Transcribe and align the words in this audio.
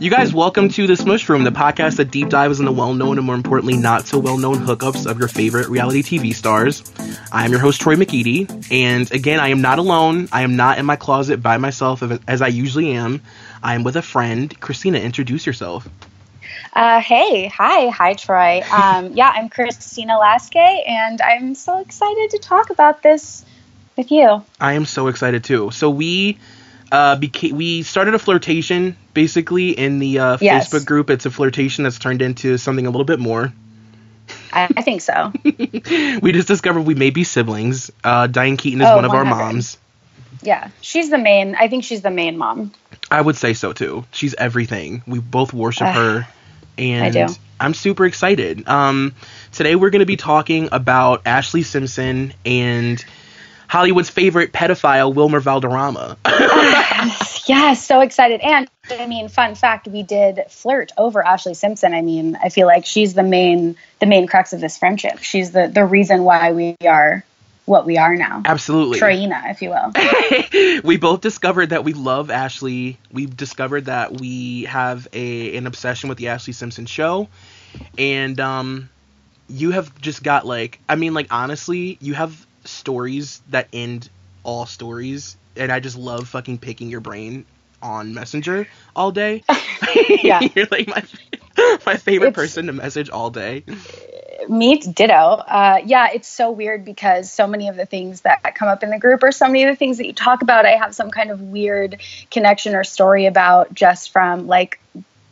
You 0.00 0.08
guys, 0.08 0.32
welcome 0.32 0.70
to 0.70 0.86
the 0.86 0.96
Smush 0.96 1.28
Room, 1.28 1.44
the 1.44 1.50
podcast 1.50 1.96
that 1.96 2.10
deep 2.10 2.30
dives 2.30 2.58
into 2.58 2.72
the 2.72 2.74
well-known 2.74 3.18
and 3.18 3.26
more 3.26 3.34
importantly, 3.34 3.76
not 3.76 4.06
so 4.06 4.18
well-known 4.18 4.54
hookups 4.54 5.04
of 5.04 5.18
your 5.18 5.28
favorite 5.28 5.68
reality 5.68 6.02
TV 6.02 6.34
stars. 6.34 6.82
I 7.30 7.44
am 7.44 7.50
your 7.50 7.60
host 7.60 7.82
Troy 7.82 7.96
McEady, 7.96 8.48
and 8.72 9.12
again, 9.12 9.40
I 9.40 9.48
am 9.48 9.60
not 9.60 9.78
alone. 9.78 10.30
I 10.32 10.40
am 10.40 10.56
not 10.56 10.78
in 10.78 10.86
my 10.86 10.96
closet 10.96 11.42
by 11.42 11.58
myself 11.58 12.02
as 12.26 12.40
I 12.40 12.46
usually 12.46 12.92
am. 12.92 13.20
I 13.62 13.74
am 13.74 13.84
with 13.84 13.96
a 13.96 14.00
friend. 14.00 14.58
Christina, 14.58 14.98
introduce 14.98 15.44
yourself. 15.44 15.86
Uh, 16.72 17.02
hey, 17.02 17.48
hi, 17.48 17.90
hi, 17.90 18.14
Troy. 18.14 18.62
Um, 18.72 19.12
yeah, 19.12 19.30
I'm 19.34 19.50
Christina 19.50 20.14
Laskay, 20.14 20.88
and 20.88 21.20
I'm 21.20 21.54
so 21.54 21.78
excited 21.78 22.30
to 22.30 22.38
talk 22.38 22.70
about 22.70 23.02
this 23.02 23.44
with 23.98 24.10
you. 24.10 24.42
I 24.58 24.72
am 24.72 24.86
so 24.86 25.08
excited 25.08 25.44
too. 25.44 25.70
So 25.72 25.90
we 25.90 26.38
uh, 26.92 27.18
we 27.52 27.82
started 27.82 28.14
a 28.14 28.18
flirtation 28.18 28.96
basically 29.14 29.70
in 29.70 29.98
the 29.98 30.18
uh, 30.18 30.38
Yes. 30.40 30.68
Facebook 30.70 30.86
group. 30.86 31.10
It's 31.10 31.26
a 31.26 31.30
flirtation 31.30 31.84
that's 31.84 31.98
turned 31.98 32.22
into 32.22 32.56
something 32.58 32.86
a 32.86 32.90
little 32.90 33.04
bit 33.04 33.18
more. 33.20 33.52
I, 34.52 34.68
I 34.76 34.82
think 34.82 35.00
so. 35.00 35.32
we 35.44 36.32
just 36.32 36.48
discovered 36.48 36.82
we 36.82 36.94
may 36.94 37.10
be 37.10 37.24
siblings. 37.24 37.90
Uh, 38.02 38.26
Diane 38.26 38.56
Keaton 38.56 38.80
is 38.80 38.88
Oh, 38.88 38.96
one 38.96 39.04
of 39.04 39.12
our 39.12 39.24
moms. 39.24 39.78
Yeah, 40.42 40.70
she's 40.80 41.10
the 41.10 41.18
main. 41.18 41.54
I 41.54 41.68
think 41.68 41.84
she's 41.84 42.02
the 42.02 42.10
main 42.10 42.38
mom. 42.38 42.72
I 43.10 43.20
would 43.20 43.36
say 43.36 43.52
so 43.54 43.72
too. 43.72 44.04
She's 44.12 44.34
everything. 44.34 45.02
We 45.06 45.18
both 45.18 45.52
worship 45.52 45.88
her, 45.88 46.26
and 46.78 47.12
do. 47.12 47.26
I'm 47.58 47.74
super 47.74 48.06
excited. 48.06 48.66
Um, 48.68 49.14
today 49.52 49.74
we're 49.76 49.90
going 49.90 50.00
to 50.00 50.06
be 50.06 50.16
talking 50.16 50.68
about 50.72 51.24
Ashlee 51.24 51.64
Simpson 51.64 52.32
and 52.46 53.04
Hollywood's 53.68 54.08
favorite 54.08 54.52
pedophile 54.52 55.14
Wilmer 55.14 55.40
Valderrama. 55.40 56.16
yeah, 57.46 57.74
so 57.74 58.00
excited. 58.00 58.40
And 58.40 58.68
I 58.90 59.06
mean, 59.06 59.28
fun 59.28 59.54
fact: 59.54 59.88
we 59.88 60.02
did 60.02 60.40
flirt 60.48 60.92
over 60.96 61.22
Ashlee 61.22 61.56
Simpson. 61.56 61.94
I 61.94 62.02
mean, 62.02 62.36
I 62.42 62.48
feel 62.48 62.66
like 62.66 62.84
she's 62.86 63.14
the 63.14 63.22
main, 63.22 63.76
the 63.98 64.06
main 64.06 64.26
crux 64.26 64.52
of 64.52 64.60
this 64.60 64.78
friendship. 64.78 65.18
She's 65.18 65.52
the 65.52 65.68
the 65.68 65.84
reason 65.84 66.24
why 66.24 66.52
we 66.52 66.76
are 66.86 67.24
what 67.70 67.86
we 67.86 67.98
are 67.98 68.16
now. 68.16 68.42
Absolutely. 68.44 68.98
Troyina, 68.98 69.50
if 69.50 69.62
you 69.62 69.70
will. 69.70 70.80
we 70.84 70.96
both 70.96 71.20
discovered 71.20 71.70
that 71.70 71.84
we 71.84 71.92
love 71.92 72.28
Ashlee. 72.28 72.96
We've 73.12 73.34
discovered 73.34 73.86
that 73.86 74.20
we 74.20 74.64
have 74.64 75.06
a 75.12 75.56
an 75.56 75.66
obsession 75.66 76.08
with 76.08 76.18
the 76.18 76.26
Ashlee 76.26 76.54
Simpson 76.54 76.86
show, 76.86 77.28
and 77.96 78.38
um, 78.40 78.90
you 79.48 79.70
have 79.70 79.98
just 80.00 80.22
got 80.22 80.46
like 80.46 80.80
I 80.88 80.96
mean 80.96 81.14
like 81.14 81.28
honestly, 81.30 81.96
you 82.00 82.14
have 82.14 82.46
stories 82.64 83.40
that 83.50 83.68
end 83.72 84.08
all 84.42 84.66
stories, 84.66 85.36
and 85.60 85.70
I 85.70 85.78
just 85.80 85.96
love 85.96 86.28
fucking 86.28 86.58
picking 86.58 86.88
your 86.88 87.00
brain 87.00 87.44
on 87.82 88.14
Messenger 88.14 88.66
all 88.96 89.12
day. 89.12 89.44
Yeah. 90.22 90.40
you're 90.54 90.68
like 90.70 90.86
my 90.86 91.02
my 91.86 91.96
favorite 91.96 92.28
It's- 92.28 92.34
person 92.34 92.66
to 92.66 92.72
message 92.72 93.08
all 93.10 93.30
day. 93.30 93.64
Me, 94.48 94.76
ditto. 94.78 95.14
Uh, 95.14 95.80
yeah, 95.84 96.08
it's 96.12 96.28
so 96.28 96.50
weird 96.50 96.84
because 96.84 97.30
so 97.32 97.46
many 97.46 97.68
of 97.68 97.76
the 97.76 97.86
things 97.86 98.20
that 98.22 98.54
come 98.54 98.68
up 98.68 98.82
in 98.82 98.90
the 98.90 98.98
group 98.98 99.22
or 99.22 99.32
so 99.32 99.46
many 99.46 99.64
of 99.64 99.70
the 99.70 99.76
things 99.76 99.98
that 99.98 100.06
you 100.06 100.12
talk 100.12 100.42
about, 100.42 100.66
I 100.66 100.76
have 100.76 100.94
some 100.94 101.10
kind 101.10 101.30
of 101.30 101.40
weird 101.40 102.00
connection 102.30 102.74
or 102.74 102.84
story 102.84 103.26
about 103.26 103.72
just 103.74 104.12
from 104.12 104.46
like 104.46 104.80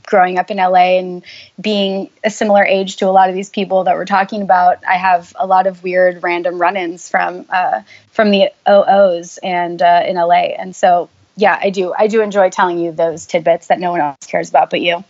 growing 0.08 0.38
up 0.38 0.50
in 0.50 0.56
LA 0.56 0.98
and 0.98 1.22
being 1.60 2.10
a 2.24 2.30
similar 2.30 2.64
age 2.64 2.96
to 2.96 3.06
a 3.06 3.12
lot 3.12 3.28
of 3.28 3.34
these 3.34 3.50
people 3.50 3.84
that 3.84 3.94
we're 3.94 4.06
talking 4.06 4.42
about. 4.42 4.82
I 4.84 4.96
have 4.96 5.34
a 5.38 5.46
lot 5.46 5.66
of 5.66 5.82
weird 5.82 6.22
random 6.22 6.58
run-ins 6.58 7.08
from 7.08 7.44
uh, 7.50 7.82
from 8.10 8.30
the 8.30 8.50
OOs 8.68 9.38
and 9.38 9.80
uh, 9.80 10.02
in 10.06 10.16
LA, 10.16 10.54
and 10.58 10.74
so 10.74 11.10
yeah, 11.36 11.56
I 11.60 11.70
do. 11.70 11.94
I 11.96 12.08
do 12.08 12.22
enjoy 12.22 12.50
telling 12.50 12.78
you 12.78 12.90
those 12.90 13.26
tidbits 13.26 13.68
that 13.68 13.78
no 13.78 13.92
one 13.92 14.00
else 14.00 14.26
cares 14.26 14.48
about 14.48 14.70
but 14.70 14.80
you. 14.80 15.04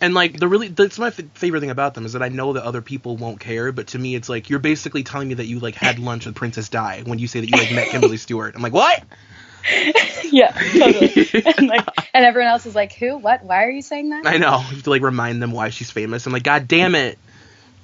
And 0.00 0.14
like 0.14 0.38
the 0.38 0.48
really, 0.48 0.68
that's 0.68 0.98
my 0.98 1.08
f- 1.08 1.20
favorite 1.34 1.60
thing 1.60 1.70
about 1.70 1.94
them 1.94 2.04
is 2.06 2.14
that 2.14 2.22
I 2.22 2.28
know 2.28 2.54
that 2.54 2.64
other 2.64 2.82
people 2.82 3.16
won't 3.16 3.40
care, 3.40 3.72
but 3.72 3.88
to 3.88 3.98
me, 3.98 4.14
it's 4.14 4.28
like 4.28 4.50
you're 4.50 4.58
basically 4.58 5.02
telling 5.02 5.28
me 5.28 5.34
that 5.34 5.46
you 5.46 5.60
like 5.60 5.74
had 5.74 5.98
lunch 5.98 6.26
with 6.26 6.34
Princess 6.34 6.68
Di 6.68 7.02
when 7.04 7.18
you 7.18 7.26
say 7.26 7.40
that 7.40 7.50
you 7.50 7.56
like 7.56 7.72
met 7.72 7.88
Kimberly 7.88 8.16
Stewart. 8.16 8.54
I'm 8.54 8.62
like, 8.62 8.72
what? 8.72 9.02
yeah, 10.36 10.50
totally. 10.50 11.28
and 11.58 11.68
like, 11.68 11.86
and 12.12 12.24
everyone 12.24 12.50
else 12.50 12.66
is 12.66 12.74
like, 12.74 12.92
"Who? 12.94 13.16
What? 13.18 13.44
Why 13.44 13.64
are 13.64 13.70
you 13.70 13.82
saying 13.82 14.10
that?" 14.10 14.26
I 14.26 14.36
know. 14.38 14.58
You 14.58 14.74
have 14.74 14.82
to 14.82 14.90
like 14.90 15.02
remind 15.02 15.40
them 15.40 15.52
why 15.52 15.68
she's 15.68 15.92
famous. 15.92 16.26
I'm 16.26 16.32
like, 16.32 16.42
God 16.42 16.66
damn 16.66 16.96
it. 16.96 17.18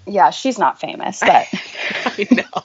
Yeah, 0.04 0.30
she's 0.30 0.58
not 0.58 0.80
famous, 0.80 1.20
but 1.20 1.30
I 2.04 2.26
know. 2.32 2.64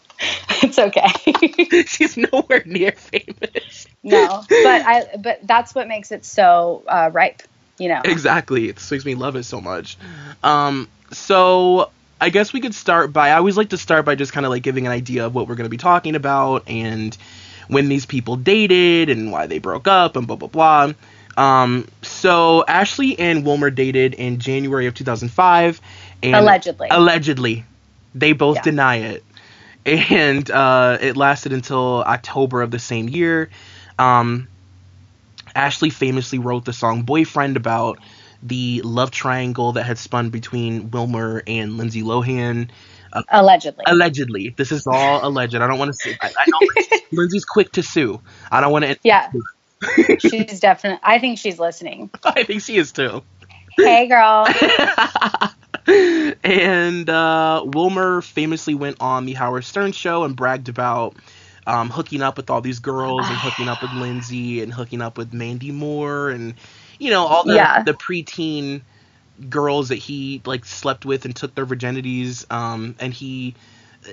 it's 0.63 0.79
okay. 0.79 1.83
she's 1.83 2.17
nowhere 2.17 2.63
near 2.65 2.93
famous. 2.93 3.85
no, 4.01 4.43
but 4.49 4.65
I, 4.65 5.05
but 5.19 5.39
that's 5.43 5.75
what 5.75 5.87
makes 5.87 6.11
it 6.11 6.25
so 6.25 6.83
uh, 6.87 7.11
ripe. 7.13 7.43
You 7.77 7.89
know. 7.89 8.01
Exactly. 8.03 8.69
It 8.69 8.83
makes 8.89 9.05
me 9.05 9.13
love 9.13 9.35
it 9.35 9.43
so 9.43 9.61
much. 9.61 9.99
Um, 10.41 10.87
so 11.11 11.91
I 12.19 12.29
guess 12.29 12.53
we 12.53 12.59
could 12.59 12.73
start 12.73 13.13
by. 13.13 13.29
I 13.29 13.35
always 13.35 13.55
like 13.55 13.69
to 13.69 13.77
start 13.77 14.03
by 14.05 14.15
just 14.15 14.33
kind 14.33 14.47
of 14.47 14.49
like 14.49 14.63
giving 14.63 14.87
an 14.87 14.91
idea 14.91 15.27
of 15.27 15.35
what 15.35 15.47
we're 15.47 15.55
going 15.55 15.65
to 15.65 15.69
be 15.69 15.77
talking 15.77 16.15
about 16.15 16.63
and 16.67 17.15
when 17.67 17.89
these 17.89 18.05
people 18.05 18.35
dated 18.35 19.09
and 19.09 19.31
why 19.31 19.47
they 19.47 19.59
broke 19.59 19.87
up 19.87 20.15
and 20.15 20.27
blah 20.27 20.35
blah 20.35 20.47
blah. 20.47 20.93
Um, 21.37 21.87
so 22.01 22.63
Ashlee 22.67 23.15
and 23.19 23.45
Wilmer 23.45 23.69
dated 23.69 24.13
in 24.13 24.39
January 24.39 24.87
of 24.87 24.93
2005. 24.93 25.81
And 26.23 26.35
Allegedly. 26.35 26.87
Allegedly, 26.91 27.65
they 28.13 28.31
both 28.31 28.57
Yeah. 28.57 28.61
deny 28.61 28.95
it, 28.97 29.23
and 29.85 30.49
uh, 30.49 30.97
it 31.01 31.17
lasted 31.17 31.51
until 31.53 32.03
October 32.03 32.61
of 32.61 32.71
the 32.71 32.79
same 32.79 33.09
year. 33.09 33.49
Um, 33.99 34.47
Ashlee 35.55 35.91
famously 35.91 36.39
wrote 36.39 36.65
the 36.65 36.73
song 36.73 37.03
Boyfriend 37.03 37.57
about 37.57 37.99
the 38.43 38.81
love 38.83 39.11
triangle 39.11 39.73
that 39.73 39.83
had 39.83 39.97
spun 39.97 40.29
between 40.29 40.91
Wilmer 40.91 41.43
and 41.47 41.77
Lindsay 41.77 42.03
Lohan. 42.03 42.69
Allegedly. 43.29 43.83
Allegedly. 43.87 44.49
This 44.57 44.71
is 44.71 44.85
all 44.87 45.25
alleged. 45.27 45.55
I 45.55 45.67
don't 45.67 45.79
want 45.79 45.89
to 45.89 45.93
say. 45.93 46.17
I, 46.21 46.27
I 46.37 46.45
Lindsay- 46.75 47.05
Lindsay's 47.11 47.45
quick 47.45 47.71
to 47.73 47.83
sue. 47.83 48.21
I 48.51 48.61
don't 48.61 48.71
want 48.71 48.85
to. 48.85 48.97
yeah. 49.03 49.31
she's 50.19 50.59
definitely. 50.59 50.99
I 51.03 51.19
think 51.19 51.37
she's 51.39 51.59
listening. 51.59 52.09
I 52.23 52.43
think 52.43 52.61
she 52.61 52.77
is 52.77 52.91
too. 52.91 53.23
Hey, 53.77 54.07
girl. 54.07 54.47
and 56.43 57.09
uh, 57.09 57.63
Wilmer 57.65 58.21
famously 58.21 58.73
went 58.75 58.97
on 58.99 59.25
the 59.25 59.33
Howard 59.33 59.65
Stern 59.65 59.91
show 59.91 60.23
and 60.23 60.35
bragged 60.35 60.69
about 60.69 61.15
um, 61.67 61.89
hooking 61.89 62.21
up 62.21 62.37
with 62.37 62.49
all 62.49 62.61
these 62.61 62.79
girls 62.79 63.21
and 63.27 63.37
hooking 63.37 63.67
up 63.67 63.81
with 63.81 63.91
Lindsay 64.01 64.61
and 64.61 64.73
hooking 64.73 65.01
up 65.01 65.17
with 65.17 65.33
Mandy 65.33 65.71
Moore 65.71 66.29
and 66.29 66.55
you 66.99 67.09
know 67.11 67.25
all 67.25 67.43
the 67.43 67.55
Yeah. 67.55 67.83
the 67.83 67.93
preteen 67.93 68.81
girls 69.49 69.89
that 69.89 69.97
he 69.97 70.41
like 70.45 70.65
slept 70.65 71.05
with 71.05 71.25
and 71.25 71.35
took 71.35 71.55
their 71.55 71.65
virginities. 71.65 72.45
Um, 72.51 72.95
and 72.99 73.13
he 73.13 73.55
uh, 74.07 74.11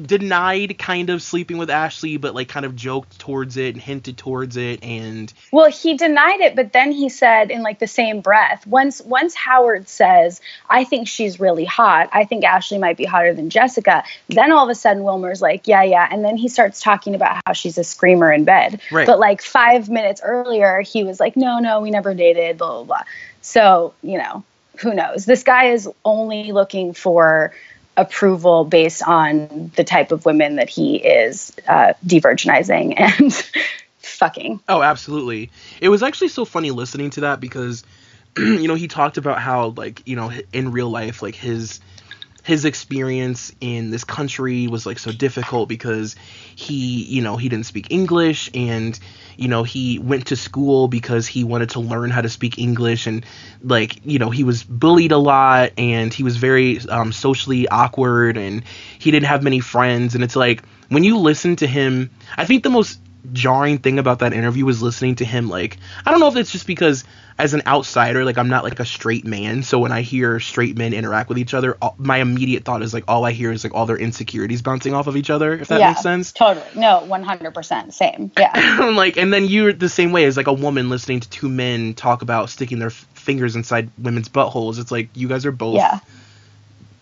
denied 0.00 0.78
kind 0.78 1.10
of 1.10 1.22
sleeping 1.22 1.58
with 1.58 1.68
Ashlee, 1.68 2.20
but 2.20 2.34
like 2.34 2.48
kind 2.48 2.64
of 2.64 2.76
joked 2.76 3.18
towards 3.18 3.56
it 3.56 3.74
and 3.74 3.82
hinted 3.82 4.16
towards 4.16 4.56
it 4.56 4.82
and 4.82 5.32
Well, 5.50 5.70
he 5.70 5.96
denied 5.96 6.40
it, 6.40 6.54
but 6.54 6.72
then 6.72 6.92
he 6.92 7.08
said 7.08 7.50
in 7.50 7.62
like 7.62 7.78
the 7.78 7.86
same 7.86 8.20
breath, 8.20 8.66
once 8.66 9.00
once 9.00 9.34
Howard 9.34 9.88
says, 9.88 10.40
"I 10.68 10.84
think 10.84 11.08
she's 11.08 11.40
really 11.40 11.64
hot. 11.64 12.10
I 12.12 12.24
think 12.24 12.44
Ashlee 12.44 12.80
might 12.80 12.96
be 12.96 13.04
hotter 13.04 13.34
than 13.34 13.50
Jessica." 13.50 14.04
Then 14.28 14.52
all 14.52 14.64
of 14.64 14.70
a 14.70 14.74
sudden 14.74 15.02
Wilmer's 15.02 15.42
like, 15.42 15.66
"Yeah, 15.66 15.82
yeah." 15.82 16.08
And 16.10 16.24
then 16.24 16.36
he 16.36 16.48
starts 16.48 16.80
talking 16.80 17.14
about 17.14 17.40
how 17.44 17.52
she's 17.52 17.78
a 17.78 17.84
screamer 17.84 18.32
in 18.32 18.44
bed. 18.44 18.80
Right. 18.90 19.06
But 19.06 19.18
like 19.18 19.42
5 19.42 19.88
minutes 19.88 20.20
earlier, 20.22 20.80
he 20.80 21.04
was 21.04 21.18
like, 21.18 21.36
"No, 21.36 21.58
no, 21.58 21.80
we 21.80 21.90
never 21.90 22.14
dated, 22.14 22.58
blah 22.58 22.68
blah 22.68 22.84
blah." 22.84 23.02
So, 23.40 23.94
you 24.02 24.18
know, 24.18 24.44
who 24.78 24.94
knows? 24.94 25.24
This 25.24 25.42
guy 25.42 25.70
is 25.70 25.88
only 26.04 26.52
looking 26.52 26.92
for 26.92 27.52
approval 27.96 28.64
based 28.64 29.02
on 29.02 29.72
the 29.74 29.84
type 29.84 30.12
of 30.12 30.24
women 30.24 30.56
that 30.56 30.68
he 30.68 30.96
is 30.96 31.52
uh, 31.66 31.94
de-virginizing 32.06 32.94
and 32.96 33.34
fucking. 33.98 34.60
Oh, 34.68 34.82
absolutely. 34.82 35.50
It 35.80 35.88
was 35.88 36.02
actually 36.02 36.28
so 36.28 36.44
funny 36.44 36.70
listening 36.70 37.10
to 37.10 37.22
that 37.22 37.40
because 37.40 37.84
you 38.38 38.68
know, 38.68 38.74
he 38.74 38.88
talked 38.88 39.16
about 39.16 39.40
how 39.40 39.68
like, 39.70 40.02
you 40.06 40.16
know, 40.16 40.32
in 40.52 40.70
real 40.70 40.90
life 40.90 41.22
like 41.22 41.34
his 41.34 41.80
his 42.48 42.64
experience 42.64 43.52
in 43.60 43.90
this 43.90 44.04
country 44.04 44.68
was 44.68 44.86
like 44.86 44.98
so 44.98 45.12
difficult 45.12 45.68
because 45.68 46.16
he, 46.56 47.04
you 47.04 47.20
know, 47.20 47.36
he 47.36 47.50
didn't 47.50 47.66
speak 47.66 47.88
English 47.90 48.48
and 48.54 48.98
you 49.36 49.48
know, 49.48 49.64
he 49.64 49.98
went 49.98 50.28
to 50.28 50.36
school 50.36 50.88
because 50.88 51.26
he 51.26 51.44
wanted 51.44 51.70
to 51.70 51.80
learn 51.80 52.08
how 52.08 52.22
to 52.22 52.28
speak 52.30 52.58
English 52.58 53.06
and 53.06 53.24
like, 53.62 54.00
you 54.04 54.18
know, 54.18 54.30
he 54.30 54.44
was 54.44 54.64
bullied 54.64 55.12
a 55.12 55.18
lot 55.18 55.72
and 55.76 56.12
he 56.12 56.22
was 56.22 56.38
very 56.38 56.80
um, 56.88 57.12
socially 57.12 57.68
awkward 57.68 58.38
and 58.38 58.64
he 58.98 59.10
didn't 59.10 59.26
have 59.26 59.42
many 59.42 59.60
friends. 59.60 60.14
And 60.14 60.24
it's 60.24 60.34
like 60.34 60.64
when 60.88 61.04
you 61.04 61.18
listen 61.18 61.54
to 61.56 61.66
him, 61.66 62.08
I 62.38 62.46
think 62.46 62.62
the 62.64 62.70
most 62.70 62.98
jarring 63.32 63.78
thing 63.78 63.98
about 63.98 64.20
that 64.20 64.32
interview 64.32 64.64
was 64.64 64.82
listening 64.82 65.16
to 65.16 65.24
him 65.24 65.48
like 65.48 65.76
I 66.04 66.10
don't 66.10 66.20
know 66.20 66.28
if 66.28 66.36
it's 66.36 66.52
just 66.52 66.66
because 66.66 67.04
as 67.38 67.54
an 67.54 67.62
outsider 67.66 68.24
like 68.24 68.38
I'm 68.38 68.48
not 68.48 68.64
like 68.64 68.80
a 68.80 68.84
straight 68.84 69.24
man 69.24 69.62
so 69.62 69.78
when 69.78 69.92
I 69.92 70.02
hear 70.02 70.40
straight 70.40 70.76
men 70.76 70.92
interact 70.92 71.28
with 71.28 71.38
each 71.38 71.54
other 71.54 71.76
all, 71.80 71.94
my 71.98 72.18
immediate 72.18 72.64
thought 72.64 72.82
is 72.82 72.92
like 72.92 73.04
all 73.08 73.24
I 73.24 73.32
hear 73.32 73.52
is 73.52 73.64
like 73.64 73.74
all 73.74 73.86
their 73.86 73.96
insecurities 73.96 74.62
bouncing 74.62 74.94
off 74.94 75.06
of 75.06 75.16
each 75.16 75.30
other 75.30 75.54
if 75.54 75.68
that 75.68 75.80
yeah, 75.80 75.90
makes 75.90 76.02
sense. 76.02 76.32
Totally. 76.32 76.66
No, 76.74 77.06
100% 77.06 77.92
same. 77.92 78.32
Yeah. 78.36 78.90
like 78.94 79.16
and 79.16 79.32
then 79.32 79.44
you're 79.46 79.72
the 79.72 79.88
same 79.88 80.12
way 80.12 80.24
as 80.24 80.36
like 80.36 80.46
a 80.48 80.52
woman 80.52 80.88
listening 80.88 81.20
to 81.20 81.30
two 81.30 81.48
men 81.48 81.94
talk 81.94 82.22
about 82.22 82.50
sticking 82.50 82.78
their 82.78 82.88
f- 82.88 83.06
fingers 83.14 83.56
inside 83.56 83.90
women's 83.98 84.28
buttholes. 84.28 84.78
It's 84.80 84.90
like 84.90 85.08
you 85.14 85.28
guys 85.28 85.46
are 85.46 85.52
both 85.52 85.76
Yeah. 85.76 86.00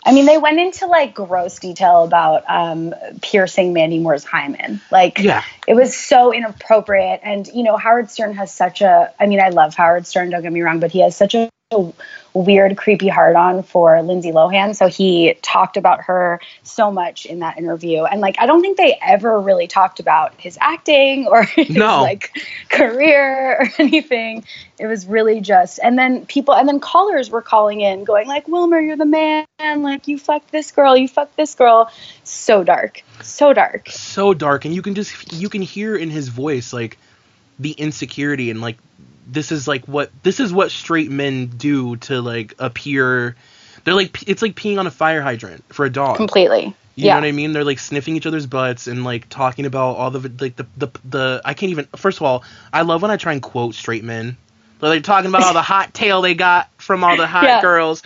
I 0.06 0.12
mean, 0.12 0.24
they 0.24 0.38
went 0.38 0.60
into 0.60 0.86
like 0.86 1.14
gross 1.14 1.58
detail 1.58 2.04
about 2.04 2.44
um, 2.48 2.94
piercing 3.22 3.72
Mandy 3.72 3.98
Moore's 3.98 4.24
hymen. 4.24 4.80
Like, 4.92 5.18
Yeah. 5.18 5.42
it 5.66 5.74
was 5.74 5.96
so 5.96 6.32
inappropriate. 6.32 7.20
And, 7.24 7.46
you 7.48 7.64
know, 7.64 7.76
Howard 7.76 8.08
Stern 8.08 8.34
has 8.34 8.52
such 8.52 8.82
a, 8.82 9.12
I 9.18 9.26
mean, 9.26 9.40
I 9.40 9.48
love 9.48 9.74
Howard 9.74 10.06
Stern, 10.06 10.30
don't 10.30 10.42
get 10.42 10.52
me 10.52 10.62
wrong, 10.62 10.78
but 10.78 10.92
he 10.92 11.00
has 11.00 11.16
such 11.16 11.34
a 11.34 11.50
weird, 12.32 12.76
creepy 12.76 13.08
hard 13.08 13.34
on 13.34 13.64
for 13.64 14.00
Lindsay 14.00 14.30
Lohan. 14.30 14.76
So 14.76 14.86
he 14.86 15.34
talked 15.42 15.76
about 15.76 16.02
her 16.04 16.40
so 16.62 16.92
much 16.92 17.26
in 17.26 17.40
that 17.40 17.58
interview. 17.58 18.04
And, 18.04 18.20
like, 18.20 18.36
I 18.38 18.46
don't 18.46 18.60
think 18.60 18.76
they 18.76 18.96
ever 19.02 19.40
really 19.40 19.66
talked 19.66 19.98
about 19.98 20.32
his 20.38 20.56
acting 20.60 21.26
or 21.26 21.42
his, 21.44 21.70
No. 21.70 22.02
like, 22.02 22.30
career 22.68 23.62
or 23.62 23.68
anything. 23.80 24.44
It 24.78 24.86
was 24.86 25.06
really 25.06 25.40
just, 25.40 25.80
and 25.82 25.98
then 25.98 26.24
people, 26.26 26.54
and 26.54 26.68
then 26.68 26.78
callers 26.78 27.30
were 27.30 27.42
calling 27.42 27.80
in 27.80 28.04
going, 28.04 28.28
like, 28.28 28.46
Wilmer, 28.46 28.78
you're 28.78 28.96
the 28.96 29.04
man. 29.04 29.46
Like, 29.58 30.06
you 30.06 30.18
fucked 30.18 30.52
this 30.52 30.70
girl, 30.70 30.96
you 30.96 31.08
fucked 31.08 31.36
this 31.36 31.56
girl. 31.56 31.90
So 32.22 32.62
dark. 32.62 33.02
So 33.22 33.52
dark. 33.52 33.88
so 33.90 34.34
dark 34.34 34.66
and 34.66 34.74
you 34.74 34.82
can 34.82 34.94
just 34.94 35.32
you 35.32 35.48
can 35.48 35.62
hear 35.62 35.96
in 35.96 36.10
his 36.10 36.28
voice 36.28 36.72
like 36.72 36.98
the 37.58 37.70
insecurity 37.72 38.50
and 38.50 38.60
like 38.60 38.76
this 39.26 39.52
is 39.52 39.66
like 39.66 39.86
what 39.86 40.10
this 40.22 40.40
is 40.40 40.52
what 40.52 40.70
straight 40.70 41.10
men 41.10 41.46
do 41.46 41.96
to 41.96 42.20
like 42.20 42.54
appear 42.58 43.36
they're 43.84 43.94
like 43.94 44.26
it's 44.28 44.42
like 44.42 44.54
peeing 44.54 44.78
on 44.78 44.86
a 44.86 44.90
fire 44.90 45.20
hydrant 45.22 45.64
for 45.72 45.84
a 45.84 45.90
dog 45.90 46.16
Completely. 46.16 46.66
you 46.94 47.06
yeah. 47.06 47.14
know 47.14 47.20
what 47.20 47.26
i 47.26 47.32
mean 47.32 47.52
they're 47.52 47.64
like 47.64 47.78
sniffing 47.78 48.16
each 48.16 48.26
other's 48.26 48.46
butts 48.46 48.86
and 48.86 49.04
like 49.04 49.28
talking 49.28 49.66
about 49.66 49.96
all 49.96 50.10
the 50.10 50.20
like 50.40 50.56
the 50.56 50.66
the, 50.76 50.88
the 51.04 51.42
i 51.44 51.54
can't 51.54 51.70
even 51.70 51.86
first 51.96 52.18
of 52.18 52.22
all 52.22 52.44
i 52.72 52.82
love 52.82 53.02
when 53.02 53.10
i 53.10 53.16
try 53.16 53.32
and 53.32 53.42
quote 53.42 53.74
straight 53.74 54.04
men 54.04 54.36
they're 54.80 54.90
like 54.90 55.02
talking 55.04 55.28
about 55.28 55.42
all 55.42 55.54
the 55.54 55.62
hot 55.62 55.92
tail 55.92 56.20
they 56.22 56.34
got 56.34 56.70
from 56.80 57.02
all 57.02 57.16
the 57.16 57.26
hot 57.26 57.44
Yeah. 57.46 57.60
girls 57.60 58.02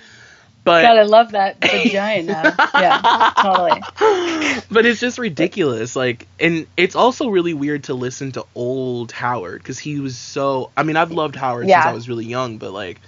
but 0.70 0.82
God, 0.82 0.96
I 0.98 1.02
love 1.02 1.32
that 1.32 1.60
vagina. 1.60 2.54
yeah, 2.74 3.32
totally. 3.42 3.80
but 4.70 4.86
it's 4.86 5.00
just 5.00 5.18
ridiculous 5.18 5.94
like 5.96 6.26
and 6.38 6.66
it's 6.76 6.94
also 6.94 7.28
really 7.28 7.54
weird 7.54 7.84
to 7.84 7.94
listen 7.94 8.32
to 8.32 8.44
old 8.54 9.12
howard 9.12 9.62
because 9.62 9.78
he 9.78 10.00
was 10.00 10.16
so 10.16 10.70
i 10.76 10.82
mean 10.82 10.96
i've 10.96 11.12
loved 11.12 11.36
howard 11.36 11.66
Yeah. 11.68 11.82
since 11.82 11.90
i 11.90 11.94
was 11.94 12.08
really 12.08 12.26
young 12.26 12.58
but 12.58 12.72
like 12.72 13.00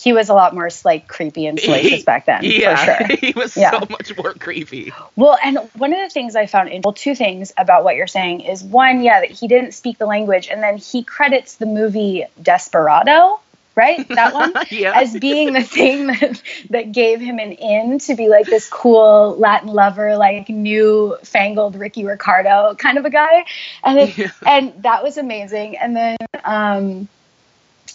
He 0.00 0.12
was 0.12 0.28
a 0.28 0.34
lot 0.34 0.54
more 0.54 0.68
like 0.84 1.08
creepy 1.08 1.46
and 1.46 1.58
salacious 1.58 2.04
back 2.10 2.26
then, 2.26 2.40
yeah 2.44 2.76
for 2.76 3.06
sure. 3.06 3.16
he 3.20 3.32
was 3.32 3.56
Yeah. 3.56 3.72
so 3.80 3.86
much 3.90 4.16
more 4.16 4.32
creepy 4.34 4.92
Well, 5.16 5.36
and 5.42 5.58
one 5.76 5.92
of 5.92 5.98
the 5.98 6.10
things 6.10 6.36
I 6.36 6.46
found, 6.46 6.68
in- 6.68 6.82
well, 6.84 6.92
two 6.94 7.14
things 7.16 7.52
about 7.56 7.82
what 7.84 7.96
you're 7.96 8.06
saying 8.06 8.42
is 8.42 8.62
one, 8.62 9.02
yeah, 9.02 9.20
that 9.20 9.30
he 9.32 9.48
didn't 9.48 9.72
speak 9.72 9.98
the 9.98 10.06
language, 10.06 10.48
and 10.48 10.62
then 10.62 10.76
he 10.78 11.02
credits 11.02 11.56
the 11.56 11.66
movie 11.66 12.24
Desperado, 12.40 13.40
right? 13.78 14.06
That 14.18 14.34
one, 14.34 14.52
Yeah. 14.70 14.92
as 14.94 15.16
being 15.16 15.52
the 15.52 15.62
thing 15.62 16.08
that 16.08 16.42
that 16.70 16.92
gave 16.92 17.20
him 17.20 17.38
an 17.38 17.52
in 17.52 17.98
to 18.00 18.14
be 18.16 18.28
like 18.28 18.46
this 18.46 18.68
cool 18.68 19.36
Latin 19.38 19.68
lover, 19.68 20.16
like 20.16 20.48
new 20.48 21.16
fangled 21.22 21.76
Ricky 21.76 22.04
Ricardo 22.04 22.74
kind 22.74 22.98
of 22.98 23.04
a 23.04 23.10
guy, 23.10 23.44
and 23.84 23.98
it, 24.00 24.18
Yeah. 24.18 24.30
and 24.46 24.82
that 24.82 25.02
was 25.04 25.16
amazing. 25.16 25.76
And 25.78 25.94
then, 25.96 26.16
um, 26.44 27.08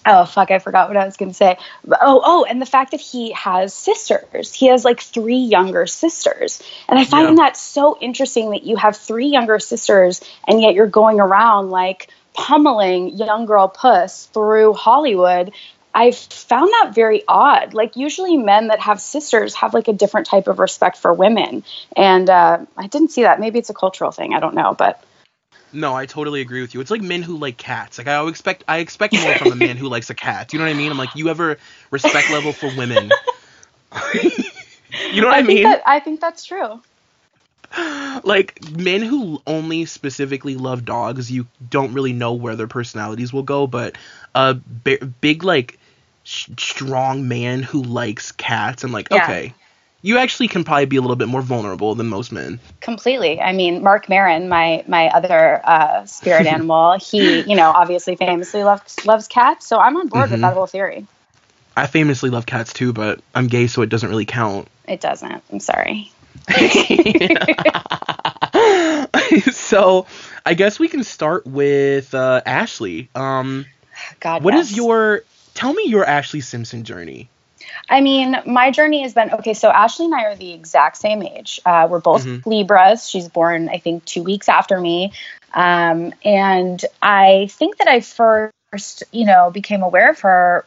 oh 0.06 0.26
fuck, 0.26 0.52
I 0.52 0.60
forgot 0.60 0.88
what 0.88 0.98
I 0.98 1.06
was 1.06 1.18
gonna 1.18 1.34
say. 1.34 1.58
Oh, 1.90 2.22
oh, 2.24 2.46
and 2.50 2.62
the 2.62 2.66
fact 2.66 2.92
that 2.92 3.02
he 3.02 3.32
has 3.34 3.74
sisters. 3.74 4.54
He 4.54 4.68
has 4.68 4.86
like 4.86 5.02
three 5.02 5.38
younger 5.38 5.86
sisters, 5.88 6.62
and 6.88 6.98
I 6.98 7.04
find 7.06 7.38
Yeah. 7.38 7.44
that 7.46 7.58
so 7.58 7.98
interesting 8.00 8.52
that 8.52 8.64
you 8.64 8.78
have 8.78 8.96
three 8.96 9.28
younger 9.28 9.60
sisters, 9.60 10.22
and 10.48 10.62
yet 10.62 10.74
you're 10.74 10.88
going 10.88 11.20
around 11.20 11.70
like 11.70 12.08
pummeling 12.34 13.18
young 13.18 13.46
girl 13.46 13.68
puss 13.68 14.26
through 14.28 14.74
Hollywood. 14.74 15.54
I 15.94 16.12
found 16.12 16.70
that 16.70 16.94
very 16.96 17.24
odd. 17.28 17.74
Like 17.74 17.96
usually 17.96 18.36
men 18.38 18.68
that 18.68 18.80
have 18.80 19.00
sisters 19.00 19.54
have 19.56 19.74
like 19.74 19.88
a 19.88 19.94
different 19.94 20.28
type 20.28 20.48
of 20.48 20.60
respect 20.60 20.98
for 20.98 21.14
women, 21.14 21.64
and 21.96 22.30
uh, 22.30 22.66
I 22.76 22.88
didn't 22.88 23.12
see 23.12 23.24
that. 23.24 23.40
Maybe 23.40 23.60
it's 23.60 23.70
a 23.70 23.76
cultural 23.76 24.12
thing. 24.12 24.34
I 24.34 24.40
don't 24.40 24.56
know, 24.56 24.74
but 24.74 25.04
no 25.76 25.96
i 25.96 26.06
totally 26.06 26.42
agree 26.42 26.62
with 26.62 26.76
you 26.76 26.82
it's 26.82 26.92
like 26.92 27.02
men 27.02 27.24
who 27.24 27.36
like 27.36 27.58
cats 27.58 27.98
like 27.98 28.08
i 28.08 28.24
expect 28.28 28.64
i 28.68 28.78
expect 28.78 29.12
more 29.20 29.34
from 29.34 29.52
a 29.52 29.56
man 29.56 29.76
who 29.76 29.90
likes 29.90 30.12
a 30.12 30.14
cat 30.14 30.54
you 30.54 30.60
know 30.60 30.66
what 30.66 30.72
i 30.72 30.76
mean 30.76 30.92
i'm 30.92 31.00
like 31.00 31.16
you 31.16 31.30
ever 31.30 31.58
respect 31.90 32.30
level 32.30 32.54
for 32.54 32.70
women 32.78 33.10
you 35.12 35.22
know 35.22 35.28
what 35.28 35.34
i, 35.34 35.38
think 35.38 35.48
mean 35.48 35.64
that 35.64 35.82
I 35.86 36.00
think 36.00 36.22
that's 36.22 36.46
true. 36.46 36.82
like 38.24 38.62
men 38.78 39.02
who 39.02 39.42
only 39.48 39.86
specifically 39.86 40.56
love 40.56 40.86
dogs 40.86 41.32
you 41.32 41.48
don't 41.70 41.94
really 41.94 42.14
know 42.14 42.34
where 42.34 42.56
their 42.56 42.68
personalities 42.68 43.34
will 43.34 43.44
go 43.44 43.68
but 43.68 43.96
a 44.36 44.54
big 44.54 45.44
like 45.44 45.80
sh- 46.24 46.50
strong 46.58 47.28
man 47.28 47.64
who 47.64 47.82
likes 47.82 48.32
cats 48.32 48.84
i'm 48.84 48.92
like 48.92 49.08
Yeah. 49.12 49.24
okay 49.24 49.54
you 50.06 50.18
actually 50.18 50.50
can 50.50 50.66
probably 50.66 50.86
be 50.86 50.98
a 50.98 51.02
little 51.02 51.16
bit 51.16 51.30
more 51.30 51.42
vulnerable 51.42 51.96
than 51.96 52.08
most 52.08 52.32
men 52.32 52.60
Completely. 52.82 53.40
I 53.40 53.54
mean, 53.54 53.82
Marc 53.82 54.10
Maron, 54.10 54.50
my 54.50 54.84
my 54.88 55.08
other 55.08 55.62
uh, 55.64 56.06
spirit 56.06 56.46
animal, 56.56 57.00
he, 57.00 57.42
you 57.50 57.56
know, 57.56 57.72
obviously 57.74 58.18
famously 58.18 58.66
loves 58.66 59.06
loves 59.06 59.30
cats, 59.30 59.66
so 59.66 59.80
I'm 59.80 59.96
on 59.96 60.10
board 60.10 60.30
with 60.30 60.40
Mhm. 60.40 60.42
that 60.42 60.54
whole 60.54 60.68
theory. 60.68 61.08
i 61.78 61.88
famously 61.88 62.30
love 62.30 62.46
cats 62.46 62.72
too 62.74 62.94
but 62.94 63.20
i'm 63.34 63.48
gay 63.48 63.66
so 63.68 63.82
it 63.82 63.90
doesn't 63.90 64.10
really 64.10 64.26
count 64.26 64.68
It 64.88 65.00
doesn't. 65.02 65.42
I'm 65.52 65.60
sorry. 65.62 66.12
so 69.52 70.06
i 70.46 70.54
guess 70.54 70.80
we 70.80 70.88
can 70.88 71.04
start 71.04 71.46
with 71.46 72.14
uh, 72.14 72.42
ashlee 72.46 73.08
um 73.16 73.66
God. 74.20 74.44
what 74.44 74.54
is 74.56 74.72
yes. 74.72 74.78
your 74.78 75.24
tell 75.54 75.74
me 75.74 75.86
your 75.86 76.06
ashlee 76.06 76.44
simpson 76.44 76.84
journey 76.84 77.30
I 77.90 78.02
mean, 78.02 78.38
my 78.46 78.72
journey 78.72 79.02
has 79.04 79.14
been 79.14 79.32
okay. 79.32 79.54
So 79.54 79.72
Ashlee 79.72 80.06
and 80.06 80.16
I 80.16 80.26
are 80.26 80.36
the 80.36 80.54
exact 80.54 80.98
same 80.98 81.22
age. 81.22 81.60
Uh, 81.66 81.88
we're 81.90 82.00
both 82.00 82.26
Mhm. 82.26 82.46
Libras. 82.46 83.08
She's 83.08 83.28
born, 83.28 83.70
I 83.70 83.78
think, 83.78 84.06
two 84.06 84.24
weeks 84.24 84.48
after 84.48 84.80
me. 84.80 85.12
Um, 85.54 86.14
and 86.24 86.84
I 87.02 87.48
think 87.52 87.78
that 87.78 87.88
I 87.88 88.02
first, 88.02 89.04
you 89.12 89.26
know, 89.26 89.52
became 89.52 89.84
aware 89.84 90.10
of 90.10 90.20
her. 90.22 90.66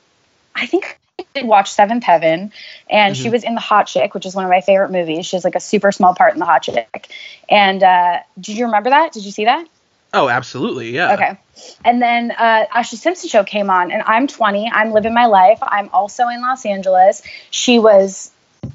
I 0.54 0.66
think 0.66 0.98
did 1.34 1.46
watch 1.46 1.72
Seventh 1.72 2.04
Heaven, 2.04 2.52
and 2.90 3.16
she 3.16 3.28
Mhm. 3.28 3.32
was 3.32 3.44
in 3.44 3.54
The 3.54 3.60
Hot 3.60 3.86
Chick, 3.86 4.12
which 4.14 4.26
is 4.26 4.34
one 4.34 4.44
of 4.44 4.50
my 4.50 4.60
favorite 4.60 4.90
movies. 4.90 5.26
She 5.26 5.36
has 5.36 5.44
like 5.44 5.54
a 5.54 5.60
super 5.60 5.90
small 5.92 6.14
part 6.14 6.34
in 6.34 6.38
The 6.38 6.44
Hot 6.44 6.62
Chick. 6.62 7.08
And 7.48 7.82
uh, 7.82 8.18
did 8.38 8.56
you 8.56 8.66
remember 8.66 8.90
that? 8.90 9.12
Did 9.12 9.24
you 9.24 9.30
see 9.30 9.44
that? 9.46 9.66
oh 10.14 10.28
absolutely 10.30 10.90
yeah 10.92 11.12
Okay. 11.14 11.36
And 11.84 12.00
then 12.00 12.30
uh, 12.30 12.64
Ashlee 12.74 12.96
Simpson 12.96 13.28
show 13.28 13.44
came 13.44 13.68
on, 13.70 13.90
and 13.90 14.02
I'm 14.06 14.26
20. 14.28 14.70
I'm 14.72 14.92
living 14.92 15.12
my 15.12 15.26
life. 15.26 15.58
I'm 15.62 15.90
also 15.92 16.28
in 16.28 16.40
Los 16.40 16.64
Angeles. 16.64 17.22
She 17.50 17.78
was 17.78 18.30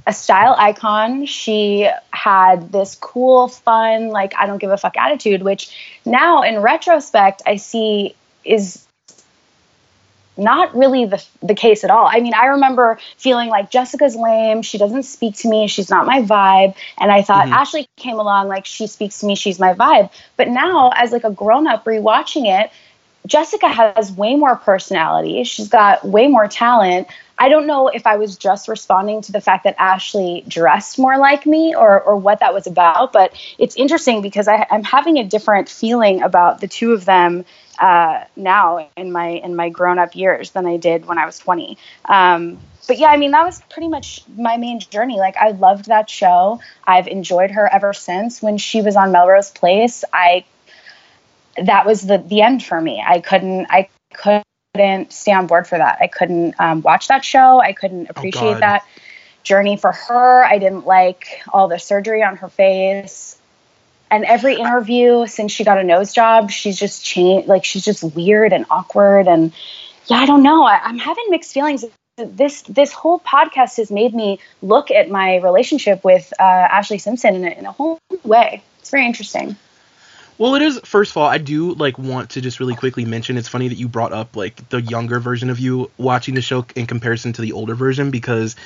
a 0.05 0.13
style 0.13 0.55
icon. 0.57 1.25
She 1.25 1.89
had 2.11 2.71
this 2.71 2.95
cool, 2.95 3.47
fun, 3.47 4.09
like 4.09 4.33
I 4.37 4.45
don't 4.45 4.59
give 4.59 4.71
a 4.71 4.77
fuck 4.77 4.97
attitude, 4.97 5.41
which 5.41 5.75
now 6.05 6.41
in 6.43 6.59
retrospect 6.59 7.41
I 7.45 7.55
see 7.55 8.13
is 8.43 8.85
not 10.41 10.75
really 10.75 11.05
the 11.05 11.23
the 11.41 11.55
case 11.55 11.83
at 11.83 11.91
all. 11.91 12.07
I 12.11 12.19
mean, 12.19 12.33
I 12.33 12.47
remember 12.47 12.99
feeling 13.17 13.49
like 13.49 13.71
Jessica's 13.71 14.15
lame. 14.15 14.61
She 14.61 14.77
doesn't 14.77 15.03
speak 15.03 15.35
to 15.37 15.49
me. 15.49 15.67
She's 15.67 15.89
not 15.89 16.05
my 16.05 16.21
vibe. 16.21 16.75
And 16.99 17.11
I 17.11 17.21
thought 17.21 17.47
Mhm. 17.47 17.53
Ashlee 17.53 17.87
came 17.97 18.19
along 18.19 18.47
like 18.47 18.65
she 18.65 18.87
speaks 18.87 19.19
to 19.19 19.25
me. 19.25 19.35
She's 19.35 19.59
my 19.59 19.73
vibe. 19.73 20.09
But 20.37 20.49
now, 20.49 20.91
as 20.95 21.11
like 21.11 21.23
a 21.23 21.31
grown 21.31 21.67
up 21.67 21.85
rewatching 21.85 22.47
it, 22.47 22.71
Jessica 23.27 23.67
has 23.67 24.11
way 24.11 24.35
more 24.35 24.55
personality. 24.55 25.43
She's 25.43 25.69
got 25.69 26.03
way 26.03 26.27
more 26.27 26.47
talent. 26.47 27.07
I 27.37 27.49
don't 27.49 27.67
know 27.67 27.87
if 27.87 28.05
I 28.07 28.17
was 28.17 28.35
just 28.35 28.67
responding 28.67 29.21
to 29.23 29.31
the 29.31 29.41
fact 29.41 29.63
that 29.63 29.77
Ashlee 29.77 30.47
dressed 30.47 30.99
more 30.99 31.17
like 31.17 31.45
me 31.45 31.75
or, 31.75 32.01
or 32.01 32.15
what 32.15 32.39
that 32.39 32.53
was 32.53 32.67
about, 32.67 33.13
but 33.13 33.33
it's 33.57 33.75
interesting 33.75 34.21
because 34.21 34.47
I, 34.47 34.65
I'm 34.69 34.83
having 34.83 35.17
a 35.17 35.23
different 35.23 35.69
feeling 35.69 36.21
about 36.23 36.61
the 36.61 36.67
two 36.67 36.93
of 36.93 37.05
them 37.05 37.45
uh, 37.79 38.25
now 38.35 38.89
in 38.97 39.11
my 39.11 39.27
in 39.27 39.55
my 39.55 39.69
grown 39.69 39.99
up 39.99 40.15
years 40.15 40.51
than 40.51 40.65
I 40.65 40.77
did 40.77 41.05
when 41.05 41.17
I 41.17 41.25
was 41.25 41.39
20. 41.39 41.77
Um, 42.05 42.59
but 42.87 42.97
yeah, 42.97 43.07
I 43.07 43.17
mean 43.17 43.31
that 43.31 43.45
was 43.45 43.61
pretty 43.69 43.87
much 43.87 44.23
my 44.35 44.57
main 44.57 44.79
journey. 44.79 45.17
Like 45.17 45.37
I 45.37 45.51
loved 45.51 45.85
that 45.85 46.09
show. 46.09 46.59
I've 46.85 47.07
enjoyed 47.07 47.51
her 47.51 47.67
ever 47.71 47.93
since. 47.93 48.41
When 48.41 48.57
she 48.57 48.81
was 48.81 48.95
on 48.95 49.11
Melrose 49.11 49.51
Place, 49.51 50.03
I 50.11 50.45
that 51.61 51.85
was 51.85 52.01
the 52.01 52.17
the 52.17 52.41
end 52.41 52.63
for 52.63 52.79
me. 52.79 53.03
I 53.05 53.19
couldn't 53.19 53.67
I 53.69 53.89
couldn't 54.13 55.13
stay 55.13 55.31
on 55.31 55.47
board 55.47 55.67
for 55.67 55.77
that. 55.77 55.99
I 56.01 56.07
couldn't 56.07 56.55
um, 56.59 56.81
watch 56.81 57.07
that 57.07 57.23
show. 57.23 57.59
I 57.59 57.73
couldn't 57.73 58.09
appreciate 58.09 58.53
God. 58.53 58.61
that 58.61 58.85
journey 59.43 59.77
for 59.77 59.91
her. 59.91 60.43
I 60.43 60.57
didn't 60.57 60.85
like 60.85 61.41
all 61.51 61.67
the 61.67 61.79
surgery 61.79 62.23
on 62.23 62.37
her 62.37 62.49
face. 62.49 63.37
And 64.11 64.25
every 64.25 64.55
interview 64.55 65.25
since 65.25 65.53
she 65.53 65.63
got 65.63 65.77
a 65.77 65.83
nose 65.83 66.13
job, 66.13 66.51
she's 66.51 66.77
just 66.77 67.03
changed. 67.03 67.47
Like 67.47 67.63
she's 67.63 67.83
just 67.83 68.03
weird 68.03 68.51
and 68.51 68.65
awkward. 68.69 69.27
And 69.27 69.53
yeah, 70.07 70.17
I 70.17 70.25
don't 70.25 70.43
know. 70.43 70.63
I, 70.63 70.79
I'm 70.83 70.99
having 70.99 71.25
mixed 71.29 71.53
feelings. 71.53 71.85
This 72.17 72.61
this 72.63 72.91
whole 72.91 73.19
podcast 73.19 73.77
has 73.77 73.89
made 73.89 74.13
me 74.13 74.39
look 74.61 74.91
at 74.91 75.09
my 75.09 75.37
relationship 75.37 76.03
with 76.03 76.31
uh, 76.37 76.43
Ashlee 76.43 76.99
Simpson 76.99 77.35
in 77.35 77.45
a, 77.45 77.49
in 77.51 77.65
a 77.65 77.71
whole 77.71 77.97
way. 78.23 78.61
It's 78.79 78.91
very 78.91 79.05
interesting. 79.05 79.55
Well, 80.37 80.55
it 80.55 80.61
is. 80.61 80.79
First 80.83 81.11
of 81.11 81.17
all, 81.17 81.27
I 81.27 81.37
do 81.37 81.73
like 81.73 81.97
want 81.97 82.31
to 82.31 82.41
just 82.41 82.59
really 82.59 82.75
quickly 82.75 83.05
mention. 83.05 83.37
It's 83.37 83.47
funny 83.47 83.69
that 83.69 83.77
you 83.77 83.87
brought 83.87 84.11
up 84.11 84.35
like 84.35 84.67
the 84.69 84.81
younger 84.81 85.19
version 85.19 85.49
of 85.49 85.59
you 85.59 85.89
watching 85.97 86.35
the 86.35 86.41
show 86.41 86.65
in 86.75 86.85
comparison 86.85 87.31
to 87.33 87.41
the 87.41 87.53
older 87.53 87.75
version 87.75 88.11
because 88.11 88.57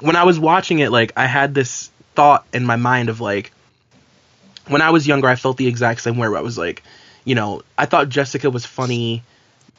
when 0.00 0.16
I 0.16 0.24
was 0.24 0.40
watching 0.40 0.80
it, 0.80 0.90
like 0.90 1.12
I 1.16 1.26
had 1.26 1.54
this 1.54 1.90
thought 2.14 2.44
in 2.52 2.64
my 2.64 2.76
mind 2.76 3.10
of 3.10 3.20
like 3.20 3.52
when 4.68 4.82
I 4.82 4.90
was 4.90 5.06
younger, 5.06 5.28
I 5.28 5.36
felt 5.36 5.56
the 5.56 5.66
exact 5.66 6.00
same 6.02 6.16
way. 6.16 6.28
Where 6.28 6.38
I 6.38 6.42
was 6.42 6.58
like, 6.58 6.82
you 7.24 7.34
know, 7.34 7.62
I 7.76 7.86
thought 7.86 8.08
Jessica 8.08 8.50
was 8.50 8.64
funny 8.66 9.22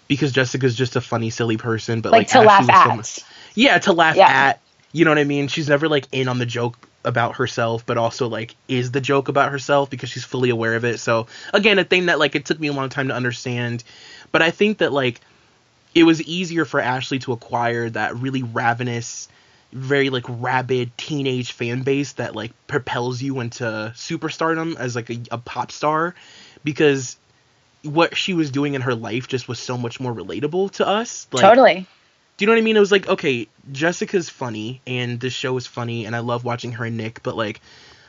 because 0.08 0.32
Jessica's 0.32 0.76
just 0.76 0.96
a 0.96 1.02
funny, 1.02 1.30
silly 1.30 1.58
person, 1.58 2.02
but 2.02 2.12
like, 2.12 2.22
Like, 2.22 2.28
to 2.30 2.38
Ashlee 2.40 2.68
laugh 2.68 2.70
at. 3.00 3.06
so 3.06 3.24
yeah, 3.56 3.78
to 3.80 3.94
laugh 3.94 4.16
Yeah. 4.16 4.28
at. 4.28 4.62
You 4.92 5.06
know 5.06 5.12
what 5.12 5.20
I 5.20 5.24
mean? 5.24 5.48
She's 5.48 5.70
never 5.70 5.88
like 5.88 6.08
in 6.12 6.28
on 6.28 6.40
the 6.40 6.46
joke 6.48 6.76
about 7.06 7.36
herself, 7.36 7.86
but 7.86 7.98
also 7.98 8.28
like 8.28 8.56
is 8.68 8.92
the 8.92 9.02
joke 9.02 9.28
about 9.30 9.52
herself 9.52 9.90
because 9.90 10.10
she's 10.10 10.24
fully 10.26 10.50
aware 10.50 10.76
of 10.76 10.84
it. 10.84 11.00
So 11.00 11.28
again, 11.54 11.78
a 11.80 11.84
thing 11.84 12.08
that 12.08 12.20
like 12.20 12.36
it 12.36 12.46
took 12.46 12.60
me 12.60 12.68
a 12.70 12.74
long 12.74 12.90
time 12.90 13.08
to 13.10 13.14
understand, 13.16 13.84
but 14.32 14.42
I 14.42 14.52
think 14.52 14.80
that 14.80 14.92
like 14.92 15.22
it 15.96 16.04
was 16.04 16.22
easier 16.24 16.66
for 16.66 16.82
Ashlee 16.82 17.22
to 17.22 17.32
acquire 17.34 17.90
that 17.92 18.16
really 18.18 18.44
ravenous, 18.44 19.28
very 19.72 20.10
like 20.10 20.26
rabid 20.28 20.96
teenage 20.98 21.52
fan 21.52 21.84
base 21.84 22.14
that 22.14 22.36
like 22.36 22.52
propels 22.68 23.22
you 23.22 23.40
into 23.40 23.64
superstardom 23.96 24.76
as 24.78 24.96
like 24.96 25.10
a, 25.10 25.20
a 25.32 25.38
pop 25.38 25.72
star 25.72 26.16
because 26.64 27.18
what 27.84 28.18
she 28.18 28.34
was 28.34 28.52
doing 28.52 28.74
in 28.74 28.82
her 28.82 28.96
life 28.96 29.28
just 29.28 29.48
was 29.48 29.60
so 29.60 29.78
much 29.78 30.00
more 30.00 30.14
relatable 30.14 30.72
to 30.72 30.88
us. 30.88 31.28
Like, 31.32 31.42
totally. 31.42 31.88
do 32.38 32.44
you 32.44 32.48
know 32.48 32.54
what 32.54 32.58
I 32.60 32.62
mean? 32.64 32.76
It 32.78 32.82
was 32.82 32.92
like, 32.92 33.08
okay, 33.08 33.48
Jessica's 33.72 34.28
funny 34.30 34.82
and 34.88 35.20
this 35.20 35.34
show 35.34 35.56
is 35.58 35.68
funny 35.68 36.06
and 36.06 36.16
I 36.16 36.20
love 36.20 36.44
watching 36.44 36.72
her 36.74 36.86
and 36.86 36.98
Nick, 36.98 37.22
but 37.24 37.38
like 37.38 37.62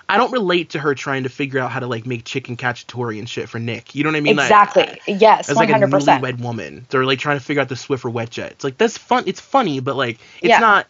I 0.08 0.16
don't 0.16 0.32
relate 0.32 0.70
to 0.70 0.80
her 0.80 0.94
trying 0.96 1.22
to 1.22 1.28
figure 1.28 1.60
out 1.60 1.70
how 1.70 1.78
to 1.78 1.86
like 1.86 2.04
make 2.04 2.24
chicken 2.24 2.56
cacciatore 2.56 3.16
and 3.16 3.28
shit 3.28 3.48
for 3.48 3.60
Nick. 3.60 3.94
You 3.94 4.02
know 4.02 4.08
what 4.10 4.16
I 4.16 4.20
mean? 4.20 4.34
Like, 4.34 4.46
Exactly. 4.46 5.00
yes. 5.06 5.48
as 5.48 5.54
One 5.56 5.68
like 5.68 5.76
a 5.82 5.86
newlywed 5.86 6.40
woman. 6.40 6.84
They're 6.90 7.04
like 7.04 7.20
trying 7.20 7.38
to 7.38 7.44
figure 7.44 7.60
out 7.62 7.68
the 7.68 7.76
Swiffer 7.76 8.10
wet 8.10 8.30
jet. 8.30 8.50
It's 8.52 8.64
like 8.64 8.76
that's 8.76 8.98
fun. 8.98 9.24
It's 9.26 9.40
funny, 9.40 9.78
but 9.78 9.94
like 9.94 10.18
it's 10.40 10.48
Yeah. 10.48 10.58
not 10.58 10.88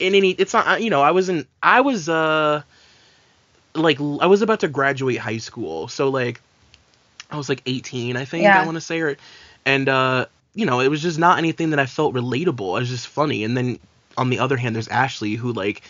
in 0.00 0.14
any. 0.14 0.30
It's 0.30 0.52
not. 0.52 0.82
You 0.82 0.90
know, 0.90 1.02
I 1.02 1.12
wasn't. 1.12 1.46
I 1.62 1.80
was 1.80 2.08
uh 2.08 2.62
like 3.74 4.00
I 4.00 4.26
was 4.26 4.42
about 4.42 4.60
to 4.60 4.68
graduate 4.68 5.18
high 5.18 5.38
school, 5.38 5.88
so 5.88 6.08
like 6.08 6.40
I 7.30 7.36
was 7.36 7.48
like 7.48 7.62
18, 7.66 8.16
I 8.16 8.24
think 8.24 8.42
Yeah. 8.42 8.60
I 8.60 8.64
want 8.64 8.76
to 8.76 8.80
say, 8.80 9.00
or 9.00 9.16
and 9.64 9.88
uh 9.88 10.26
you 10.54 10.66
know 10.66 10.80
it 10.80 10.88
was 10.88 11.02
just 11.02 11.18
not 11.18 11.38
anything 11.38 11.70
that 11.70 11.78
I 11.78 11.86
felt 11.86 12.14
relatable. 12.14 12.76
It 12.76 12.80
was 12.80 12.88
just 12.88 13.06
funny, 13.08 13.44
and 13.44 13.56
then 13.56 13.78
on 14.16 14.30
the 14.30 14.38
other 14.40 14.56
hand, 14.56 14.74
there's 14.74 14.88
Ashlee 14.88 15.36
who 15.36 15.52
like 15.52 15.82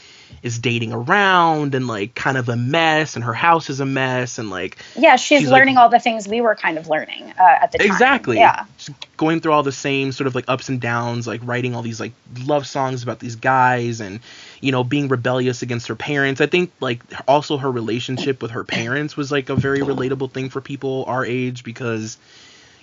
is 0.42 0.58
dating 0.60 0.92
around 0.92 1.74
and 1.74 1.88
like 1.88 2.14
kind 2.14 2.36
of 2.36 2.48
a 2.48 2.56
mess, 2.56 3.16
and 3.16 3.24
her 3.24 3.32
house 3.32 3.68
is 3.68 3.80
a 3.80 3.86
mess, 3.86 4.38
and 4.38 4.48
like 4.50 4.78
Yeah, 4.96 5.16
she's, 5.16 5.40
She's 5.40 5.50
like- 5.50 5.60
learning 5.60 5.76
all 5.76 5.88
the 5.88 5.98
things 5.98 6.28
we 6.28 6.40
were 6.40 6.54
kind 6.54 6.78
of 6.78 6.88
learning 6.88 7.32
uh, 7.38 7.42
at 7.62 7.72
the 7.72 7.78
time. 7.78 7.86
Exactly. 7.88 8.36
Yeah. 8.36 8.64
Just 8.78 8.90
going 9.16 9.40
through 9.40 9.52
all 9.52 9.62
the 9.62 9.72
same 9.72 10.12
sort 10.12 10.26
of 10.28 10.34
like 10.34 10.44
ups 10.48 10.68
and 10.68 10.80
downs, 10.80 11.26
like 11.26 11.40
writing 11.44 11.74
all 11.74 11.82
these 11.82 11.98
like 12.00 12.12
love 12.44 12.66
songs 12.66 13.02
about 13.02 13.18
these 13.18 13.36
guys 13.36 14.00
and 14.00 14.20
you 14.60 14.70
know 14.72 14.84
being 14.84 15.08
rebellious 15.08 15.62
against 15.62 15.88
her 15.88 15.96
parents. 15.96 16.40
I 16.40 16.46
think 16.46 16.70
like 16.80 17.02
also 17.26 17.56
her 17.56 17.70
relationship 17.70 18.40
with 18.42 18.52
her 18.52 18.64
parents 18.64 19.16
was 19.16 19.32
like 19.32 19.48
a 19.48 19.56
very 19.56 19.80
relatable 19.80 20.30
thing 20.30 20.48
for 20.50 20.60
people 20.60 21.04
our 21.08 21.24
age 21.24 21.64
because 21.64 22.16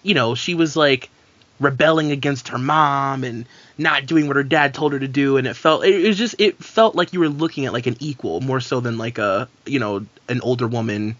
you 0.03 0.13
know, 0.13 0.35
she 0.35 0.53
was 0.53 0.75
like 0.75 1.09
rebelling 1.59 2.11
against 2.11 2.49
her 2.49 2.57
mom 2.57 3.23
and 3.23 3.45
not 3.77 4.05
doing 4.05 4.27
what 4.27 4.35
her 4.35 4.43
dad 4.43 4.73
told 4.73 4.93
her 4.93 4.99
to 4.99 5.07
do 5.07 5.37
and 5.37 5.47
it 5.47 5.55
felt 5.55 5.83
it, 5.85 6.07
was 6.07 6.17
just 6.17 6.35
it 6.39 6.63
felt 6.63 6.95
like 6.95 7.13
you 7.13 7.19
were 7.19 7.29
looking 7.29 7.65
at 7.65 7.73
like 7.73 7.87
an 7.87 7.97
equal 7.99 8.41
more 8.41 8.59
so 8.59 8.79
than 8.79 8.97
like 8.97 9.17
a 9.17 9.47
you 9.65 9.79
know 9.79 10.05
an 10.29 10.41
older 10.41 10.67
woman 10.67 11.15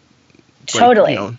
like, 0.74 0.84
Totally. 0.84 1.14
you 1.14 1.18
know, 1.18 1.38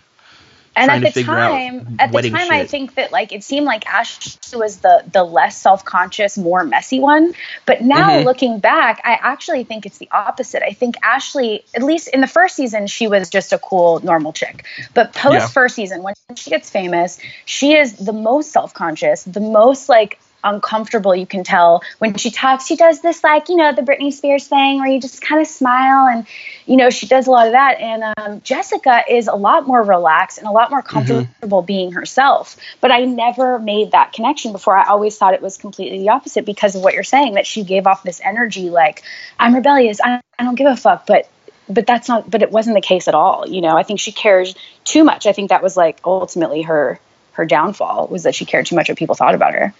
and 0.79 0.91
at 1.05 1.13
the 1.13 1.23
time 1.23 1.97
at 1.99 2.11
the 2.11 2.29
time 2.29 2.51
i 2.51 2.65
think 2.65 2.95
that 2.95 3.11
like 3.11 3.31
it 3.31 3.43
seemed 3.43 3.65
like 3.65 3.83
ashlee 3.85 4.55
was 4.57 4.77
the 4.77 5.03
the 5.11 5.23
less 5.23 5.57
self-conscious 5.61 6.37
more 6.37 6.63
messy 6.63 6.99
one 6.99 7.33
but 7.65 7.81
now 7.81 8.09
Mhm. 8.09 8.25
looking 8.25 8.59
back 8.59 9.01
i 9.03 9.13
actually 9.13 9.63
think 9.63 9.85
it's 9.85 9.97
the 9.97 10.09
opposite 10.11 10.63
i 10.63 10.71
think 10.71 10.95
ashlee 11.03 11.63
at 11.75 11.83
least 11.83 12.07
in 12.09 12.21
the 12.21 12.27
first 12.27 12.55
season 12.55 12.87
she 12.87 13.07
was 13.07 13.29
just 13.29 13.53
a 13.53 13.57
cool 13.59 13.99
normal 14.03 14.33
chick 14.33 14.65
but 14.93 15.13
post 15.13 15.33
Yeah. 15.33 15.47
first 15.47 15.75
season 15.75 16.01
when 16.03 16.15
she 16.35 16.49
gets 16.49 16.69
famous 16.69 17.19
she 17.45 17.75
is 17.75 17.93
the 17.93 18.13
most 18.13 18.51
self-conscious 18.51 19.23
the 19.23 19.39
most 19.41 19.89
like 19.89 20.19
uncomfortable 20.43 21.15
you 21.15 21.25
can 21.25 21.43
tell. 21.43 21.81
When 21.99 22.15
she 22.15 22.31
talks 22.31 22.65
she 22.65 22.75
does 22.75 23.01
this 23.01 23.23
like 23.23 23.49
you 23.49 23.55
know 23.55 23.73
the 23.73 23.81
britney 23.81 24.11
spears 24.13 24.47
thing 24.47 24.79
where 24.79 24.87
you 24.87 24.99
just 24.99 25.21
kind 25.21 25.41
of 25.41 25.47
smile 25.47 26.07
and 26.07 26.25
you 26.65 26.77
know 26.77 26.89
she 26.89 27.07
does 27.07 27.27
a 27.27 27.31
lot 27.31 27.47
of 27.47 27.53
that. 27.53 27.79
And 27.79 28.13
um, 28.17 28.41
jessica 28.41 29.03
is 29.09 29.27
a 29.27 29.35
lot 29.35 29.67
more 29.67 29.81
relaxed 29.81 30.37
and 30.37 30.47
a 30.47 30.51
lot 30.51 30.69
more 30.71 30.81
comfortable 30.81 31.61
being 31.61 31.91
herself. 31.91 32.57
But 32.81 32.91
i 32.91 33.05
never 33.05 33.59
made 33.59 33.91
that 33.91 34.13
connection 34.13 34.51
before. 34.51 34.77
I 34.77 34.87
always 34.87 35.17
thought 35.17 35.33
it 35.33 35.41
was 35.41 35.57
completely 35.57 35.99
the 35.99 36.09
opposite 36.09 36.45
because 36.45 36.75
of 36.75 36.81
what 36.81 36.93
you're 36.93 37.03
saying 37.03 37.35
that 37.35 37.47
she 37.47 37.63
gave 37.63 37.87
off 37.87 38.03
this 38.03 38.21
energy 38.23 38.69
like 38.69 39.03
i'm 39.39 39.55
rebellious. 39.55 39.99
I, 40.01 40.21
I 40.37 40.43
don't 40.43 40.55
give 40.55 40.67
a 40.67 40.75
fuck. 40.75 41.05
But 41.05 41.29
but 41.69 41.85
that's 41.85 42.07
not 42.07 42.29
but 42.29 42.41
it 42.41 42.51
wasn't 42.51 42.75
the 42.75 42.81
case 42.81 43.07
at 43.07 43.15
all 43.15 43.47
you 43.47 43.61
know? 43.61 43.77
I 43.77 43.83
think 43.83 43.99
she 43.99 44.11
cares 44.11 44.55
too 44.83 45.03
much. 45.03 45.27
I 45.27 45.33
think 45.33 45.49
that 45.49 45.63
was 45.63 45.77
like 45.77 45.99
ultimately 46.03 46.63
her 46.63 46.99
her 47.33 47.45
downfall 47.45 48.07
was 48.07 48.23
that 48.23 48.35
she 48.35 48.45
cared 48.45 48.65
too 48.65 48.75
much 48.75 48.89
what 48.89 48.97
people 48.97 49.15
thought 49.15 49.35
about 49.35 49.53
her 49.53 49.73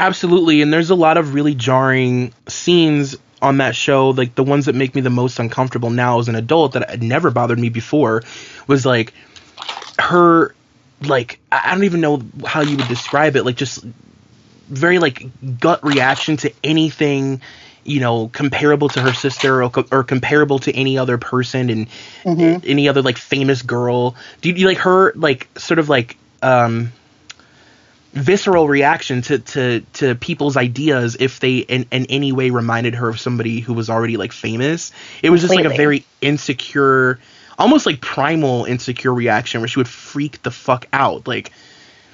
Absolutely, 0.00 0.62
and 0.62 0.72
there's 0.72 0.90
a 0.90 0.94
lot 0.94 1.16
of 1.16 1.34
really 1.34 1.54
jarring 1.54 2.32
scenes 2.48 3.16
on 3.40 3.58
that 3.58 3.74
show. 3.74 4.10
Like 4.10 4.34
the 4.34 4.44
ones 4.44 4.66
that 4.66 4.74
make 4.74 4.94
me 4.94 5.00
the 5.00 5.10
most 5.10 5.38
uncomfortable 5.38 5.90
now 5.90 6.18
as 6.18 6.28
an 6.28 6.34
adult 6.34 6.72
that 6.72 6.88
had 6.88 7.02
never 7.02 7.30
bothered 7.30 7.58
me 7.58 7.68
before 7.68 8.22
was 8.66 8.84
like 8.84 9.12
her 9.98 10.54
like 11.02 11.38
I 11.52 11.72
don't 11.74 11.84
even 11.84 12.00
know 12.00 12.22
how 12.46 12.60
you 12.60 12.76
would 12.76 12.88
describe 12.88 13.36
it. 13.36 13.44
Like 13.44 13.56
just 13.56 13.84
very 14.68 14.98
like 14.98 15.26
gut 15.60 15.84
reaction 15.84 16.36
to 16.38 16.52
anything 16.62 17.40
you 17.84 18.00
know 18.00 18.28
comparable 18.28 18.88
to 18.90 19.00
her 19.00 19.14
sister 19.14 19.62
or, 19.62 19.70
co- 19.70 19.86
or 19.90 20.04
comparable 20.04 20.58
to 20.58 20.74
any 20.76 20.98
other 20.98 21.16
person 21.16 21.70
and 21.70 21.88
any 22.66 22.86
other 22.86 23.00
like 23.00 23.16
famous 23.16 23.62
girl 23.62 24.14
do 24.42 24.50
you, 24.50 24.54
do 24.54 24.60
you 24.60 24.66
like 24.66 24.78
her 24.78 25.12
like 25.14 25.48
sort 25.58 25.78
of 25.78 25.88
like 25.88 26.18
um 26.42 26.92
visceral 28.12 28.66
reaction 28.68 29.22
to 29.22 29.38
to 29.38 29.80
to 29.92 30.14
people's 30.14 30.56
ideas 30.56 31.16
if 31.20 31.40
they 31.40 31.58
in, 31.58 31.86
in 31.92 32.06
any 32.06 32.32
way 32.32 32.50
reminded 32.50 32.94
her 32.94 33.08
of 33.08 33.20
somebody 33.20 33.60
who 33.60 33.74
was 33.74 33.90
already 33.90 34.16
like 34.16 34.32
famous 34.32 34.92
it 35.22 35.30
was 35.30 35.42
just 35.42 35.54
like 35.54 35.66
a 35.66 35.68
very 35.68 36.04
insecure 36.20 37.18
almost 37.58 37.84
like 37.86 38.00
primal 38.00 38.64
insecure 38.64 39.12
reaction 39.12 39.60
where 39.60 39.68
she 39.68 39.78
would 39.78 39.88
freak 39.88 40.42
the 40.42 40.50
fuck 40.50 40.86
out 40.92 41.28
like 41.28 41.52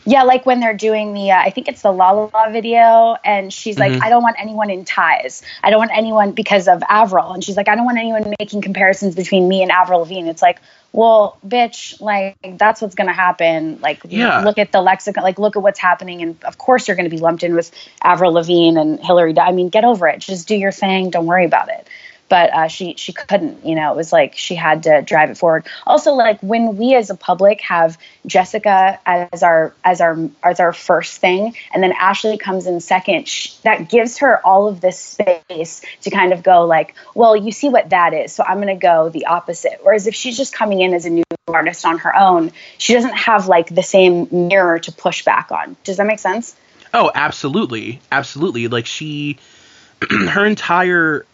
Yeah, 0.07 0.25
like 0.25 0.45
when 0.45 0.61
they're 0.61 0.77
doing 0.77 1.15
the, 1.15 1.31
uh, 1.31 1.39
I 1.39 1.49
think 1.49 1.67
it's 1.67 1.81
the 1.81 1.91
La 1.91 2.11
La 2.11 2.29
La 2.35 2.51
video, 2.51 3.17
and 3.25 3.51
she's 3.51 3.79
like, 3.79 3.93
Mhm. 3.93 4.03
I 4.03 4.11
don't 4.11 4.23
want 4.23 4.37
anyone 4.39 4.69
in 4.69 4.85
ties. 4.85 5.41
I 5.63 5.71
don't 5.71 5.79
want 5.79 5.93
anyone 5.95 6.33
because 6.33 6.69
of 6.69 6.83
Avril, 6.87 7.33
and 7.33 7.43
she's 7.43 7.57
like, 7.57 7.69
I 7.69 7.75
don't 7.75 7.87
want 7.87 7.97
anyone 7.97 8.35
making 8.39 8.61
comparisons 8.61 9.15
between 9.15 9.49
me 9.49 9.63
and 9.63 9.71
Avril 9.71 10.01
Lavigne. 10.01 10.29
It's 10.29 10.43
like, 10.43 10.61
well, 10.95 11.37
bitch, 11.45 12.01
like 12.01 12.37
that's 12.57 12.81
what's 12.81 12.95
gonna 12.95 13.13
happen. 13.13 13.81
Like, 13.81 14.03
Yeah. 14.05 14.43
look 14.43 14.59
at 14.59 14.71
the 14.71 14.81
lexicon, 14.81 15.25
like 15.25 15.41
look 15.41 15.57
at 15.57 15.63
what's 15.63 15.81
happening, 15.81 16.23
and 16.23 16.37
of 16.45 16.57
course 16.57 16.87
you're 16.87 16.97
gonna 16.97 17.09
be 17.09 17.19
lumped 17.19 17.43
in 17.43 17.57
with 17.57 17.73
Avril 18.01 18.33
Lavigne 18.33 18.79
and 18.79 19.05
Hilary. 19.05 19.33
Duff. 19.33 19.49
I 19.49 19.51
mean, 19.51 19.71
get 19.71 19.85
over 19.85 20.07
it. 20.07 20.21
Just 20.21 20.47
do 20.47 20.55
your 20.55 20.71
thing. 20.71 21.11
Don't 21.11 21.27
worry 21.27 21.47
about 21.47 21.69
it 21.69 21.89
but 22.29 22.53
uh, 22.53 22.69
she 22.69 22.95
she 22.97 23.13
couldn't. 23.13 23.65
You 23.65 23.75
know, 23.75 23.93
it 23.93 23.97
was 23.97 24.13
like 24.13 24.37
she 24.37 24.55
had 24.55 24.85
to 24.85 25.03
drive 25.03 25.31
it 25.31 25.39
forward. 25.39 25.67
Also, 25.87 26.13
like 26.13 26.41
when 26.41 26.77
we 26.77 26.95
as 26.95 27.11
a 27.11 27.15
public 27.15 27.61
have 27.63 27.99
Jessica 28.27 28.99
as 29.07 29.43
our 29.43 29.75
as 29.85 30.01
our 30.01 30.31
as 30.43 30.61
our 30.61 30.73
first 30.73 31.21
thing, 31.21 31.55
and 31.73 31.83
then 31.83 31.93
Ashlee 31.93 32.41
comes 32.41 32.67
in 32.67 32.81
second, 32.81 33.29
sh- 33.29 33.55
that 33.63 33.89
gives 33.89 34.19
her 34.19 34.45
all 34.47 34.69
of 34.69 34.81
this 34.81 34.99
space 34.99 35.83
to 36.03 36.11
kind 36.11 36.33
of 36.33 36.43
go 36.43 36.65
like, 36.65 36.95
well, 37.15 37.37
you 37.37 37.53
see 37.53 37.69
what 37.69 37.91
that 37.91 38.15
is, 38.15 38.33
so 38.33 38.45
I'm 38.45 38.57
going 38.57 38.69
to 38.69 38.75
go 38.75 39.09
the 39.09 39.27
opposite. 39.27 39.81
Whereas 39.83 40.07
if 40.07 40.15
she's 40.15 40.37
just 40.37 40.55
coming 40.55 40.81
in 40.81 40.95
as 40.95 41.07
a 41.07 41.11
new 41.11 41.25
artist 41.49 41.85
on 41.85 41.99
her 41.99 42.17
own, 42.17 42.53
she 42.79 42.95
doesn't 42.95 43.17
have 43.17 43.49
like 43.49 43.69
the 43.75 43.83
same 43.83 44.29
mirror 44.49 44.79
to 44.79 44.93
push 44.93 45.25
back 45.25 45.53
on. 45.53 45.77
Does 45.85 45.99
that 45.99 46.07
make 46.07 46.19
sense? 46.19 46.57
Oh, 46.93 47.11
absolutely, 47.15 48.01
absolutely. 48.11 48.69
Like 48.69 48.87
she, 48.87 49.39
her 50.11 50.47
entire 50.47 51.27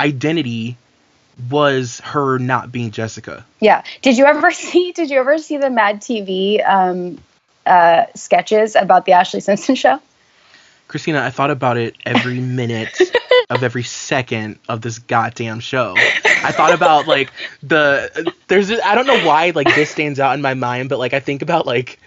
identity 0.00 0.76
was 1.48 2.00
her 2.00 2.38
not 2.38 2.72
being 2.72 2.90
Jessica. 2.90 3.44
Yeah. 3.60 3.82
Did 4.02 4.18
you 4.18 4.24
ever 4.26 4.50
see? 4.68 4.92
Did 4.92 5.10
you 5.10 5.18
ever 5.18 5.38
see 5.38 5.56
the 5.56 5.70
Mad 5.70 6.00
TV 6.00 6.66
um, 6.68 7.18
uh, 7.66 8.06
sketches 8.14 8.76
about 8.76 9.06
the 9.06 9.12
Ashlee 9.12 9.42
Simpson 9.42 9.74
show? 9.74 10.00
Christina, 10.90 11.20
I 11.22 11.30
thought 11.30 11.52
about 11.52 11.76
it 11.76 11.94
every 12.04 12.40
minute 12.40 13.00
of 13.48 13.62
every 13.62 13.84
second 13.84 14.58
of 14.68 14.80
this 14.80 14.98
goddamn 14.98 15.60
show. 15.60 15.94
I 15.96 16.50
thought 16.50 16.74
about 16.74 17.06
like 17.06 17.32
the 17.62 18.32
there's 18.48 18.72
I 18.72 18.96
don't 18.96 19.06
know 19.06 19.24
why 19.24 19.50
like 19.54 19.72
this 19.76 19.88
stands 19.88 20.18
out 20.18 20.34
in 20.34 20.42
my 20.42 20.54
mind, 20.54 20.88
but 20.88 20.98
like 20.98 21.14
I 21.14 21.20
think 21.20 21.42
about 21.42 21.64
like 21.64 22.00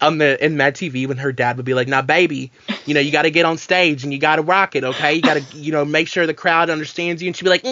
on 0.00 0.18
the 0.18 0.44
in 0.44 0.56
Mad 0.56 0.74
TV 0.74 1.06
when 1.06 1.18
her 1.18 1.30
dad 1.30 1.58
would 1.58 1.64
be 1.64 1.74
like, 1.74 1.86
"Now, 1.86 2.02
baby, 2.02 2.50
you 2.86 2.94
know 2.94 3.00
you 3.00 3.12
got 3.12 3.22
to 3.22 3.30
get 3.30 3.44
on 3.44 3.56
stage 3.56 4.02
and 4.02 4.12
you 4.12 4.18
got 4.18 4.36
to 4.36 4.42
rock 4.42 4.74
it, 4.74 4.82
okay? 4.82 5.14
You 5.14 5.22
got 5.22 5.36
to 5.36 5.56
you 5.56 5.70
know 5.70 5.84
make 5.84 6.08
sure 6.08 6.26
the 6.26 6.34
crowd 6.34 6.70
understands 6.70 7.22
you." 7.22 7.28
And 7.28 7.36
she'd 7.36 7.44
be 7.44 7.50
like, 7.50 7.62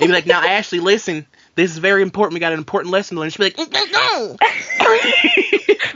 "They'd 0.00 0.06
be 0.06 0.12
like, 0.12 0.26
now 0.26 0.40
Ashlee, 0.40 0.80
listen." 0.80 1.26
This 1.56 1.72
is 1.72 1.78
very 1.78 2.02
important. 2.02 2.34
We 2.34 2.40
got 2.40 2.52
an 2.52 2.58
important 2.58 2.92
lesson 2.92 3.16
to 3.16 3.22
learn. 3.22 3.30
She'd 3.30 3.38
be 3.38 3.44
like, 3.44 3.56
no. 3.90 4.36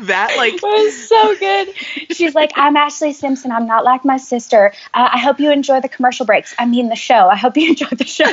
that 0.00 0.35
like 0.38 0.55
it 0.55 0.62
was 0.62 1.09
so 1.09 1.37
good. 1.37 1.75
She's 2.17 2.35
like, 2.35 2.52
I'm 2.57 2.76
Ashlee 2.76 3.14
Simpson. 3.14 3.52
I'm 3.52 3.67
not 3.67 3.85
like 3.85 4.02
my 4.02 4.17
sister. 4.17 4.73
Uh, 4.95 5.11
I 5.12 5.19
hope 5.19 5.38
you 5.38 5.52
enjoy 5.52 5.83
the 5.83 5.88
commercial 5.88 6.25
breaks. 6.25 6.55
I 6.59 6.64
mean 6.64 6.88
the 6.88 6.97
show. 6.97 7.29
I 7.29 7.37
hope 7.37 7.59
you 7.59 7.69
enjoy 7.71 7.88
the 7.90 8.07
show. 8.07 8.25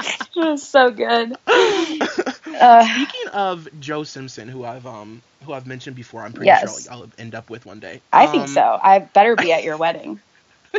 it 0.00 0.36
was 0.36 0.62
so 0.66 0.92
good. 0.92 1.36
Uh, 1.46 2.84
Speaking 2.94 3.28
of 3.32 3.68
Joe 3.80 4.04
Simpson, 4.04 4.46
who 4.46 4.64
I've 4.64 4.86
um 4.86 5.22
who 5.44 5.52
I've 5.52 5.66
mentioned 5.66 5.96
before, 5.96 6.22
I'm 6.22 6.32
pretty 6.32 6.46
yes. 6.46 6.84
sure 6.84 6.92
I'll 6.92 7.10
end 7.18 7.34
up 7.34 7.50
with 7.50 7.66
one 7.66 7.80
day. 7.80 8.00
I 8.12 8.26
um, 8.26 8.30
think 8.30 8.46
so. 8.48 8.78
I 8.80 9.00
better 9.00 9.34
be 9.34 9.52
at 9.52 9.64
your 9.64 9.76
wedding. 9.76 10.20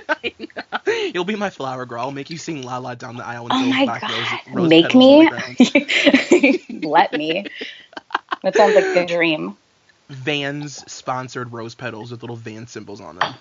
You'll 1.13 1.25
be 1.25 1.35
my 1.35 1.49
flower 1.49 1.85
girl. 1.85 2.01
I'll 2.01 2.11
make 2.11 2.29
you 2.29 2.37
sing 2.37 2.63
La 2.63 2.77
La 2.77 2.95
down 2.95 3.17
the 3.17 3.25
aisle. 3.25 3.47
Oh 3.51 3.65
my 3.65 3.85
god! 3.85 4.01
Rose, 4.03 4.27
rose 4.53 4.69
make 4.69 4.95
me. 4.95 5.29
Let 6.81 7.13
me. 7.13 7.45
That 8.43 8.55
sounds 8.55 8.75
like 8.75 8.85
a 8.85 9.05
dream. 9.05 9.57
Vans 10.09 10.83
sponsored 10.91 11.53
rose 11.53 11.75
petals 11.75 12.11
with 12.11 12.21
little 12.21 12.35
van 12.35 12.67
symbols 12.67 13.01
on 13.01 13.17
them. 13.17 13.33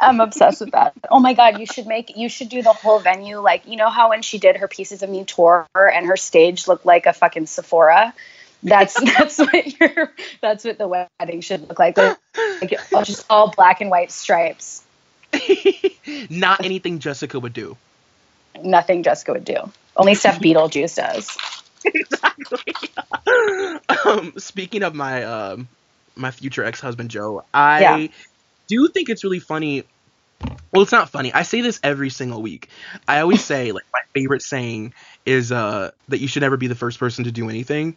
I'm 0.00 0.20
obsessed 0.20 0.60
with 0.60 0.72
that. 0.72 0.94
Oh 1.10 1.20
my 1.20 1.34
god, 1.34 1.58
you 1.58 1.66
should 1.66 1.86
make 1.86 2.16
you 2.16 2.28
should 2.28 2.48
do 2.48 2.62
the 2.62 2.72
whole 2.72 2.98
venue 2.98 3.40
like 3.40 3.66
you 3.66 3.76
know 3.76 3.88
how 3.88 4.10
when 4.10 4.22
she 4.22 4.38
did 4.38 4.56
her 4.56 4.68
pieces 4.68 5.02
of 5.02 5.10
me 5.10 5.24
tour 5.24 5.66
and 5.74 6.06
her 6.06 6.16
stage 6.16 6.68
looked 6.68 6.86
like 6.86 7.06
a 7.06 7.12
fucking 7.12 7.46
Sephora. 7.46 8.14
That's 8.62 9.00
that's 9.18 9.38
what 9.38 9.80
your 9.80 10.12
that's 10.40 10.64
what 10.64 10.78
the 10.78 10.88
wedding 10.88 11.40
should 11.40 11.68
look 11.68 11.78
like. 11.78 11.96
Like, 11.96 12.18
like 12.92 13.06
just 13.06 13.26
all 13.30 13.50
black 13.50 13.80
and 13.80 13.90
white 13.90 14.10
stripes. 14.10 14.84
Not 16.30 16.64
anything 16.64 16.98
Jessica 16.98 17.38
would 17.38 17.52
do. 17.52 17.76
Nothing 18.62 19.02
Jessica 19.02 19.32
would 19.32 19.44
do. 19.44 19.70
Only 19.96 20.14
stuff 20.14 20.38
Beetlejuice 20.38 20.96
does. 20.96 21.36
exactly. 21.84 22.74
um, 24.04 24.32
speaking 24.38 24.82
of 24.82 24.94
my 24.94 25.24
um, 25.24 25.68
my 26.14 26.30
future 26.30 26.64
ex 26.64 26.80
husband 26.80 27.10
Joe, 27.10 27.44
I 27.52 27.80
yeah. 27.80 28.06
do 28.66 28.88
think 28.88 29.08
it's 29.08 29.24
really 29.24 29.40
funny. 29.40 29.84
Well, 30.72 30.82
it's 30.82 30.92
not 30.92 31.08
funny. 31.08 31.32
I 31.32 31.42
say 31.42 31.62
this 31.62 31.80
every 31.82 32.10
single 32.10 32.42
week. 32.42 32.68
I 33.08 33.20
always 33.20 33.42
say 33.42 33.72
like 33.72 33.84
my 33.92 34.00
favorite 34.14 34.42
saying 34.42 34.92
is 35.24 35.50
uh, 35.50 35.92
that 36.08 36.18
you 36.18 36.28
should 36.28 36.42
never 36.42 36.56
be 36.56 36.66
the 36.66 36.74
first 36.74 36.98
person 36.98 37.24
to 37.24 37.32
do 37.32 37.48
anything. 37.48 37.96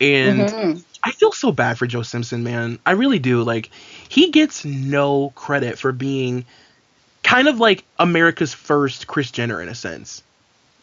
And 0.00 0.40
mm-hmm. 0.40 0.78
I 1.02 1.12
feel 1.12 1.32
so 1.32 1.52
bad 1.52 1.78
for 1.78 1.86
Joe 1.86 2.02
Simpson, 2.02 2.44
man. 2.44 2.78
I 2.86 2.92
really 2.92 3.18
do. 3.18 3.42
Like 3.42 3.70
he 4.08 4.30
gets 4.30 4.64
no 4.64 5.30
credit 5.34 5.78
for 5.78 5.92
being 5.92 6.44
kind 7.22 7.48
of 7.48 7.58
like 7.58 7.84
America's 7.98 8.54
first 8.54 9.06
Kris 9.06 9.30
Jenner 9.30 9.60
in 9.60 9.68
a 9.68 9.74
sense. 9.74 10.22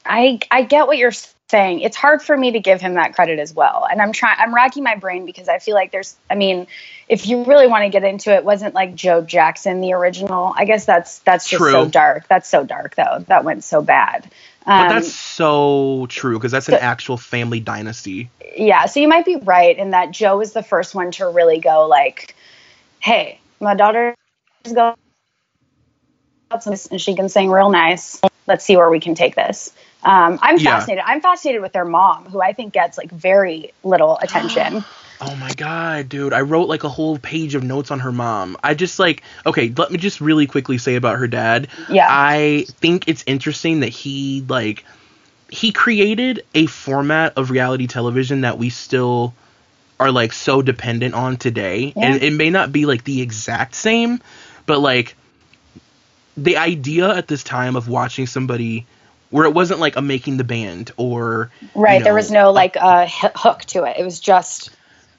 I 0.06 0.40
I 0.52 0.64
get 0.64 0.88
what 0.88 0.98
you're 0.98 1.14
saying. 1.50 1.82
It's 1.82 1.98
hard 1.98 2.22
for 2.22 2.36
me 2.36 2.52
to 2.52 2.60
give 2.60 2.82
him 2.82 2.96
that 2.96 3.16
credit 3.16 3.40
as 3.40 3.54
well. 3.54 3.88
And 3.90 4.02
I'm 4.02 4.12
trying 4.12 4.38
I'm 4.40 4.54
racking 4.54 4.84
my 4.84 4.96
brain 4.96 5.26
because 5.26 5.48
I 5.48 5.60
feel 5.60 5.76
like 5.76 5.92
there's 5.92 6.16
I 6.30 6.36
mean, 6.36 6.68
if 7.08 7.28
you 7.28 7.44
really 7.44 7.68
want 7.68 7.84
to 7.84 7.90
get 7.90 8.04
into 8.04 8.34
it, 8.34 8.44
wasn't 8.44 8.74
like 8.74 8.96
Joe 8.96 9.22
Jackson 9.22 9.82
the 9.82 9.94
original. 9.94 10.54
I 10.56 10.66
guess 10.66 10.86
that's 10.86 11.20
that's 11.20 11.50
just 11.50 11.62
True. 11.62 11.72
so 11.72 11.88
dark. 11.88 12.28
That's 12.28 12.50
so 12.50 12.64
dark 12.64 12.96
though. 12.96 13.24
That 13.28 13.44
went 13.44 13.64
so 13.64 13.82
bad. 13.82 14.30
Um, 14.66 14.88
but 14.88 14.90
that's 14.90 15.14
so 15.14 16.08
true 16.10 16.38
because 16.38 16.52
that's 16.52 16.70
an 16.70 16.76
actual 16.76 17.18
family 17.18 17.60
dynasty. 17.60 18.30
Yeah, 18.58 18.86
so 18.88 19.00
you 19.00 19.08
might 19.08 19.26
be 19.26 19.36
right 19.36 19.78
in 19.78 19.92
that 19.92 20.12
Joe 20.12 20.42
is 20.42 20.54
the 20.54 20.64
first 20.64 20.96
one 20.96 21.12
to 21.12 21.28
really 21.28 21.60
go 21.60 21.88
like, 21.88 22.36
"Hey, 23.00 23.40
my 23.60 23.76
daughter 23.76 24.16
is 24.64 24.74
going 24.74 24.96
and 26.92 27.02
she 27.02 27.16
can 27.16 27.28
sing 27.30 27.52
real 27.52 27.70
nice. 27.70 28.22
Let's 28.48 28.64
see 28.64 28.78
where 28.78 28.90
we 28.90 29.00
can 29.00 29.14
take 29.14 29.36
this." 29.36 29.72
Um, 30.04 30.40
I'm 30.42 30.58
yeah. 30.58 30.80
fascinated. 30.80 31.04
I'm 31.06 31.22
fascinated 31.22 31.62
with 31.62 31.74
their 31.74 31.86
mom, 31.86 32.26
who 32.26 32.42
I 32.42 32.54
think 32.54 32.74
gets 32.74 32.98
like 32.98 33.12
very 33.12 33.72
little 33.84 34.18
attention. 34.22 34.84
oh 35.22 35.36
my 35.36 35.52
god, 35.54 36.10
dude! 36.10 36.34
I 36.34 36.42
wrote 36.42 36.68
like 36.68 36.84
a 36.84 36.90
whole 36.90 37.18
page 37.18 37.56
of 37.56 37.64
notes 37.64 37.92
on 37.92 38.00
her 38.00 38.12
mom. 38.12 38.58
I 38.64 38.74
just 38.74 39.00
like 39.00 39.24
okay. 39.46 39.74
Let 39.76 39.92
me 39.92 39.98
just 39.98 40.22
really 40.22 40.48
quickly 40.48 40.78
say 40.78 40.96
about 40.96 41.18
her 41.18 41.28
dad. 41.28 41.68
Yeah. 41.90 42.08
I 42.10 42.66
think 42.68 43.08
it's 43.08 43.24
interesting 43.26 43.82
that 43.82 43.90
he 43.90 44.44
like 44.48 44.86
he 45.50 45.72
created 45.72 46.46
a 46.54 46.66
format 46.66 47.34
of 47.38 47.52
reality 47.52 47.88
television 47.88 48.42
that 48.42 48.58
we 48.58 48.70
still 48.70 49.34
are 50.00 50.12
like 50.12 50.34
so 50.34 50.62
dependent 50.62 51.14
on 51.14 51.38
today, 51.38 51.94
yeah. 51.96 52.06
and 52.06 52.24
it 52.24 52.34
may 52.34 52.50
not 52.50 52.72
be 52.72 52.86
like 52.86 53.04
the 53.04 53.22
exact 53.22 53.76
same, 53.76 54.22
but 54.66 54.80
like 54.80 55.16
the 56.38 56.58
idea 56.58 57.16
at 57.16 57.28
this 57.28 57.44
time 57.44 57.76
of 57.76 57.88
watching 57.88 58.28
somebody 58.28 58.86
where 59.30 59.46
it 59.46 59.54
wasn't 59.54 59.80
like 59.80 59.96
a 59.96 60.02
making 60.02 60.38
the 60.38 60.44
band 60.44 60.92
or 60.98 61.52
right 61.74 61.94
you 61.94 62.00
know, 62.00 62.04
there 62.04 62.14
was 62.14 62.32
no 62.32 62.52
like 62.52 62.78
uh, 62.78 63.08
hook 63.08 63.62
to 63.66 63.84
it 63.84 63.98
it 63.98 64.04
was 64.04 64.20
just 64.20 64.70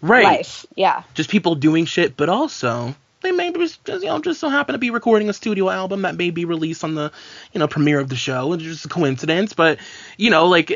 right. 0.08 0.24
Life. 0.24 0.66
Yeah. 0.74 1.02
Just 1.14 1.30
people 1.30 1.54
doing 1.54 1.84
shit 1.84 2.16
but 2.16 2.28
also 2.28 2.94
they 3.22 3.32
maybe 3.32 3.58
just 3.58 3.80
you 3.88 4.04
know 4.04 4.20
just 4.20 4.40
so 4.40 4.48
happen 4.48 4.74
to 4.74 4.78
be 4.78 4.90
recording 4.90 5.28
a 5.28 5.32
studio 5.32 5.70
album 5.70 6.02
that 6.02 6.16
may 6.16 6.30
be 6.30 6.44
released 6.44 6.84
on 6.84 6.94
the 6.94 7.10
you 7.52 7.58
know 7.58 7.68
premiere 7.68 8.00
of 8.00 8.08
the 8.08 8.16
show. 8.16 8.52
It's 8.52 8.62
just 8.62 8.84
a 8.84 8.88
coincidence 8.88 9.52
but 9.52 9.78
you 10.16 10.30
know 10.30 10.46
like 10.46 10.72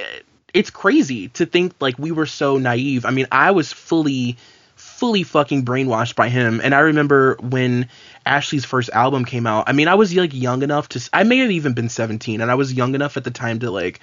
it's 0.53 0.71
crazy 0.71 1.29
to 1.29 1.47
think 1.47 1.75
like 1.81 1.99
we 1.99 2.13
were 2.13 2.27
so 2.27 2.59
naive. 2.59 3.05
I 3.05 3.11
mean 3.11 3.27
i 3.31 3.51
was 3.51 3.73
fully 3.73 4.37
fully 4.77 5.23
fucking 5.23 5.65
brainwashed 5.65 6.15
by 6.15 6.29
him 6.29 6.61
and 6.63 6.75
i 6.75 6.79
remember 6.79 7.37
when 7.41 7.87
Ashlee's 8.27 8.65
first 8.65 8.91
album 8.91 9.25
came 9.25 9.47
out, 9.47 9.69
I 9.69 9.73
mean, 9.73 9.89
I 9.89 9.95
was 9.95 10.15
like 10.15 10.35
young 10.35 10.63
enough 10.63 10.89
to 10.91 11.11
I 11.13 11.25
may 11.25 11.39
have 11.39 11.51
even 11.51 11.73
been 11.73 11.89
17 11.89 12.41
and 12.41 12.51
I 12.51 12.55
was 12.55 12.73
young 12.73 12.95
enough 12.95 13.17
at 13.17 13.25
the 13.25 13.31
time 13.31 13.61
to 13.61 13.71
like 13.71 14.01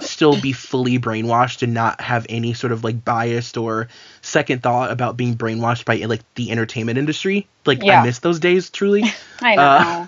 still 0.00 0.40
be 0.40 0.52
fully 0.52 0.98
brainwashed 0.98 1.62
and 1.62 1.74
not 1.74 2.00
have 2.00 2.26
any 2.28 2.54
sort 2.54 2.72
of 2.72 2.82
like 2.82 3.04
biased 3.04 3.56
or 3.56 3.88
second 4.22 4.62
thought 4.62 4.90
about 4.90 5.16
being 5.16 5.36
brainwashed 5.36 5.84
by 5.84 5.96
like 6.06 6.22
the 6.34 6.50
entertainment 6.50 6.98
industry. 6.98 7.46
Like 7.66 7.82
yeah. 7.82 8.00
I 8.00 8.06
miss 8.06 8.20
those 8.20 8.40
days 8.40 8.70
truly. 8.70 9.04
I 9.40 9.56
know. 9.56 9.62
Uh, 9.62 10.06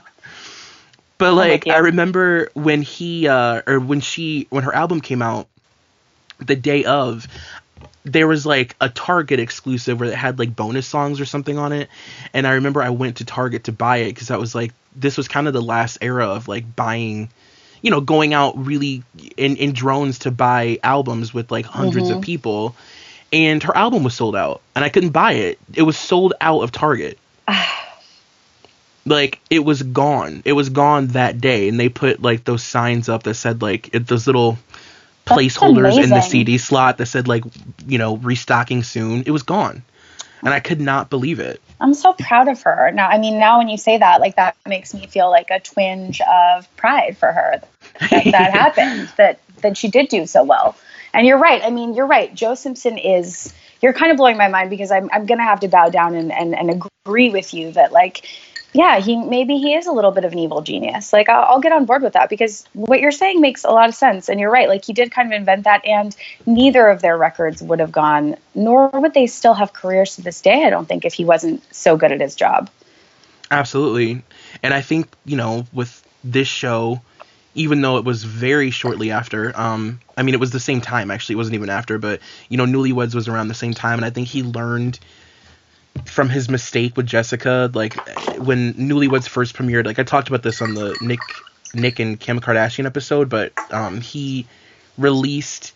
but 1.18 1.34
like 1.34 1.66
I 1.68 1.78
remember 1.78 2.48
when 2.54 2.82
he 2.82 3.28
uh 3.28 3.62
or 3.66 3.78
when 3.78 4.00
she 4.00 4.46
when 4.50 4.64
her 4.64 4.74
album 4.74 5.00
came 5.00 5.22
out 5.22 5.48
the 6.38 6.56
day 6.56 6.84
of 6.84 7.28
there 8.04 8.26
was 8.26 8.44
like 8.44 8.76
a 8.80 8.88
Target 8.88 9.40
exclusive 9.40 9.98
where 9.98 10.10
it 10.10 10.14
had 10.14 10.38
like 10.38 10.54
bonus 10.54 10.86
songs 10.86 11.20
or 11.20 11.24
something 11.24 11.58
on 11.58 11.72
it. 11.72 11.88
And 12.34 12.46
I 12.46 12.52
remember 12.52 12.82
I 12.82 12.90
went 12.90 13.16
to 13.16 13.24
Target 13.24 13.64
to 13.64 13.72
buy 13.72 13.98
it 13.98 14.08
because 14.08 14.30
I 14.30 14.36
was 14.36 14.54
like, 14.54 14.72
this 14.94 15.16
was 15.16 15.26
kind 15.26 15.48
of 15.48 15.54
the 15.54 15.62
last 15.62 15.98
era 16.02 16.28
of 16.28 16.46
like 16.46 16.76
buying, 16.76 17.30
you 17.84 17.90
know, 17.90 18.00
going 18.00 18.32
out 18.32 18.56
really 18.56 19.02
in, 19.36 19.56
in 19.56 19.74
drones 19.74 20.20
to 20.20 20.30
buy 20.30 20.78
albums 20.82 21.34
with 21.34 21.50
like 21.50 21.66
100s 21.66 21.92
mm-hmm. 21.92 22.16
of 22.16 22.22
people. 22.22 22.74
And 23.30 23.62
her 23.62 23.76
album 23.76 24.02
was 24.04 24.14
sold 24.14 24.34
out 24.34 24.62
and 24.74 24.82
I 24.82 24.88
couldn't 24.88 25.10
buy 25.10 25.32
it. 25.32 25.58
It 25.74 25.82
was 25.82 25.98
sold 25.98 26.32
out 26.40 26.62
of 26.62 26.72
Target. 26.72 27.18
like 29.04 29.38
it 29.50 29.58
was 29.58 29.82
gone. 29.82 30.40
It 30.46 30.54
was 30.54 30.70
gone 30.70 31.08
that 31.08 31.42
day. 31.42 31.68
And 31.68 31.78
they 31.78 31.90
put 31.90 32.22
like 32.22 32.44
those 32.44 32.64
signs 32.64 33.10
up 33.10 33.24
that 33.24 33.34
said 33.34 33.60
like 33.60 33.94
it, 33.94 34.06
those 34.06 34.26
little 34.26 34.56
placeholders 35.26 36.02
in 36.02 36.08
the 36.08 36.22
CD 36.22 36.56
slot 36.56 36.96
that 36.98 37.06
said 37.06 37.28
like 37.28 37.44
you 37.86 37.98
know 37.98 38.16
restocking 38.16 38.82
soon. 38.82 39.24
It 39.26 39.30
was 39.30 39.42
gone, 39.42 39.82
and 40.42 40.52
I 40.52 40.60
could 40.60 40.80
not 40.80 41.10
believe 41.10 41.38
it. 41.38 41.60
I'm 41.80 41.94
so 41.94 42.12
proud 42.12 42.48
of 42.48 42.62
her. 42.62 42.90
Now, 42.92 43.08
I 43.08 43.18
mean, 43.18 43.38
now 43.38 43.58
when 43.58 43.68
you 43.68 43.76
say 43.76 43.98
that, 43.98 44.20
like 44.20 44.36
that 44.36 44.56
makes 44.66 44.94
me 44.94 45.06
feel 45.06 45.30
like 45.30 45.50
a 45.50 45.60
twinge 45.60 46.20
of 46.20 46.76
pride 46.76 47.16
for 47.16 47.32
her 47.32 47.62
that 48.00 48.24
that 48.24 48.52
happened. 48.54 49.10
That 49.16 49.40
that 49.62 49.76
she 49.76 49.88
did 49.88 50.08
do 50.08 50.26
so 50.26 50.44
well. 50.44 50.76
And 51.12 51.26
you're 51.26 51.38
right. 51.38 51.62
I 51.62 51.70
mean, 51.70 51.94
you're 51.94 52.06
right. 52.06 52.34
Joe 52.34 52.54
Simpson 52.54 52.98
is. 52.98 53.52
You're 53.82 53.92
kind 53.92 54.10
of 54.10 54.16
blowing 54.16 54.38
my 54.38 54.48
mind 54.48 54.70
because 54.70 54.90
I'm 54.90 55.10
I'm 55.12 55.26
gonna 55.26 55.44
have 55.44 55.60
to 55.60 55.68
bow 55.68 55.90
down 55.90 56.14
and 56.14 56.32
and, 56.32 56.54
and 56.54 56.84
agree 57.04 57.30
with 57.30 57.52
you 57.52 57.72
that 57.72 57.92
like 57.92 58.26
yeah, 58.74 58.98
he 58.98 59.16
maybe 59.16 59.58
he 59.58 59.74
is 59.74 59.86
a 59.86 59.92
little 59.92 60.10
bit 60.10 60.24
of 60.24 60.32
an 60.32 60.38
evil 60.40 60.60
genius. 60.60 61.12
Like 61.12 61.28
I'll, 61.28 61.44
I'll, 61.44 61.60
get 61.60 61.70
on 61.70 61.84
board 61.84 62.02
with 62.02 62.14
that 62.14 62.28
because 62.28 62.66
what 62.72 63.00
you're 63.00 63.12
saying 63.12 63.40
makes 63.40 63.62
a 63.62 63.70
lot 63.70 63.88
of 63.88 63.94
sense, 63.94 64.28
and 64.28 64.40
you're 64.40 64.50
right. 64.50 64.68
Like 64.68 64.84
he 64.84 64.92
did 64.92 65.12
kind 65.12 65.32
of 65.32 65.36
invent 65.38 65.64
that, 65.64 65.86
and 65.86 66.14
neither 66.44 66.88
of 66.88 67.00
their 67.00 67.16
records 67.16 67.62
would 67.62 67.78
have 67.78 67.92
gone, 67.92 68.36
nor 68.52 68.88
would 68.88 69.14
they 69.14 69.28
still 69.28 69.54
have 69.54 69.72
careers 69.72 70.16
to 70.16 70.22
this 70.22 70.40
day. 70.40 70.64
I 70.64 70.70
don't 70.70 70.86
think 70.86 71.04
if 71.04 71.14
he 71.14 71.24
wasn't 71.24 71.62
so 71.72 71.96
good 71.96 72.10
at 72.10 72.20
his 72.20 72.34
job. 72.34 72.68
Absolutely, 73.48 74.24
and 74.60 74.74
I 74.74 74.80
think 74.80 75.06
you 75.24 75.36
know 75.36 75.66
with 75.72 76.04
this 76.24 76.48
show, 76.48 77.00
even 77.54 77.80
though 77.80 77.98
it 77.98 78.04
was 78.04 78.24
very 78.24 78.70
shortly 78.70 79.10
after, 79.10 79.58
um, 79.58 80.00
I 80.16 80.22
mean 80.22 80.34
it 80.34 80.40
was 80.40 80.50
the 80.50 80.60
same 80.60 80.80
time 80.80 81.10
actually. 81.10 81.34
It 81.34 81.38
wasn't 81.38 81.54
even 81.54 81.70
after, 81.70 81.98
but 81.98 82.20
you 82.48 82.56
know 82.56 82.66
Newlyweds 82.66 83.14
was 83.14 83.28
around 83.28 83.48
the 83.48 83.54
same 83.54 83.74
time, 83.74 83.98
and 83.98 84.04
I 84.04 84.10
think 84.10 84.28
he 84.28 84.42
learned 84.42 84.98
from 86.06 86.28
his 86.28 86.48
mistake 86.48 86.96
with 86.96 87.06
Jessica, 87.06 87.70
like 87.72 87.94
when 88.38 88.74
Newlyweds 88.74 89.28
first 89.28 89.56
premiered. 89.56 89.86
Like 89.86 89.98
I 89.98 90.02
talked 90.02 90.28
about 90.28 90.42
this 90.42 90.60
on 90.60 90.74
the 90.74 90.96
Nick 91.00 91.20
Nick 91.74 91.98
and 91.98 92.18
Kim 92.18 92.40
Kardashian 92.40 92.86
episode, 92.86 93.28
but 93.28 93.52
um, 93.72 94.00
he 94.00 94.46
released 94.98 95.72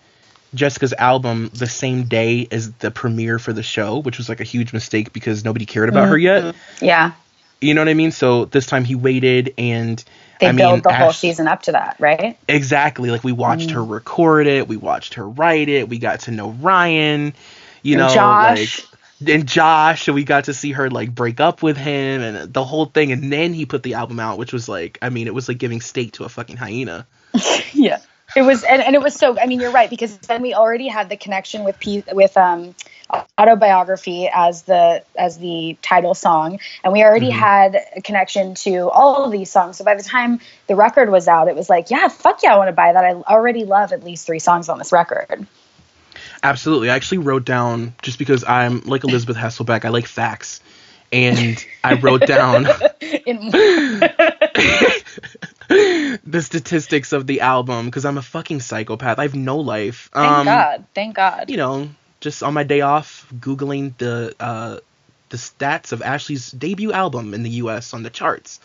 Jessica's 0.55 0.95
album 0.95 1.51
the 1.53 1.67
same 1.67 2.05
day 2.05 2.49
as 2.51 2.73
the 2.75 2.91
premiere 2.91 3.39
for 3.39 3.53
the 3.53 3.63
show, 3.63 3.99
which 3.99 4.19
was 4.19 4.29
like 4.29 4.41
a 4.41 4.45
huge 4.45 4.73
mistake 4.73 5.13
because 5.13 5.45
nobody 5.45 5.67
cared 5.67 5.89
about 5.89 6.05
mm-hmm. 6.05 6.13
her 6.13 6.19
yet. 6.19 6.55
Yeah. 6.81 7.13
You 7.61 7.75
know 7.75 7.81
what 7.81 7.89
I 7.89 7.95
mean? 7.95 8.13
So 8.13 8.45
this 8.45 8.67
time 8.67 8.85
he 8.85 8.95
waited 8.95 9.55
and 9.59 10.03
they 10.41 10.49
I 10.49 10.53
build 10.53 10.73
mean, 10.75 10.83
the 10.83 10.93
Ash, 10.93 11.01
whole 11.01 11.13
season 11.13 11.49
up 11.49 11.63
to 11.63 11.73
that, 11.73 11.97
right? 11.99 12.39
Exactly. 12.49 13.11
Like 13.11 13.25
we 13.25 13.33
watched 13.33 13.71
mm. 13.71 13.73
her 13.73 13.85
record 13.85 14.47
it, 14.47 14.69
we 14.69 14.77
watched 14.77 15.15
her 15.15 15.29
write 15.29 15.69
it, 15.69 15.89
we 15.89 15.99
got 15.99 16.21
to 16.21 16.31
know 16.31 16.51
Ryan, 16.51 17.35
you 17.83 17.95
and 17.95 18.07
know, 18.07 18.15
Josh. 18.15 18.81
like 18.81 18.89
and 19.27 19.49
Josh, 19.49 20.07
and 20.07 20.15
we 20.15 20.25
got 20.25 20.45
to 20.45 20.55
see 20.55 20.73
her 20.73 20.91
like 20.91 21.13
break 21.15 21.41
up 21.41 21.63
with 21.63 21.77
him 21.77 22.21
and 22.21 22.53
the 22.53 22.65
whole 22.65 22.87
thing, 22.87 23.11
and 23.11 23.33
then 23.33 23.53
he 23.53 23.67
put 23.67 23.83
the 23.83 23.95
album 23.95 24.21
out, 24.21 24.39
which 24.39 24.53
was 24.53 24.69
like, 24.69 24.99
I 25.03 25.09
mean, 25.09 25.27
it 25.27 25.35
was 25.35 25.49
like 25.49 25.59
giving 25.59 25.81
steak 25.81 26.13
to 26.13 26.25
a 26.25 26.29
fucking 26.29 26.57
hyena. 26.57 27.07
yeah. 27.73 27.99
It 28.37 28.43
was, 28.43 28.63
and, 28.63 28.83
and 28.83 28.95
it 28.95 29.01
was 29.01 29.15
so. 29.15 29.39
I 29.41 29.47
mean, 29.47 29.59
you're 29.59 29.71
right 29.73 29.89
because 29.89 30.19
then 30.19 30.43
we 30.43 30.53
already 30.53 30.87
had 30.87 31.09
the 31.09 31.17
connection 31.17 31.65
with 31.65 31.81
P, 31.81 32.05
with 32.13 32.37
um, 32.37 32.75
autobiography 33.39 34.29
as 34.33 34.63
the 34.63 35.03
as 35.17 35.39
the 35.39 35.77
title 35.83 36.15
song, 36.15 36.59
and 36.85 36.93
we 36.93 37.03
already 37.03 37.31
mm-hmm. 37.31 37.39
had 37.39 37.85
a 37.97 38.03
connection 38.03 38.55
to 38.55 38.91
all 38.91 39.25
of 39.25 39.33
these 39.33 39.51
songs. 39.51 39.77
So 39.79 39.85
by 39.85 39.95
the 39.95 40.03
time 40.03 40.41
the 40.67 40.77
record 40.77 41.11
was 41.11 41.29
out, 41.29 41.49
it 41.49 41.57
was 41.57 41.71
like, 41.71 41.91
yeah, 41.91 42.09
fuck 42.09 42.43
yeah, 42.43 42.55
I 42.55 42.59
want 42.59 42.69
to 42.69 42.73
buy 42.73 42.93
that. 42.93 43.05
I 43.05 43.13
already 43.13 43.65
love 43.65 43.93
at 43.93 44.05
least 44.05 44.27
three 44.27 44.41
songs 44.41 44.69
on 44.69 44.79
this 44.79 44.93
record. 44.93 45.47
Absolutely, 46.43 46.91
I 46.91 46.97
actually 46.97 47.19
wrote 47.19 47.45
down 47.45 47.95
just 48.03 48.19
because 48.19 48.45
I'm 48.45 48.81
like 48.83 49.05
elisabeth 49.05 49.37
Hasselbeck. 49.37 49.85
I 49.85 49.89
like 49.89 50.07
facts, 50.07 50.61
and 51.13 51.65
I 51.85 51.95
wrote 51.95 52.27
down. 52.27 52.67
the 55.69 56.41
statistics 56.43 57.13
of 57.13 57.27
the 57.27 57.43
album 57.43 57.87
because 57.87 58.05
I'm 58.05 58.17
a 58.17 58.23
fucking 58.23 58.61
psychopath. 58.61 59.19
I 59.19 59.23
have 59.23 59.35
no 59.35 59.59
life. 59.59 60.09
Thank 60.15 60.27
um, 60.27 60.45
God. 60.47 60.85
Thank 60.95 61.17
God. 61.17 61.51
You 61.51 61.59
know, 61.59 61.89
just 62.21 62.43
on 62.43 62.55
my 62.55 62.65
day 62.65 62.81
off, 62.81 63.27
googling 63.39 63.97
the 63.99 64.35
uh, 64.41 64.79
the 65.29 65.37
stats 65.37 65.93
of 65.93 66.01
Ashlee's 66.01 66.51
debut 66.51 66.93
album 66.93 67.35
in 67.35 67.43
the 67.43 67.51
U.S. 67.51 67.95
on 67.95 68.03
the 68.03 68.11
charts. 68.11 68.61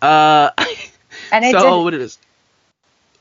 Uh, 0.00 0.50
and 1.32 1.44
it 1.44 1.52
so 1.52 1.78
did, 1.78 1.84
what 1.84 1.94
it 1.94 2.00
is. 2.00 2.18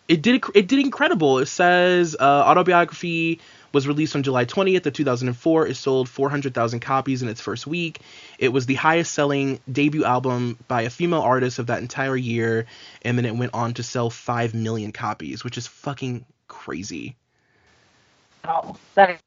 It 0.08 0.22
did 0.22 0.44
it 0.56 0.68
did 0.68 0.80
incredible. 0.80 1.40
It 1.40 1.48
says 1.48 2.16
uh, 2.20 2.24
autobiography 2.24 3.40
was 3.74 3.88
released 3.88 4.16
on 4.16 4.24
July 4.24 4.46
20th 4.46 4.86
of 4.86 4.94
2004. 4.94 5.68
It 5.68 5.76
sold 5.76 6.10
400,000 6.10 6.80
copies 6.82 7.22
in 7.22 7.30
its 7.30 7.40
first 7.40 7.66
week. 7.66 8.02
It 8.38 8.50
was 8.50 8.66
the 8.66 8.76
highest 8.76 9.14
selling 9.14 9.60
debut 9.72 10.04
album 10.04 10.58
by 10.68 10.82
a 10.82 10.90
female 10.90 11.22
artist 11.22 11.60
of 11.60 11.68
that 11.68 11.82
entire 11.82 12.18
year, 12.18 12.66
and 13.04 13.18
then 13.18 13.26
it 13.26 13.36
went 13.36 13.54
on 13.54 13.74
to 13.76 13.84
sell 13.84 14.10
5 14.10 14.54
million 14.54 14.92
copies, 14.92 15.44
which 15.44 15.58
is 15.58 15.68
fucking 15.68 16.26
crazy. 16.48 17.16
Oh, 18.44 18.76
that 18.96 19.22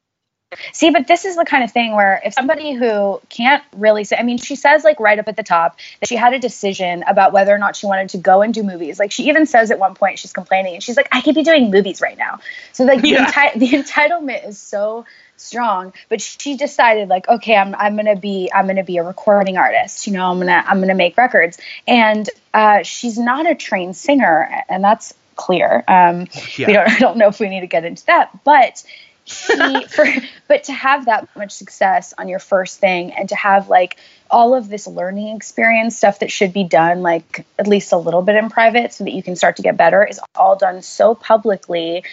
See, 0.73 0.89
but 0.89 1.07
this 1.07 1.25
is 1.25 1.35
the 1.35 1.45
kind 1.45 1.63
of 1.63 1.71
thing 1.71 1.93
where 1.93 2.21
if 2.23 2.33
somebody 2.33 2.73
who 2.73 3.21
can't 3.29 3.63
really 3.75 4.03
say, 4.03 4.17
I 4.17 4.23
mean, 4.23 4.37
she 4.37 4.55
says 4.55 4.83
like 4.83 4.99
right 4.99 5.17
up 5.17 5.27
at 5.27 5.37
the 5.37 5.43
top 5.43 5.77
that 5.99 6.09
she 6.09 6.15
had 6.15 6.33
a 6.33 6.39
decision 6.39 7.03
about 7.07 7.33
whether 7.33 7.53
or 7.53 7.57
not 7.57 7.75
she 7.75 7.85
wanted 7.85 8.09
to 8.09 8.17
go 8.17 8.41
and 8.41 8.53
do 8.53 8.63
movies. 8.63 8.99
Like 8.99 9.11
she 9.11 9.27
even 9.29 9.45
says 9.45 9.71
at 9.71 9.79
one 9.79 9.95
point 9.95 10.19
she's 10.19 10.33
complaining 10.33 10.75
and 10.75 10.83
she's 10.83 10.97
like, 10.97 11.09
I 11.11 11.21
could 11.21 11.35
be 11.35 11.43
doing 11.43 11.71
movies 11.71 12.01
right 12.01 12.17
now. 12.17 12.39
So 12.73 12.83
like 12.85 13.03
yeah. 13.03 13.25
the, 13.25 13.31
enti- 13.31 13.59
the 13.59 13.69
entitlement 13.77 14.47
is 14.47 14.59
so 14.59 15.05
strong 15.37 15.93
but 16.09 16.21
she 16.21 16.55
decided 16.55 17.09
like 17.09 17.27
okay 17.27 17.55
i'm 17.55 17.75
i'm 17.75 17.95
going 17.95 18.05
to 18.05 18.15
be 18.15 18.49
i'm 18.53 18.65
going 18.65 18.77
to 18.77 18.83
be 18.83 18.97
a 18.97 19.03
recording 19.03 19.57
artist 19.57 20.07
you 20.07 20.13
know 20.13 20.31
i'm 20.31 20.37
going 20.37 20.47
to 20.47 20.69
i'm 20.69 20.77
going 20.77 20.87
to 20.87 20.95
make 20.95 21.17
records 21.17 21.57
and 21.87 22.29
uh, 22.53 22.83
she's 22.83 23.17
not 23.17 23.49
a 23.49 23.53
trained 23.53 23.97
singer 23.97 24.63
and 24.69 24.81
that's 24.81 25.13
clear 25.35 25.83
um, 25.89 26.27
yeah. 26.55 26.67
we 26.67 26.73
don't 26.73 26.89
i 26.89 26.99
don't 26.99 27.17
know 27.17 27.27
if 27.27 27.39
we 27.39 27.49
need 27.49 27.61
to 27.61 27.67
get 27.67 27.83
into 27.83 28.05
that 28.05 28.29
but 28.43 28.83
for 29.27 30.05
but 30.47 30.65
to 30.65 30.73
have 30.73 31.05
that 31.05 31.27
much 31.35 31.51
success 31.51 32.13
on 32.17 32.27
your 32.27 32.39
first 32.39 32.79
thing 32.79 33.11
and 33.11 33.29
to 33.29 33.35
have 33.35 33.69
like 33.69 33.97
all 34.29 34.53
of 34.53 34.69
this 34.69 34.85
learning 34.87 35.35
experience 35.35 35.97
stuff 35.97 36.19
that 36.19 36.31
should 36.31 36.53
be 36.53 36.63
done 36.63 37.01
like 37.01 37.45
at 37.57 37.67
least 37.67 37.91
a 37.91 37.97
little 37.97 38.21
bit 38.21 38.35
in 38.35 38.49
private 38.49 38.93
so 38.93 39.03
that 39.03 39.13
you 39.13 39.23
can 39.23 39.35
start 39.35 39.55
to 39.55 39.61
get 39.63 39.77
better 39.77 40.05
is 40.05 40.19
all 40.35 40.55
done 40.55 40.81
so 40.81 41.15
publicly 41.15 42.03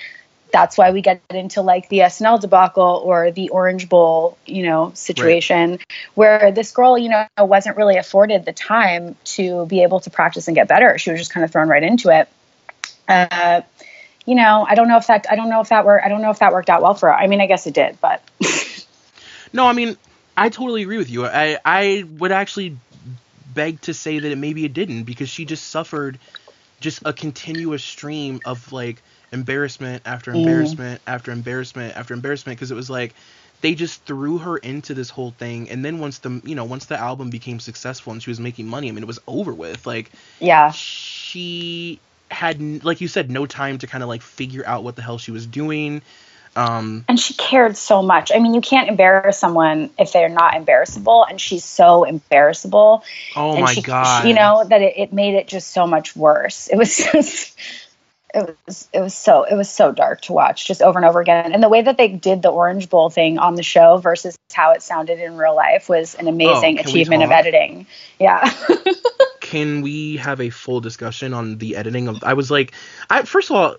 that's 0.52 0.76
why 0.76 0.90
we 0.90 1.00
get 1.00 1.20
into 1.30 1.62
like 1.62 1.88
the 1.88 2.00
SNL 2.00 2.40
debacle 2.40 3.02
or 3.04 3.30
the 3.30 3.48
Orange 3.48 3.88
Bowl, 3.88 4.36
you 4.44 4.62
know, 4.64 4.92
situation 4.94 5.70
right. 5.70 5.86
where 6.14 6.52
this 6.52 6.72
girl, 6.72 6.98
you 6.98 7.08
know, 7.08 7.26
wasn't 7.38 7.76
really 7.78 7.96
afforded 7.96 8.44
the 8.44 8.52
time 8.52 9.16
to 9.24 9.64
be 9.64 9.82
able 9.82 10.00
to 10.00 10.10
practice 10.10 10.48
and 10.48 10.54
get 10.54 10.68
better. 10.68 10.98
She 10.98 11.10
was 11.10 11.18
just 11.18 11.32
kind 11.32 11.42
of 11.42 11.50
thrown 11.50 11.68
right 11.68 11.82
into 11.82 12.10
it. 12.10 12.28
Uh, 13.08 13.62
you 14.24 14.34
know, 14.34 14.66
I 14.68 14.74
don't 14.74 14.88
know 14.88 14.98
if 14.98 15.06
that 15.08 15.26
I 15.30 15.36
don't 15.36 15.48
know 15.48 15.60
if 15.60 15.68
that 15.70 15.84
worked 15.84 16.04
I 16.04 16.08
don't 16.08 16.22
know 16.22 16.30
if 16.30 16.38
that 16.38 16.52
worked 16.52 16.70
out 16.70 16.82
well 16.82 16.94
for 16.94 17.08
her. 17.08 17.14
I 17.14 17.26
mean, 17.26 17.40
I 17.40 17.46
guess 17.46 17.66
it 17.66 17.74
did, 17.74 18.00
but 18.00 18.22
No, 19.52 19.66
I 19.66 19.72
mean, 19.72 19.96
I 20.36 20.48
totally 20.48 20.82
agree 20.82 20.98
with 20.98 21.10
you. 21.10 21.26
I 21.26 21.58
I 21.64 22.04
would 22.18 22.32
actually 22.32 22.76
beg 23.54 23.80
to 23.82 23.94
say 23.94 24.18
that 24.18 24.32
it 24.32 24.38
maybe 24.38 24.64
it 24.64 24.72
didn't 24.72 25.04
because 25.04 25.28
she 25.28 25.44
just 25.44 25.68
suffered 25.68 26.18
just 26.80 27.02
a 27.04 27.12
continuous 27.12 27.84
stream 27.84 28.40
of 28.44 28.72
like 28.72 29.02
embarrassment 29.30 30.02
after 30.06 30.32
mm. 30.32 30.36
embarrassment 30.36 31.00
mm. 31.00 31.12
after 31.12 31.32
embarrassment 31.32 31.96
after 31.96 32.14
embarrassment 32.14 32.58
because 32.58 32.70
it 32.70 32.74
was 32.74 32.88
like 32.88 33.14
they 33.60 33.74
just 33.74 34.04
threw 34.04 34.38
her 34.38 34.56
into 34.56 34.94
this 34.94 35.10
whole 35.10 35.30
thing 35.30 35.70
and 35.70 35.84
then 35.84 36.00
once 36.00 36.18
the 36.18 36.40
you 36.44 36.54
know 36.54 36.64
once 36.64 36.86
the 36.86 36.98
album 36.98 37.30
became 37.30 37.60
successful 37.60 38.12
and 38.12 38.22
she 38.22 38.30
was 38.30 38.40
making 38.40 38.66
money 38.66 38.88
i 38.88 38.92
mean 38.92 39.02
it 39.02 39.06
was 39.06 39.20
over 39.26 39.52
with 39.52 39.86
like 39.86 40.10
yeah 40.40 40.70
she 40.70 42.00
had 42.32 42.84
like 42.84 43.00
you 43.00 43.08
said 43.08 43.30
no 43.30 43.46
time 43.46 43.78
to 43.78 43.86
kind 43.86 44.02
of 44.02 44.08
like 44.08 44.22
figure 44.22 44.64
out 44.66 44.84
what 44.84 44.96
the 44.96 45.02
hell 45.02 45.18
she 45.18 45.30
was 45.30 45.46
doing 45.46 46.02
um, 46.54 47.04
and 47.08 47.18
she 47.18 47.34
cared 47.34 47.76
so 47.76 48.02
much. 48.02 48.30
I 48.34 48.38
mean, 48.38 48.52
you 48.52 48.60
can't 48.60 48.88
embarrass 48.88 49.38
someone 49.38 49.90
if 49.98 50.12
they're 50.12 50.28
not 50.28 50.54
embarrassable, 50.54 51.24
and 51.24 51.40
she's 51.40 51.64
so 51.64 52.04
embarrassable. 52.04 53.04
Oh 53.34 53.58
my 53.58 53.72
she, 53.72 53.80
god! 53.80 54.26
You 54.26 54.34
know 54.34 54.64
that 54.68 54.82
it, 54.82 54.94
it, 54.98 55.12
made 55.12 55.34
it 55.34 55.48
just 55.48 55.70
so 55.70 55.86
much 55.86 56.14
worse. 56.14 56.68
It 56.68 56.76
was 56.76 56.94
just, 57.12 57.56
it 58.34 58.56
was 58.66 58.88
it 58.92 59.00
was 59.00 59.14
so 59.14 59.44
it 59.44 59.54
was 59.54 59.70
so 59.70 59.92
dark 59.92 60.20
to 60.22 60.34
watch 60.34 60.66
just 60.66 60.82
over 60.82 60.98
and 60.98 61.06
over 61.06 61.20
again. 61.20 61.52
And 61.54 61.62
the 61.62 61.70
way 61.70 61.80
that 61.80 61.96
they 61.96 62.08
did 62.08 62.42
the 62.42 62.50
Orange 62.50 62.90
Bowl 62.90 63.08
thing 63.08 63.38
on 63.38 63.54
the 63.54 63.62
show 63.62 63.96
versus 63.96 64.38
how 64.52 64.72
it 64.72 64.82
sounded 64.82 65.20
in 65.20 65.38
real 65.38 65.56
life 65.56 65.88
was 65.88 66.14
an 66.16 66.28
amazing 66.28 66.78
oh, 66.78 66.82
achievement 66.82 67.22
of 67.22 67.30
editing. 67.30 67.86
Yeah. 68.20 68.52
can 69.52 69.82
we 69.82 70.16
have 70.16 70.40
a 70.40 70.48
full 70.48 70.80
discussion 70.80 71.34
on 71.34 71.58
the 71.58 71.76
editing 71.76 72.08
of? 72.08 72.24
I 72.24 72.32
was 72.32 72.50
like, 72.50 72.72
I 73.10 73.24
first 73.24 73.50
of 73.50 73.56
all, 73.56 73.76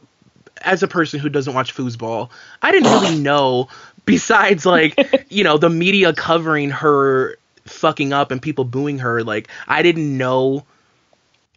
as 0.62 0.84
a 0.84 0.88
person 0.88 1.20
who 1.20 1.30
doesn't 1.30 1.56
watch 1.56 1.76
foosball, 1.76 2.30
I 2.62 2.72
didn't 2.72 2.92
really 2.92 3.20
know. 3.30 3.70
Besides, 4.06 4.68
like, 4.68 5.26
you 5.30 5.44
know, 5.44 5.58
the 5.58 5.72
media 5.72 6.14
covering 6.14 6.70
her 6.70 7.38
fucking 7.66 8.14
up 8.14 8.30
and 8.30 8.40
people 8.40 8.66
booing 8.66 9.00
her, 9.00 9.24
like, 9.24 9.48
I 9.68 9.82
didn't 9.82 10.16
know. 10.16 10.64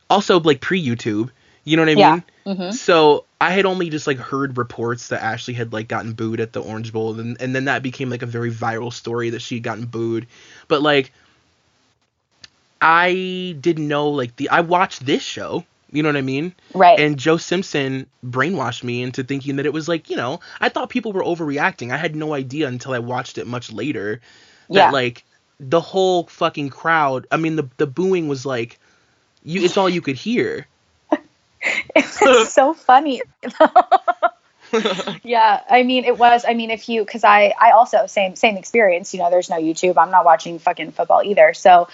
Also, 0.08 0.40
like 0.40 0.62
pre 0.62 0.82
YouTube, 0.82 1.28
you 1.64 1.76
know 1.76 1.82
what 1.82 1.90
I 1.90 1.92
yeah. 1.92 2.12
mean? 2.12 2.24
Mm-hmm. 2.46 2.70
So 2.70 3.26
I 3.38 3.50
had 3.50 3.66
only 3.66 3.90
just 3.90 4.06
like 4.06 4.16
heard 4.16 4.56
reports 4.56 5.08
that 5.08 5.20
Ashlee 5.20 5.54
had 5.54 5.74
like 5.74 5.88
gotten 5.88 6.14
booed 6.14 6.40
at 6.40 6.54
the 6.54 6.62
Orange 6.62 6.90
Bowl, 6.90 7.20
and 7.20 7.36
and 7.38 7.54
then 7.54 7.66
that 7.66 7.82
became 7.82 8.08
like 8.08 8.22
a 8.22 8.26
very 8.26 8.50
viral 8.50 8.92
story 8.92 9.28
that 9.30 9.42
she 9.42 9.56
had 9.56 9.64
gotten 9.64 9.84
booed. 9.84 10.26
But 10.68 10.80
like 10.80 11.12
I 12.80 13.56
didn't 13.60 13.88
know 13.88 14.10
like 14.10 14.36
the 14.36 14.48
I 14.50 14.60
watched 14.60 15.04
this 15.06 15.22
show, 15.22 15.64
you 15.90 16.02
know 16.02 16.08
what 16.08 16.16
I 16.16 16.22
mean? 16.22 16.54
Right. 16.74 16.98
And 16.98 17.18
Joe 17.18 17.36
Simpson 17.36 18.06
brainwashed 18.24 18.82
me 18.82 19.02
into 19.02 19.24
thinking 19.24 19.56
that 19.56 19.66
it 19.66 19.72
was 19.72 19.88
like, 19.88 20.10
you 20.10 20.16
know, 20.16 20.40
I 20.60 20.68
thought 20.68 20.90
people 20.90 21.12
were 21.12 21.22
overreacting. 21.22 21.92
I 21.92 21.96
had 21.96 22.16
no 22.16 22.34
idea 22.34 22.68
until 22.68 22.92
I 22.92 22.98
watched 22.98 23.38
it 23.38 23.46
much 23.46 23.72
later 23.72 24.20
that 24.68 24.74
yeah. 24.74 24.90
like 24.90 25.24
the 25.58 25.80
whole 25.80 26.24
fucking 26.26 26.70
crowd, 26.70 27.26
I 27.30 27.36
mean 27.36 27.56
the 27.56 27.68
the 27.76 27.86
booing 27.86 28.28
was 28.28 28.44
like 28.44 28.78
you 29.42 29.62
it's 29.62 29.76
all 29.76 29.88
you 29.88 30.02
could 30.02 30.16
hear. 30.16 30.66
it's 31.94 32.52
so 32.52 32.74
funny. 32.74 33.22
yeah, 35.22 35.62
I 35.70 35.82
mean 35.84 36.04
it 36.04 36.18
was. 36.18 36.44
I 36.46 36.54
mean 36.54 36.70
if 36.70 36.88
you 36.88 37.04
because 37.04 37.24
I 37.24 37.54
I 37.58 37.70
also 37.70 38.06
same 38.06 38.36
same 38.36 38.56
experience. 38.56 39.14
You 39.14 39.20
know, 39.20 39.30
there's 39.30 39.48
no 39.48 39.56
YouTube. 39.56 39.96
I'm 39.96 40.10
not 40.10 40.24
watching 40.24 40.58
fucking 40.58 40.92
football 40.92 41.22
either. 41.22 41.54
So 41.54 41.88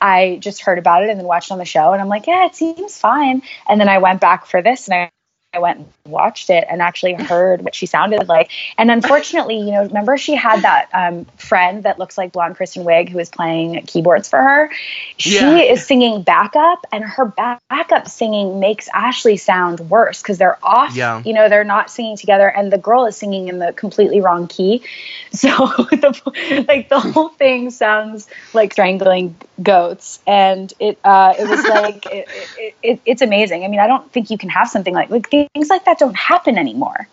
I 0.00 0.38
just 0.40 0.62
heard 0.62 0.78
about 0.78 1.02
it 1.02 1.10
and 1.10 1.18
then 1.18 1.26
watched 1.26 1.50
on 1.52 1.58
the 1.58 1.64
show 1.64 1.92
and 1.92 2.00
I'm 2.00 2.08
like, 2.08 2.26
yeah, 2.26 2.46
it 2.46 2.54
seems 2.54 2.98
fine. 2.98 3.42
And 3.68 3.80
then 3.80 3.88
I 3.88 3.98
went 3.98 4.20
back 4.20 4.46
for 4.46 4.62
this 4.62 4.88
and 4.88 4.94
I 4.94 5.23
I 5.54 5.58
went 5.60 5.78
and 5.78 5.88
watched 6.06 6.50
it 6.50 6.64
and 6.68 6.82
actually 6.82 7.14
heard 7.14 7.62
what 7.62 7.74
she 7.74 7.86
sounded 7.86 8.28
like. 8.28 8.50
And 8.76 8.90
unfortunately, 8.90 9.58
you 9.58 9.70
know, 9.70 9.84
remember 9.84 10.16
she 10.18 10.34
had 10.34 10.62
that 10.62 10.88
um, 10.92 11.24
friend 11.38 11.84
that 11.84 11.98
looks 11.98 12.18
like 12.18 12.32
blonde 12.32 12.56
Kristen 12.56 12.84
Wiig 12.84 13.08
who 13.08 13.18
was 13.18 13.30
playing 13.30 13.80
keyboards 13.86 14.28
for 14.28 14.38
her. 14.42 14.70
She 15.16 15.36
Yeah. 15.36 15.58
is 15.58 15.86
singing 15.86 16.22
backup, 16.22 16.84
and 16.92 17.04
her 17.04 17.24
back- 17.26 17.60
backup 17.70 18.08
singing 18.08 18.58
makes 18.60 18.88
Ashlee 18.90 19.38
sound 19.38 19.80
worse 19.80 20.20
because 20.20 20.38
they're 20.38 20.58
off. 20.62 20.94
Yeah. 20.96 21.22
You 21.24 21.32
know, 21.32 21.48
they're 21.48 21.64
not 21.64 21.90
singing 21.90 22.16
together, 22.16 22.48
and 22.48 22.72
the 22.72 22.78
girl 22.78 23.06
is 23.06 23.16
singing 23.16 23.48
in 23.48 23.58
the 23.58 23.72
completely 23.72 24.20
wrong 24.20 24.46
key. 24.48 24.82
So, 25.34 25.48
the, 25.48 26.64
like 26.68 26.88
the 26.88 27.00
whole 27.00 27.28
thing 27.28 27.70
sounds 27.70 28.28
like 28.52 28.72
strangling 28.72 29.34
goats, 29.60 30.20
and 30.28 30.72
it 30.78 30.96
uh, 31.02 31.34
it 31.36 31.48
was 31.48 31.64
like 31.64 32.06
it, 32.06 32.28
it, 32.56 32.74
it, 32.84 33.00
it's 33.04 33.20
amazing. 33.20 33.64
I 33.64 33.68
mean, 33.68 33.80
I 33.80 33.88
don't 33.88 34.08
think 34.12 34.30
you 34.30 34.38
can 34.38 34.48
have 34.50 34.68
something 34.68 34.94
like 34.94 35.10
like 35.10 35.28
things 35.52 35.68
like 35.70 35.84
that 35.84 35.98
don't 35.98 36.16
happen 36.16 36.56
anymore, 36.58 37.08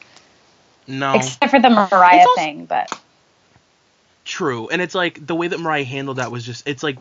No. 0.88 1.14
except 1.16 1.50
for 1.52 1.60
the 1.60 1.70
Mariah 1.70 2.20
also- 2.20 2.36
thing. 2.42 2.66
But 2.66 2.98
True. 4.26 4.70
And 4.70 4.82
it's 4.82 4.96
like 4.96 5.26
the 5.26 5.36
way 5.36 5.48
that 5.48 5.60
Mariah 5.60 5.84
handled 5.84 6.18
that 6.18 6.32
was 6.32 6.46
just 6.46 6.68
it's 6.68 6.84
like 6.84 6.98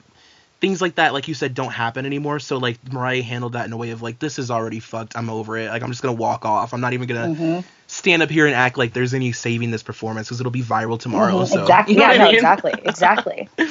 things 0.60 0.80
like 0.82 0.96
that, 0.96 1.12
like 1.12 1.28
you 1.28 1.34
said, 1.34 1.54
don't 1.54 1.70
happen 1.72 2.04
anymore. 2.06 2.38
So 2.38 2.58
like 2.58 2.78
Mariah 2.92 3.22
handled 3.22 3.52
that 3.54 3.66
in 3.66 3.72
a 3.72 3.76
way 3.76 3.90
of 3.90 4.02
like, 4.02 4.18
this 4.18 4.38
is 4.38 4.50
already 4.50 4.80
fucked. 4.80 5.16
I'm 5.16 5.30
over 5.30 5.56
it. 5.56 5.70
Like 5.70 5.82
I'm 5.82 5.90
just 5.90 6.02
gonna 6.02 6.14
walk 6.16 6.44
off. 6.44 6.72
I'm 6.74 6.80
not 6.80 6.92
even 6.92 7.08
gonna 7.08 7.28
Mm-hmm. 7.28 7.60
stand 7.86 8.22
up 8.22 8.30
here 8.30 8.46
and 8.46 8.54
act 8.54 8.78
like 8.78 8.92
there's 8.92 9.14
any 9.14 9.32
saving 9.32 9.70
this 9.70 9.82
performance 9.82 10.28
because 10.28 10.40
it'll 10.40 10.50
be 10.52 10.62
viral 10.62 10.98
tomorrow. 10.98 11.32
Mhm, 11.42 11.46
So 11.46 11.60
exactly, 11.62 11.94
you 11.94 12.00
know 12.00 12.06
yeah, 12.06 12.12
I 12.12 12.18
no, 12.18 12.24
mean? 12.26 12.34
exactly, 12.34 12.72
exactly. 12.84 13.48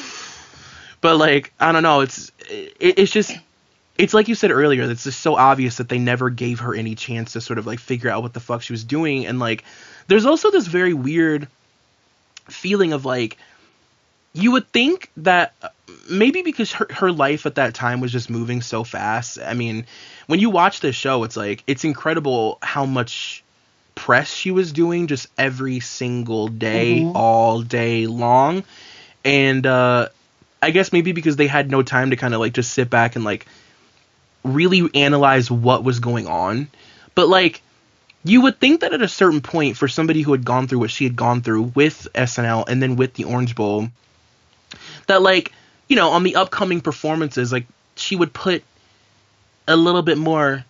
But 1.02 1.16
like 1.18 1.54
I 1.60 1.72
don't 1.72 1.84
know. 1.84 2.02
It's 2.02 2.30
it, 2.50 3.00
it's 3.00 3.12
just 3.12 3.32
it's 4.00 4.14
like 4.14 4.30
you 4.30 4.34
said 4.36 4.50
earlier. 4.50 4.90
It's 4.90 5.04
just 5.04 5.20
so 5.20 5.36
obvious 5.36 5.78
that 5.78 5.90
they 5.90 6.00
never 6.00 6.30
gave 6.30 6.62
her 6.62 6.74
any 6.74 6.96
chance 6.96 7.34
to 7.34 7.42
sort 7.42 7.60
of 7.60 7.68
like 7.68 7.80
figure 7.80 8.10
out 8.10 8.24
what 8.24 8.34
the 8.34 8.40
fuck 8.40 8.62
she 8.62 8.72
was 8.72 8.86
doing. 8.86 9.28
And 9.28 9.40
like 9.40 9.66
there's 10.08 10.26
also 10.26 10.50
this 10.52 10.66
very 10.66 10.94
weird 10.94 11.50
feeling 12.48 12.94
of 12.94 13.04
like 13.06 13.38
you 14.34 14.52
would 14.54 14.68
think 14.70 15.12
that 15.18 15.54
maybe 16.10 16.42
because 16.44 16.72
her, 16.72 16.88
her 16.92 17.12
life 17.12 17.46
at 17.46 17.56
that 17.56 17.74
time 17.74 18.00
was 18.00 18.12
just 18.12 18.30
moving 18.30 18.62
so 18.62 18.86
fast. 18.86 19.38
I 19.38 19.54
mean, 19.54 19.86
when 20.28 20.40
you 20.40 20.50
watch 20.50 20.80
this 20.80 20.96
show, 20.96 21.24
it's 21.26 21.36
like 21.36 21.64
it's 21.68 21.84
incredible 21.84 22.58
how 22.62 22.86
much 22.86 23.44
press 23.96 24.32
she 24.34 24.52
was 24.52 24.72
doing 24.72 25.08
just 25.08 25.28
every 25.38 25.82
single 25.82 26.48
day, 26.48 27.02
Mhm. 27.02 27.16
all 27.16 27.62
day 27.62 28.08
long. 28.08 28.64
And 29.26 29.68
uh 29.68 30.08
I 30.62 30.72
guess 30.72 30.94
maybe 30.94 31.12
because 31.12 31.36
they 31.36 31.48
had 31.48 31.70
no 31.70 31.84
time 31.84 32.12
to 32.12 32.16
kind 32.16 32.34
of 32.34 32.40
like 32.40 32.54
just 32.54 32.72
sit 32.72 32.90
back 32.90 33.18
and 33.18 33.26
like 33.26 33.46
really 34.44 34.90
analyze 34.94 35.50
what 35.50 35.84
was 35.84 36.00
going 36.00 36.28
on. 36.28 36.68
But 37.16 37.28
like 37.28 37.62
you 38.24 38.42
would 38.42 38.60
think 38.60 38.82
that 38.82 38.94
at 38.94 39.02
a 39.02 39.08
certain 39.08 39.42
point 39.42 39.78
for 39.78 39.88
somebody 39.88 40.22
who 40.22 40.32
had 40.32 40.44
gone 40.44 40.68
through 40.68 40.80
what 40.80 40.92
she 40.92 41.06
had 41.06 41.16
gone 41.16 41.42
through 41.42 41.64
with 41.76 42.08
SNL 42.14 42.68
and 42.68 42.82
then 42.82 42.96
with 42.96 43.14
the 43.14 43.24
Orange 43.24 43.56
Bowl 43.56 43.88
that 45.08 45.22
like, 45.22 45.54
you 45.88 45.96
know, 45.96 46.10
on 46.10 46.24
the 46.24 46.36
upcoming 46.36 46.82
performances 46.82 47.52
like 47.52 47.66
she 47.96 48.16
would 48.16 48.34
put 48.34 48.64
a 49.68 49.76
little 49.76 50.02
bit 50.02 50.18
more 50.18 50.66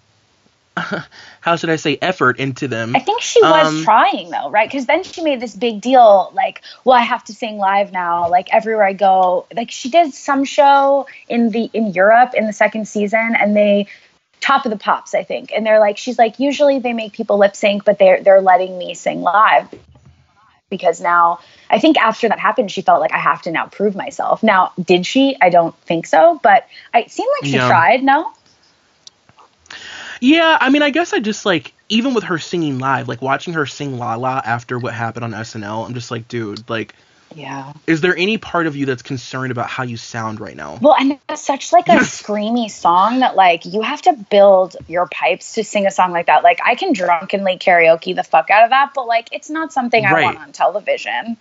how 1.42 1.56
should 1.56 1.70
I 1.70 1.76
say 1.76 1.98
effort 2.02 2.39
into 2.39 2.68
them. 2.68 2.96
I 2.96 3.00
think 3.00 3.22
she 3.22 3.42
was 3.42 3.68
Um, 3.68 3.84
trying 3.84 4.30
though, 4.30 4.50
right? 4.50 4.70
Because 4.70 4.86
then 4.86 5.04
she 5.04 5.22
made 5.22 5.39
this 5.39 5.56
big 5.56 5.82
deal, 5.82 6.32
like, 6.34 6.62
well, 6.84 6.98
I 6.98 7.02
have 7.04 7.24
to 7.26 7.34
sing 7.34 7.58
live 7.58 7.92
now, 7.92 8.30
like 8.30 8.54
everywhere 8.54 8.86
I 8.86 8.94
go. 8.94 9.46
Like 9.56 9.72
she 9.72 9.89
did 9.89 10.13
some 10.13 10.44
show 10.44 11.08
in 11.28 11.50
the 11.50 11.70
in 11.74 11.94
Europe 11.94 12.34
in 12.36 12.46
the 12.46 12.54
second 12.54 12.88
season, 12.88 13.36
and 13.39 13.56
they 13.56 13.88
top 14.42 14.65
of 14.65 14.72
the 14.72 14.78
pops, 14.78 15.13
I 15.13 15.24
think, 15.24 15.52
and 15.54 15.65
they're 15.65 15.80
like, 15.80 15.98
she's 15.98 16.18
like, 16.18 16.39
usually 16.39 16.80
they 16.80 16.94
make 16.94 17.13
people 17.13 17.38
lip 17.38 17.56
sync, 17.56 17.86
but 17.86 18.00
they're 18.00 18.22
they're 18.24 18.42
letting 18.42 18.78
me 18.78 18.94
sing 18.94 19.22
live 19.22 19.68
because 20.70 21.02
now 21.02 21.39
I 21.70 21.80
think 21.80 21.98
after 21.98 22.30
that 22.30 22.39
happened, 22.39 22.72
she 22.72 22.82
felt 22.82 23.02
like 23.02 23.12
I 23.12 23.18
have 23.20 23.42
to 23.44 23.52
now 23.52 23.68
prove 23.68 23.96
myself. 23.96 24.44
Now, 24.44 24.72
did 24.82 25.06
she? 25.06 25.36
I 25.42 25.50
don't 25.50 25.76
think 25.82 26.08
so, 26.08 26.39
but 26.42 26.68
I, 26.94 27.02
it 27.02 27.12
seemed 27.12 27.30
like 27.39 27.50
she 27.50 27.58
Yeah. 27.58 27.68
tried. 27.68 28.04
No, 28.04 28.32
Yeah, 30.19 30.58
I 30.60 30.69
mean, 30.69 30.82
I 30.82 30.89
guess 30.89 31.13
I 31.13 31.19
just 31.19 31.45
like 31.45 31.73
even 31.89 32.13
with 32.13 32.25
her 32.25 32.38
singing 32.38 32.77
live, 32.79 33.08
like 33.08 33.21
watching 33.21 33.53
her 33.53 33.65
sing 33.65 33.97
La 33.97 34.15
La 34.15 34.41
after 34.43 34.77
what 34.77 34.93
happened 34.93 35.23
on 35.23 35.32
SNL, 35.32 35.86
I'm 35.86 35.93
just 35.93 36.12
like, 36.12 36.27
dude, 36.27 36.69
like, 36.69 36.93
yeah. 37.36 37.73
is 37.88 38.01
there 38.01 38.15
any 38.15 38.38
part 38.38 38.67
of 38.67 38.75
you 38.75 38.86
that's 38.86 39.01
concerned 39.01 39.51
about 39.51 39.67
how 39.69 39.84
you 39.84 39.97
sound 39.97 40.39
right 40.39 40.55
now? 40.55 40.77
Well, 40.82 40.95
and 40.99 41.19
it's 41.29 41.43
such 41.43 41.71
like 41.71 41.89
a 41.89 41.93
screamy 41.97 42.69
song 42.69 43.19
that 43.19 43.36
like 43.36 43.65
you 43.65 43.82
have 43.82 44.01
to 44.03 44.13
build 44.13 44.75
your 44.88 45.08
pipes 45.08 45.53
to 45.55 45.63
sing 45.63 45.86
a 45.86 45.91
song 45.91 46.12
like 46.12 46.27
that. 46.27 46.43
Like 46.43 46.60
I 46.63 46.75
can 46.75 46.93
drunkenly 46.93 47.58
karaoke 47.58 48.15
the 48.15 48.23
fuck 48.23 48.49
out 48.49 48.63
of 48.63 48.69
that, 48.71 48.91
but 48.93 49.08
like 49.08 49.29
it's 49.32 49.49
not 49.49 49.73
something 49.73 50.05
I 50.05 50.13
Right. 50.13 50.23
want 50.23 50.38
on 50.38 50.51
television. 50.51 51.38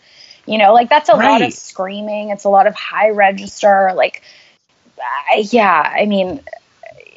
You 0.47 0.57
know, 0.57 0.73
like 0.73 0.89
that's 0.89 1.11
a 1.11 1.15
lot 1.15 1.43
of 1.43 1.53
screaming. 1.53 2.31
It's 2.31 2.45
a 2.45 2.49
lot 2.49 2.67
of 2.67 2.75
high 2.75 3.11
register. 3.11 3.93
Like, 3.95 4.23
I, 5.31 5.47
yeah, 5.51 5.95
I 5.95 6.07
mean, 6.07 6.41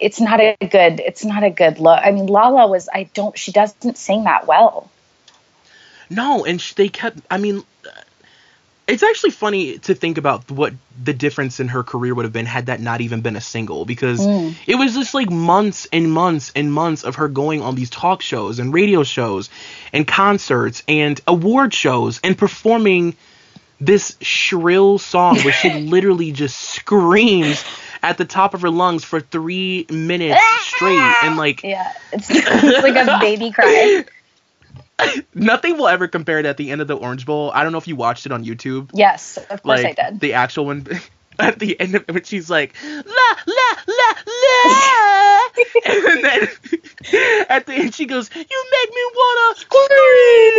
it's 0.01 0.19
not 0.19 0.41
a 0.41 0.57
good. 0.59 0.99
It's 0.99 1.23
not 1.23 1.43
a 1.43 1.49
good 1.49 1.79
look. 1.79 1.99
I 2.03 2.11
mean, 2.11 2.25
Lala 2.27 2.67
was. 2.67 2.89
I 2.93 3.03
don't. 3.13 3.37
She 3.37 3.51
doesn't 3.51 3.97
sing 3.97 4.25
that 4.25 4.47
well. 4.47 4.89
No, 6.09 6.43
and 6.43 6.59
they 6.75 6.89
kept. 6.89 7.19
I 7.29 7.37
mean, 7.37 7.63
it's 8.87 9.03
actually 9.03 9.29
funny 9.29 9.77
to 9.79 9.93
think 9.95 10.17
about 10.17 10.51
what 10.51 10.73
the 11.01 11.13
difference 11.13 11.59
in 11.61 11.69
her 11.69 11.83
career 11.83 12.13
would 12.13 12.25
have 12.25 12.33
been 12.33 12.45
had 12.45 12.65
that 12.65 12.81
not 12.81 12.99
even 12.99 13.21
been 13.21 13.35
a 13.35 13.41
single 13.41 13.85
because 13.85 14.19
Mm. 14.19 14.55
it 14.67 14.75
was 14.75 14.93
just 14.93 15.13
like 15.13 15.29
months 15.29 15.87
and 15.93 16.11
months 16.11 16.51
and 16.55 16.73
months 16.73 17.03
of 17.03 17.15
her 17.15 17.29
going 17.29 17.61
on 17.61 17.75
these 17.75 17.89
talk 17.89 18.21
shows 18.21 18.59
and 18.59 18.73
radio 18.73 19.03
shows 19.03 19.49
and 19.93 20.05
concerts 20.05 20.83
and 20.87 21.21
award 21.27 21.73
shows 21.73 22.19
and 22.23 22.37
performing 22.37 23.15
this 23.79 24.15
shrill 24.21 24.97
song 24.97 25.39
where 25.39 25.53
she 25.53 25.69
literally 25.95 26.31
just 26.31 26.59
screams 26.59 27.63
at 28.03 28.17
the 28.17 28.25
top 28.25 28.53
of 28.53 28.61
her 28.61 28.69
lungs 28.69 29.03
for 29.03 29.19
three 29.19 29.85
minutes 29.89 30.41
straight 30.61 30.99
and 31.23 31.37
like 31.37 31.63
Yeah, 31.63 31.91
it's, 32.11 32.27
it's 32.29 32.83
like 32.83 32.95
a 32.95 33.19
baby 33.19 33.51
cry. 33.51 34.05
nothing 35.33 35.77
will 35.77 35.87
ever 35.87 36.07
compare 36.07 36.41
to 36.41 36.49
at 36.49 36.57
the 36.57 36.71
end 36.71 36.81
of 36.81 36.87
the 36.87 36.95
Orange 36.95 37.25
Bowl. 37.25 37.51
I 37.53 37.63
don't 37.63 37.71
know 37.71 37.77
if 37.77 37.87
you 37.87 37.95
watched 37.95 38.25
it 38.25 38.31
on 38.31 38.43
YouTube. 38.45 38.91
Yes, 38.93 39.37
of 39.37 39.63
course 39.63 39.83
like 39.83 39.99
I 39.99 40.11
did. 40.11 40.19
the 40.19 40.33
actual 40.33 40.65
one 40.65 40.87
at 41.39 41.59
the 41.59 41.79
end 41.79 41.95
of 41.95 42.03
it 42.07 42.13
when 42.13 42.23
she's 42.23 42.49
like 42.49 42.75
la 42.83 42.91
la 43.47 43.71
la 43.87 44.13
la 44.27 45.41
and 45.85 46.23
then 46.23 46.47
at 47.49 47.65
the 47.65 47.73
end 47.73 47.95
she 47.95 48.05
goes 48.05 48.29
you 48.35 48.65
make 48.71 48.89
me 48.93 49.01
wanna 49.15 49.55
scream 49.55 50.53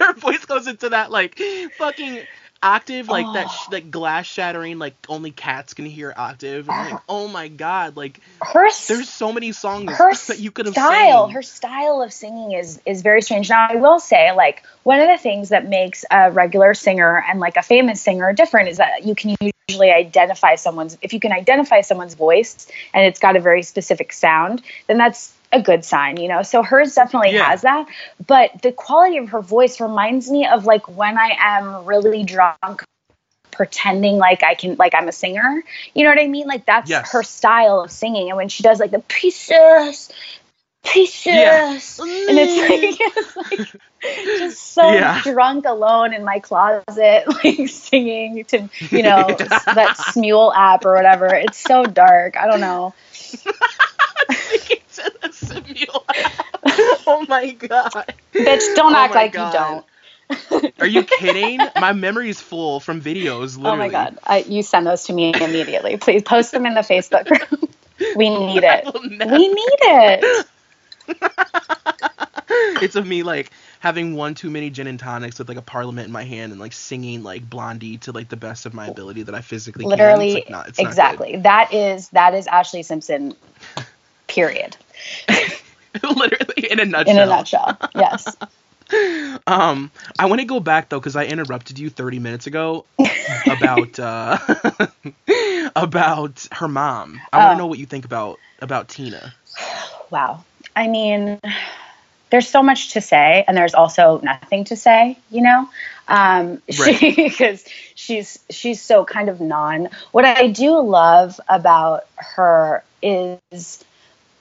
her 0.00 0.14
voice 0.14 0.44
goes 0.46 0.66
into 0.66 0.88
that 0.88 1.10
like 1.10 1.38
fucking 1.78 2.22
octave 2.64 3.08
like 3.08 3.26
that 3.34 3.46
oh. 3.48 3.50
sh- 3.50 3.72
like 3.72 3.90
glass 3.90 4.26
shattering 4.26 4.78
like 4.78 4.94
only 5.08 5.30
cats 5.30 5.74
can 5.74 5.84
hear 5.84 6.12
octave. 6.16 6.68
And 6.68 6.92
like 6.92 7.02
oh 7.08 7.28
my 7.28 7.48
god 7.48 7.96
like 7.96 8.20
her 8.40 8.68
there's 8.88 9.08
so 9.08 9.32
many 9.32 9.52
songs 9.52 9.92
her 9.92 10.14
that 10.28 10.38
you 10.38 10.50
could 10.50 10.66
have 10.66 10.74
style 10.74 11.26
sang. 11.26 11.34
her 11.34 11.42
style 11.42 12.02
of 12.02 12.12
singing 12.12 12.52
is 12.52 12.80
is 12.86 13.02
very 13.02 13.22
strange. 13.22 13.50
Now 13.50 13.68
i 13.70 13.76
will 13.76 14.00
say 14.00 14.32
like 14.32 14.64
one 14.82 15.00
of 15.00 15.08
the 15.08 15.18
things 15.18 15.50
that 15.50 15.68
makes 15.68 16.04
a 16.10 16.30
regular 16.30 16.74
singer 16.74 17.22
and 17.28 17.40
like 17.40 17.56
a 17.56 17.62
famous 17.62 18.00
singer 18.00 18.32
different 18.32 18.68
is 18.68 18.78
that 18.78 19.04
you 19.04 19.14
can 19.14 19.36
usually 19.68 19.90
identify 19.90 20.54
someone's 20.56 20.98
if 21.02 21.12
you 21.12 21.20
can 21.20 21.32
identify 21.32 21.80
someone's 21.80 22.14
voice 22.14 22.70
and 22.92 23.04
it's 23.04 23.18
got 23.18 23.36
a 23.36 23.40
very 23.40 23.62
specific 23.62 24.12
sound 24.12 24.62
then 24.86 24.98
that's 24.98 25.32
a 25.54 25.62
good 25.62 25.84
sign 25.84 26.16
you 26.16 26.28
know 26.28 26.42
so 26.42 26.62
hers 26.62 26.94
definitely 26.94 27.32
Yeah. 27.32 27.44
has 27.44 27.62
that 27.62 27.86
but 28.26 28.60
the 28.62 28.72
quality 28.72 29.18
of 29.18 29.28
her 29.30 29.40
voice 29.40 29.80
reminds 29.80 30.30
me 30.30 30.46
of 30.46 30.66
like 30.66 30.88
when 30.88 31.16
i 31.16 31.30
am 31.38 31.86
really 31.86 32.24
drunk 32.24 32.84
pretending 33.54 34.16
like 34.18 34.42
I 34.42 34.54
can 34.54 34.76
like 34.78 34.94
I'm 34.94 35.08
a 35.08 35.12
singer. 35.12 35.62
You 35.94 36.04
know 36.04 36.10
what 36.10 36.18
I 36.18 36.26
mean? 36.26 36.46
Like 36.46 36.66
that's 36.66 36.90
Yes. 36.90 37.12
her 37.12 37.22
style 37.22 37.80
of 37.82 37.90
singing. 37.90 38.28
And 38.28 38.36
when 38.36 38.48
she 38.48 38.62
does 38.62 38.80
like 38.80 38.90
the 38.90 38.98
pieces, 38.98 40.10
pieces, 40.84 41.32
Yeah. 41.34 41.70
and 41.70 42.38
it's 42.38 42.56
like, 42.58 42.80
mm. 42.80 42.98
it's 43.12 43.36
like 43.36 44.38
just 44.38 44.74
so 44.74 44.92
Yeah. 44.92 45.22
drunk 45.22 45.66
alone 45.66 46.12
in 46.12 46.24
my 46.24 46.40
closet, 46.40 47.24
like 47.44 47.68
singing 47.68 48.44
to 48.46 48.68
you 48.90 49.02
know 49.04 49.26
that 49.38 49.96
Smule 49.96 50.52
app 50.54 50.84
or 50.84 50.94
whatever. 50.94 51.32
It's 51.32 51.58
so 51.58 51.84
dark. 51.84 52.36
I 52.36 52.46
don't 52.48 52.60
know. 52.60 52.92
It's 55.22 55.42
in 55.42 55.48
the 55.48 55.60
simule. 55.62 56.04
oh 57.06 57.24
my 57.28 57.50
god. 57.52 58.14
Bitch, 58.32 58.74
don't 58.74 58.94
Oh 58.94 58.98
act 58.98 59.14
like 59.14 59.32
God. 59.32 59.52
you 59.52 59.58
don't. 59.58 60.74
Are 60.80 60.86
you 60.86 61.04
kidding? 61.04 61.60
My 61.78 61.92
memory 61.92 62.30
is 62.30 62.40
full 62.40 62.80
from 62.80 63.00
videos. 63.00 63.56
Literally. 63.56 63.70
Oh 63.70 63.76
my 63.76 63.88
god, 63.88 64.18
I, 64.24 64.38
you 64.38 64.62
send 64.62 64.86
those 64.86 65.04
to 65.04 65.12
me 65.12 65.32
immediately. 65.34 65.96
Please 65.96 66.22
post 66.22 66.52
them 66.52 66.66
in 66.66 66.74
the 66.74 66.80
Facebook 66.80 67.26
group. 67.26 67.70
We 68.16 68.30
need 68.30 68.62
it. 68.64 68.84
We 68.94 69.48
need 69.48 69.78
it. 69.82 70.46
it's 72.82 72.96
of 72.96 73.06
me 73.06 73.22
like 73.22 73.50
having 73.80 74.14
one 74.14 74.34
too 74.34 74.50
many 74.50 74.70
gin 74.70 74.86
and 74.86 74.98
tonics 74.98 75.38
with 75.38 75.48
like 75.48 75.58
a 75.58 75.62
parliament 75.62 76.06
in 76.06 76.12
my 76.12 76.24
hand 76.24 76.52
and 76.52 76.60
like 76.60 76.72
singing 76.72 77.22
like 77.22 77.48
Blondie 77.48 77.98
to 77.98 78.12
like 78.12 78.28
the 78.28 78.36
best 78.36 78.66
of 78.66 78.74
my 78.74 78.86
ability 78.86 79.24
that 79.24 79.34
I 79.34 79.42
physically 79.42 79.84
Literally, 79.84 80.30
can. 80.30 80.36
It's, 80.38 80.46
like, 80.46 80.50
not, 80.50 80.68
it's 80.68 80.78
not 80.78 80.88
exactly. 80.88 81.36
that 81.36 81.74
is 81.74 82.08
that 82.10 82.34
is 82.34 82.46
Ashlee 82.46 82.84
Simpson. 82.84 83.34
Period. 84.34 84.76
Literally 86.02 86.70
in 86.70 86.80
a 86.80 86.84
nutshell. 86.84 87.16
In 87.16 87.22
a 87.22 87.26
nutshell. 87.26 87.78
Yes. 87.94 88.36
um, 89.46 89.90
I 90.18 90.26
want 90.26 90.40
to 90.40 90.44
go 90.46 90.58
back 90.58 90.88
though 90.88 90.98
because 90.98 91.14
I 91.16 91.24
interrupted 91.26 91.78
you 91.78 91.88
30 91.88 92.18
minutes 92.18 92.46
ago 92.48 92.84
about 93.48 93.98
uh, 94.00 94.38
about 95.76 96.48
her 96.52 96.66
mom. 96.68 97.20
I 97.32 97.38
want 97.38 97.50
to 97.50 97.54
Oh. 97.54 97.58
know 97.58 97.66
what 97.66 97.78
you 97.78 97.86
think 97.86 98.04
about 98.04 98.40
about 98.60 98.88
Tina. 98.88 99.32
Wow. 100.10 100.44
I 100.74 100.88
mean, 100.88 101.40
there's 102.30 102.48
so 102.48 102.62
much 102.62 102.92
to 102.94 103.00
say, 103.00 103.44
and 103.46 103.56
there's 103.56 103.74
also 103.74 104.20
nothing 104.22 104.64
to 104.64 104.76
say. 104.76 105.16
You 105.30 105.42
know, 105.42 105.68
um, 106.08 106.60
Right. 106.78 106.96
she 106.98 107.14
because 107.14 107.64
she's 107.94 108.38
she's 108.50 108.82
so 108.82 109.04
kind 109.04 109.28
of 109.28 109.40
non. 109.40 109.90
What 110.10 110.24
I 110.24 110.48
do 110.48 110.80
love 110.80 111.40
about 111.48 112.06
her 112.16 112.82
is. 113.00 113.84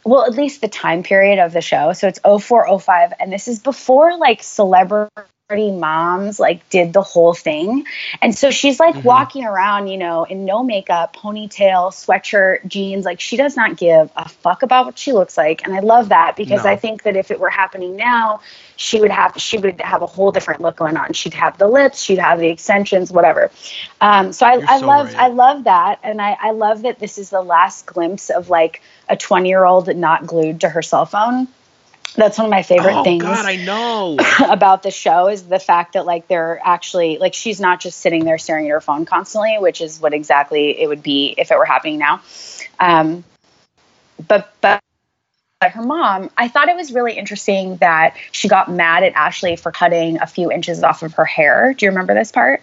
Well, 0.06 0.26
at 0.26 0.34
least 0.34 0.62
the 0.62 0.68
time 0.68 1.04
period 1.04 1.40
of 1.40 1.54
the 1.54 1.62
show. 1.62 1.94
So 1.94 2.08
it's 2.08 2.20
04, 2.20 2.80
05, 2.80 3.14
and 3.20 3.32
this 3.32 3.48
is 3.48 3.60
before 3.60 4.18
like 4.18 4.44
celebrity 4.44 5.12
moms 5.54 6.40
like 6.40 6.68
did 6.70 6.94
the 6.94 7.02
whole 7.02 7.34
thing. 7.34 7.86
And 8.22 8.36
so 8.36 8.50
she's 8.50 8.80
like 8.80 8.96
Mhm. 8.96 9.04
walking 9.04 9.46
around, 9.46 9.88
you 9.88 9.98
know, 9.98 10.24
in 10.24 10.46
no 10.46 10.64
makeup, 10.64 11.16
ponytail, 11.16 11.92
sweatshirt, 11.92 12.66
jeans. 12.68 13.06
Like 13.06 13.20
she 13.20 13.38
does 13.38 13.56
not 13.56 13.78
give 13.78 14.10
a 14.16 14.28
fuck 14.30 14.64
about 14.64 14.86
what 14.86 14.98
she 14.98 15.12
looks 15.12 15.38
like. 15.38 15.66
And 15.66 15.76
I 15.76 15.80
love 15.80 16.10
that 16.10 16.36
because 16.38 16.64
No. 16.64 16.72
I 16.72 16.76
think 16.78 17.04
that 17.04 17.16
if 17.16 17.30
it 17.30 17.40
were 17.40 17.50
happening 17.50 17.96
now, 17.96 18.40
she 18.78 19.00
would 19.00 19.12
have 19.12 19.34
she 19.38 19.58
would 19.58 19.80
have 19.82 20.02
a 20.02 20.08
whole 20.08 20.32
different 20.32 20.62
look 20.62 20.76
going 20.78 20.98
on. 20.98 21.14
She'd 21.14 21.34
have 21.36 21.58
the 21.58 21.68
lips, 21.68 22.02
she'd 22.02 22.20
have 22.20 22.40
the 22.40 22.48
extensions, 22.48 23.12
whatever. 23.12 23.52
Um, 24.02 24.32
so 24.34 24.46
I, 24.46 24.56
You're 24.56 24.70
I 24.70 24.80
so 24.80 24.88
love 24.88 25.08
right. 25.08 25.20
I 25.20 25.28
love 25.28 25.66
that, 25.66 26.00
and 26.04 26.22
I, 26.22 26.38
I 26.42 26.52
love 26.52 26.82
that 26.84 27.00
this 27.00 27.18
is 27.18 27.30
the 27.30 27.42
last 27.42 27.86
glimpse 27.86 28.30
of 28.30 28.50
like 28.50 28.82
a 29.10 29.16
20 29.18 29.50
year 29.50 29.66
old 29.66 29.94
not 29.96 30.26
glued 30.26 30.62
to 30.62 30.70
her 30.70 30.82
cell 30.82 31.06
phone. 31.06 31.48
That's 32.16 32.38
one 32.38 32.46
of 32.46 32.52
my 32.52 32.62
favorite 32.62 32.94
oh 32.96 33.04
things 33.04 33.24
God, 33.24 33.46
I 33.46 33.56
know. 33.56 34.18
about 34.50 34.84
the 34.84 34.92
show 34.92 35.30
is 35.30 35.44
the 35.44 35.60
fact 35.60 35.94
that 35.94 36.06
like 36.06 36.28
they're 36.28 36.60
actually 36.64 37.18
like 37.18 37.34
she's 37.34 37.60
not 37.60 37.80
just 37.80 38.00
sitting 38.00 38.24
there 38.24 38.38
staring 38.38 38.66
at 38.68 38.72
her 38.72 38.82
phone 38.82 39.06
constantly, 39.06 39.58
which 39.60 39.82
is 39.82 40.00
what 40.00 40.14
exactly 40.14 40.80
it 40.80 40.88
would 40.88 41.02
be 41.02 41.34
if 41.38 41.52
it 41.52 41.58
were 41.58 41.66
happening 41.66 41.98
now. 41.98 42.22
Um, 42.80 43.24
but 44.28 44.54
but 44.62 44.80
but 45.60 45.72
her 45.72 45.82
mom, 45.82 46.30
I 46.38 46.50
thought 46.50 46.68
it 46.68 46.76
was 46.76 46.92
really 46.92 47.14
interesting 47.14 47.78
that 47.78 48.18
she 48.32 48.50
got 48.50 48.70
mad 48.70 49.04
at 49.04 49.14
Ashlee 49.14 49.58
for 49.58 49.72
cutting 49.72 50.20
a 50.20 50.28
few 50.28 50.52
inches 50.52 50.84
off 50.84 51.04
of 51.04 51.14
her 51.14 51.26
hair. 51.26 51.74
Do 51.74 51.86
you 51.86 51.92
remember 51.92 52.14
this 52.14 52.34
part? 52.34 52.62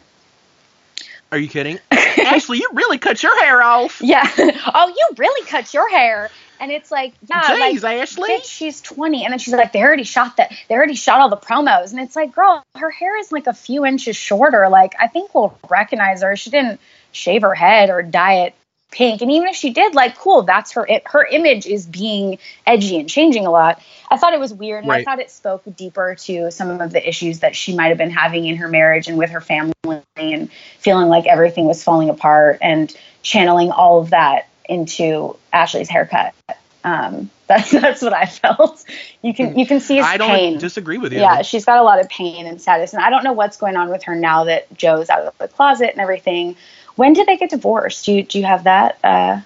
Are 1.32 1.38
you 1.38 1.48
kidding? 1.48 1.78
Ashlee, 1.90 2.58
you 2.58 2.68
really 2.74 2.98
cut 2.98 3.22
your 3.22 3.38
hair 3.42 3.62
off. 3.62 4.02
Yeah. 4.04 4.28
oh, 4.38 4.92
you 4.94 5.08
really 5.16 5.46
cut 5.46 5.72
your 5.72 5.88
hair. 5.88 6.30
And 6.60 6.70
it's 6.70 6.90
like, 6.90 7.14
yeah, 7.26 7.42
Jeez, 7.42 7.82
like, 7.82 8.02
Ashlee. 8.02 8.28
bitch, 8.28 8.44
she's 8.44 8.82
20. 8.82 9.24
And 9.24 9.32
then 9.32 9.38
she's 9.38 9.54
like, 9.54 9.72
they 9.72 9.82
already 9.82 10.04
shot 10.04 10.36
that. 10.36 10.52
They 10.68 10.74
already 10.74 10.94
shot 10.94 11.20
all 11.20 11.30
the 11.30 11.36
promos. 11.36 11.90
And 11.90 12.00
it's 12.00 12.14
like, 12.14 12.34
girl, 12.34 12.62
her 12.76 12.90
hair 12.90 13.18
is 13.18 13.32
like 13.32 13.46
a 13.46 13.54
few 13.54 13.86
inches 13.86 14.14
shorter. 14.14 14.68
Like, 14.68 14.94
I 15.00 15.06
think 15.06 15.34
we'll 15.34 15.58
recognize 15.68 16.22
her. 16.22 16.36
She 16.36 16.50
didn't 16.50 16.78
shave 17.12 17.42
her 17.42 17.54
head 17.54 17.88
or 17.88 18.02
dye 18.02 18.44
it 18.44 18.54
pink. 18.90 19.22
And 19.22 19.30
even 19.30 19.48
if 19.48 19.56
she 19.56 19.70
did, 19.70 19.94
like, 19.94 20.18
cool, 20.18 20.42
that's 20.42 20.72
her. 20.72 20.86
It, 20.86 21.02
her 21.06 21.24
image 21.24 21.66
is 21.66 21.86
being 21.86 22.38
edgy 22.66 22.98
and 22.98 23.08
changing 23.08 23.46
a 23.46 23.50
lot. 23.50 23.82
I 24.10 24.18
thought 24.18 24.34
it 24.34 24.40
was 24.40 24.52
weird. 24.52 24.84
And 24.84 24.92
I 24.92 25.02
thought 25.02 25.20
it 25.20 25.30
spoke 25.30 25.62
deeper 25.76 26.14
to 26.14 26.50
some 26.50 26.80
of 26.80 26.92
the 26.92 27.08
issues 27.08 27.40
that 27.40 27.56
she 27.56 27.74
might 27.74 27.88
have 27.88 27.98
been 27.98 28.10
having 28.10 28.46
in 28.46 28.56
her 28.56 28.68
marriage 28.68 29.08
and 29.08 29.16
with 29.16 29.30
her 29.30 29.40
family 29.40 29.72
and 30.16 30.50
feeling 30.78 31.08
like 31.08 31.26
everything 31.26 31.66
was 31.66 31.82
falling 31.82 32.10
apart 32.10 32.58
and 32.60 32.94
channeling 33.22 33.70
all 33.70 34.00
of 34.00 34.10
that 34.10 34.48
into 34.68 35.36
Ashlee's 35.52 35.88
haircut. 35.88 36.34
Um, 36.84 37.30
that's 37.46 37.70
that's 37.72 38.00
what 38.02 38.12
I 38.12 38.26
felt. 38.26 38.84
You 39.22 39.34
can 39.34 39.58
you 39.58 39.66
can 39.66 39.80
see 39.80 39.96
his 39.96 40.06
I 40.06 40.16
don't 40.16 40.28
pain. 40.28 40.58
disagree 40.58 40.98
with 40.98 41.12
you. 41.12 41.18
yeah, 41.20 41.42
she's 41.42 41.64
got 41.64 41.78
a 41.78 41.82
lot 41.82 42.00
of 42.00 42.08
pain 42.08 42.46
and 42.46 42.60
sadness, 42.60 42.94
and 42.94 43.02
I 43.02 43.10
don't 43.10 43.24
know 43.24 43.32
what's 43.32 43.56
going 43.56 43.76
on 43.76 43.90
with 43.90 44.04
her 44.04 44.14
now 44.14 44.44
that 44.44 44.72
Joe's 44.76 45.10
out 45.10 45.22
of 45.26 45.36
the 45.38 45.48
closet 45.48 45.90
and 45.90 46.00
everything. 46.00 46.56
When 46.96 47.12
did 47.12 47.26
they 47.26 47.36
get 47.36 47.50
divorced? 47.50 48.04
Do 48.06 48.12
you 48.12 48.22
do 48.22 48.38
you 48.38 48.44
have 48.44 48.64
that? 48.64 48.98
Uh, 49.04 49.40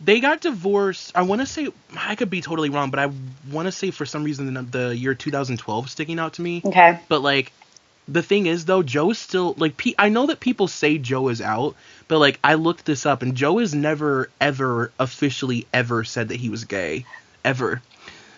They 0.00 0.18
got 0.20 0.40
divorced. 0.40 1.12
I 1.14 1.22
want 1.22 1.42
to 1.42 1.46
say 1.46 1.68
I 1.96 2.16
could 2.16 2.28
be 2.30 2.40
totally 2.40 2.70
wrong, 2.70 2.90
but 2.90 2.98
I 2.98 3.10
want 3.50 3.66
to 3.66 3.72
say 3.72 3.90
for 3.92 4.04
some 4.04 4.24
reason 4.24 4.52
the, 4.52 4.62
the 4.62 4.96
year 4.96 5.14
2012 5.14 5.88
sticking 5.90 6.18
out 6.18 6.34
to 6.34 6.42
me. 6.42 6.60
okay, 6.64 6.98
But 7.08 7.22
like, 7.22 7.52
the 8.08 8.22
thing 8.22 8.46
is 8.46 8.64
though, 8.64 8.82
Joe's 8.82 9.18
still 9.18 9.54
like. 9.58 9.76
Pe- 9.76 9.94
I 9.98 10.08
know 10.08 10.26
that 10.26 10.40
people 10.40 10.68
say 10.68 10.98
Joe 10.98 11.28
is 11.28 11.40
out, 11.40 11.76
but 12.08 12.18
like 12.18 12.38
I 12.42 12.54
looked 12.54 12.84
this 12.84 13.06
up, 13.06 13.22
and 13.22 13.34
Joe 13.34 13.58
has 13.58 13.74
never 13.74 14.28
ever 14.40 14.90
officially 14.98 15.66
ever 15.72 16.04
said 16.04 16.28
that 16.28 16.36
he 16.36 16.48
was 16.48 16.64
gay, 16.64 17.04
ever. 17.44 17.80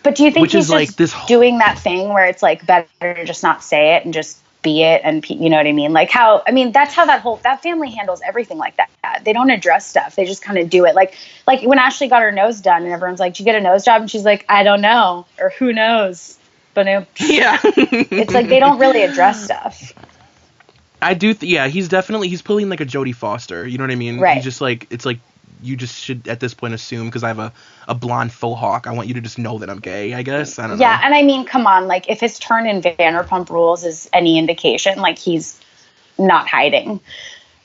but 0.03 0.15
do 0.15 0.23
you 0.23 0.31
think 0.31 0.43
Which 0.43 0.53
he's 0.53 0.65
is, 0.65 0.69
like, 0.71 0.95
this 0.95 1.11
whole- 1.11 1.27
doing 1.27 1.57
that 1.59 1.79
thing 1.79 2.09
where 2.09 2.25
it's 2.25 2.43
like 2.43 2.65
better 2.65 2.87
to 3.01 3.25
just 3.25 3.41
not 3.43 3.63
say 3.63 3.95
it 3.95 4.05
and 4.05 4.13
just 4.13 4.37
be 4.61 4.81
it, 4.83 5.01
and 5.03 5.21
pe- 5.21 5.35
you 5.35 5.49
know 5.49 5.57
what 5.57 5.67
I 5.67 5.71
mean? 5.71 5.93
Like 5.93 6.09
how 6.09 6.41
I 6.47 6.51
mean 6.51 6.71
that's 6.71 6.93
how 6.93 7.05
that 7.05 7.21
whole 7.21 7.37
that 7.37 7.61
family 7.63 7.91
handles 7.91 8.21
everything 8.25 8.57
like 8.57 8.77
that. 8.77 8.89
They 9.23 9.33
don't 9.33 9.49
address 9.51 9.87
stuff; 9.87 10.15
they 10.15 10.25
just 10.25 10.41
kind 10.41 10.57
of 10.59 10.69
do 10.71 10.85
it. 10.85 10.95
Like 10.95 11.15
like 11.47 11.61
when 11.63 11.77
Ashlee 11.77 12.09
got 12.09 12.21
her 12.23 12.31
nose 12.31 12.61
done, 12.61 12.83
and 12.83 12.91
everyone's 12.91 13.19
like, 13.19 13.33
"Did 13.33 13.39
you 13.41 13.45
get 13.45 13.55
a 13.55 13.61
nose 13.61 13.85
job?" 13.85 14.01
and 14.01 14.09
she's 14.11 14.25
like, 14.25 14.43
"I 14.49 14.63
don't 14.63 14.81
know," 14.81 15.25
or 15.39 15.51
"Who 15.51 15.71
knows." 15.73 16.37
But 16.75 16.85
Yeah. 17.19 17.57
it's 17.63 18.33
like 18.35 18.49
they 18.49 18.59
don't 18.59 18.79
really 18.79 19.01
address 19.03 19.43
stuff. 19.45 19.93
I 21.01 21.13
do. 21.13 21.33
Th- 21.33 21.51
yeah, 21.51 21.67
he's 21.67 21.87
definitely 21.87 22.29
he's 22.29 22.41
pulling 22.41 22.69
like 22.69 22.81
a 22.81 22.85
Jodie 22.85 23.15
Foster. 23.15 23.67
You 23.67 23.77
know 23.77 23.83
what 23.83 23.91
I 23.91 23.95
mean? 23.95 24.19
Right. 24.19 24.35
He's 24.35 24.43
just 24.43 24.61
like 24.61 24.87
it's 24.91 25.05
like 25.05 25.19
you 25.63 25.75
just 25.75 25.95
should 26.03 26.27
at 26.27 26.39
this 26.39 26.53
point 26.53 26.73
assume 26.73 27.07
because 27.07 27.23
I 27.23 27.29
have 27.29 27.39
a 27.39 27.53
a 27.87 27.95
blonde 27.95 28.31
faux 28.33 28.59
hawk. 28.59 28.87
I 28.87 28.93
want 28.93 29.07
you 29.07 29.13
to 29.15 29.21
just 29.21 29.39
know 29.39 29.57
that 29.59 29.69
I'm 29.69 29.79
gay. 29.79 30.13
I 30.13 30.21
guess 30.23 30.59
I 30.59 30.67
don't 30.67 30.79
Yeah, 30.79 30.97
know. 30.97 31.05
and 31.05 31.15
I 31.15 31.23
mean, 31.23 31.45
come 31.45 31.67
on, 31.67 31.87
like 31.87 32.09
if 32.09 32.19
his 32.19 32.39
turn 32.39 32.67
in 32.67 32.81
Vanderpump 32.81 33.49
Rules 33.49 33.83
is 33.85 34.09
any 34.13 34.37
indication, 34.37 34.99
like 34.99 35.17
he's 35.17 35.59
not 36.17 36.47
hiding, 36.47 36.99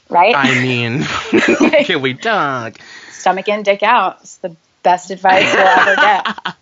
right? 0.08 0.34
I 0.34 0.54
mean, 0.62 1.02
can 1.84 2.02
we 2.02 2.14
talk? 2.14 2.78
Stomach 3.10 3.48
in, 3.48 3.62
dick 3.62 3.82
out. 3.82 4.18
It's 4.22 4.36
the 4.38 4.54
best 4.82 5.10
advice 5.10 5.52
you'll 5.52 5.62
ever 5.62 5.96
get. 5.96 6.54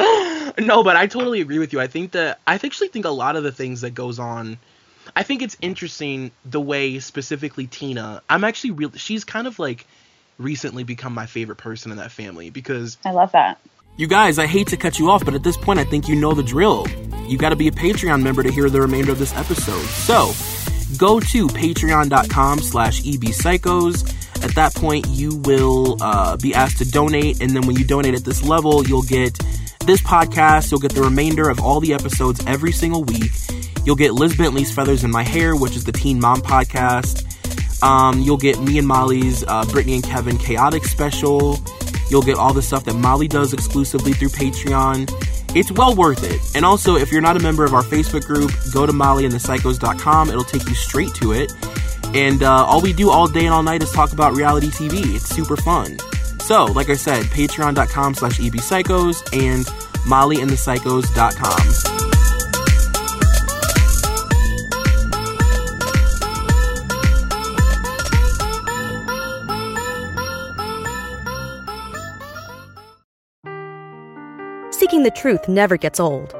no, 0.58 0.82
but 0.82 0.96
I 0.96 1.06
totally 1.06 1.40
agree 1.40 1.58
with 1.58 1.72
you. 1.72 1.80
I 1.80 1.86
think 1.86 2.12
that 2.12 2.40
I 2.46 2.54
actually 2.54 2.88
think 2.88 3.04
a 3.04 3.10
lot 3.10 3.36
of 3.36 3.42
the 3.42 3.52
things 3.52 3.82
that 3.82 3.94
goes 3.94 4.18
on. 4.18 4.58
I 5.16 5.22
think 5.22 5.42
it's 5.42 5.56
interesting 5.60 6.30
the 6.44 6.60
way 6.60 6.98
specifically 7.00 7.66
Tina. 7.66 8.22
I'm 8.28 8.44
actually 8.44 8.72
real. 8.72 8.92
She's 8.92 9.24
kind 9.24 9.46
of 9.46 9.58
like 9.58 9.86
recently 10.38 10.84
become 10.84 11.12
my 11.12 11.26
favorite 11.26 11.56
person 11.56 11.90
in 11.90 11.98
that 11.98 12.12
family 12.12 12.50
because 12.50 12.96
I 13.04 13.12
love 13.12 13.32
that. 13.32 13.58
You 13.96 14.06
guys, 14.06 14.38
I 14.38 14.46
hate 14.46 14.68
to 14.68 14.76
cut 14.76 14.98
you 14.98 15.10
off, 15.10 15.24
but 15.24 15.34
at 15.34 15.42
this 15.42 15.56
point, 15.56 15.78
I 15.78 15.84
think 15.84 16.08
you 16.08 16.16
know 16.16 16.32
the 16.32 16.42
drill. 16.42 16.86
You 17.26 17.36
got 17.36 17.50
to 17.50 17.56
be 17.56 17.68
a 17.68 17.72
Patreon 17.72 18.22
member 18.22 18.42
to 18.42 18.50
hear 18.50 18.70
the 18.70 18.80
remainder 18.80 19.12
of 19.12 19.18
this 19.18 19.34
episode. 19.36 19.82
So, 19.82 20.32
go 20.96 21.20
to 21.20 21.46
patreon.com 21.48 22.60
slash 22.60 23.02
ebpsychos. 23.02 24.42
At 24.42 24.54
that 24.54 24.74
point, 24.74 25.06
you 25.08 25.36
will 25.44 25.98
uh, 26.00 26.36
be 26.38 26.54
asked 26.54 26.78
to 26.78 26.90
donate, 26.90 27.42
and 27.42 27.50
then 27.50 27.66
when 27.66 27.76
you 27.76 27.84
donate 27.84 28.14
at 28.14 28.24
this 28.24 28.42
level, 28.42 28.86
you'll 28.86 29.02
get 29.02 29.38
this 29.90 30.00
podcast, 30.02 30.70
you'll 30.70 30.78
get 30.78 30.92
the 30.92 31.02
remainder 31.02 31.48
of 31.48 31.58
all 31.58 31.80
the 31.80 31.92
episodes 31.92 32.40
every 32.46 32.70
single 32.70 33.02
week. 33.02 33.32
You'll 33.84 33.96
get 33.96 34.12
Liz 34.12 34.36
Bentley's 34.36 34.72
Feathers 34.72 35.02
in 35.02 35.10
My 35.10 35.24
Hair, 35.24 35.56
which 35.56 35.74
is 35.74 35.82
the 35.82 35.90
Teen 35.90 36.20
Mom 36.20 36.42
podcast. 36.42 37.26
Um, 37.82 38.20
you'll 38.20 38.36
get 38.36 38.60
me 38.60 38.78
and 38.78 38.86
Molly's 38.86 39.42
uh, 39.48 39.64
Brittany 39.64 39.96
and 39.96 40.04
Kevin 40.04 40.38
Chaotic 40.38 40.84
special. 40.84 41.58
You'll 42.08 42.22
get 42.22 42.36
all 42.36 42.54
the 42.54 42.62
stuff 42.62 42.84
that 42.84 42.94
Molly 42.94 43.26
does 43.26 43.52
exclusively 43.52 44.12
through 44.12 44.28
Patreon. 44.28 45.10
It's 45.56 45.72
well 45.72 45.96
worth 45.96 46.22
it. 46.22 46.40
And 46.54 46.64
also, 46.64 46.94
if 46.94 47.10
you're 47.10 47.20
not 47.20 47.36
a 47.36 47.40
member 47.40 47.64
of 47.64 47.74
our 47.74 47.82
Facebook 47.82 48.24
group, 48.24 48.52
go 48.72 48.86
to 48.86 48.92
mollyandthepsychos.com. 48.92 50.28
It'll 50.28 50.44
take 50.44 50.68
you 50.68 50.74
straight 50.76 51.14
to 51.16 51.32
it. 51.32 51.52
And 52.14 52.44
uh, 52.44 52.64
all 52.64 52.80
we 52.80 52.92
do 52.92 53.10
all 53.10 53.26
day 53.26 53.46
and 53.46 53.52
all 53.52 53.64
night 53.64 53.82
is 53.82 53.90
talk 53.90 54.12
about 54.12 54.36
reality 54.36 54.68
TV. 54.68 55.16
It's 55.16 55.28
super 55.28 55.56
fun. 55.56 55.96
So, 56.40 56.64
like 56.64 56.88
I 56.90 56.94
said, 56.94 57.24
patreon.com 57.26 58.14
slash 58.14 58.38
ebpsychos 58.40 59.22
and 59.32 59.66
mollyandthepsychos.com. 60.06 62.00
Seeking 74.72 75.02
the 75.02 75.10
truth 75.10 75.46
never 75.48 75.76
gets 75.76 76.00
old. 76.00 76.39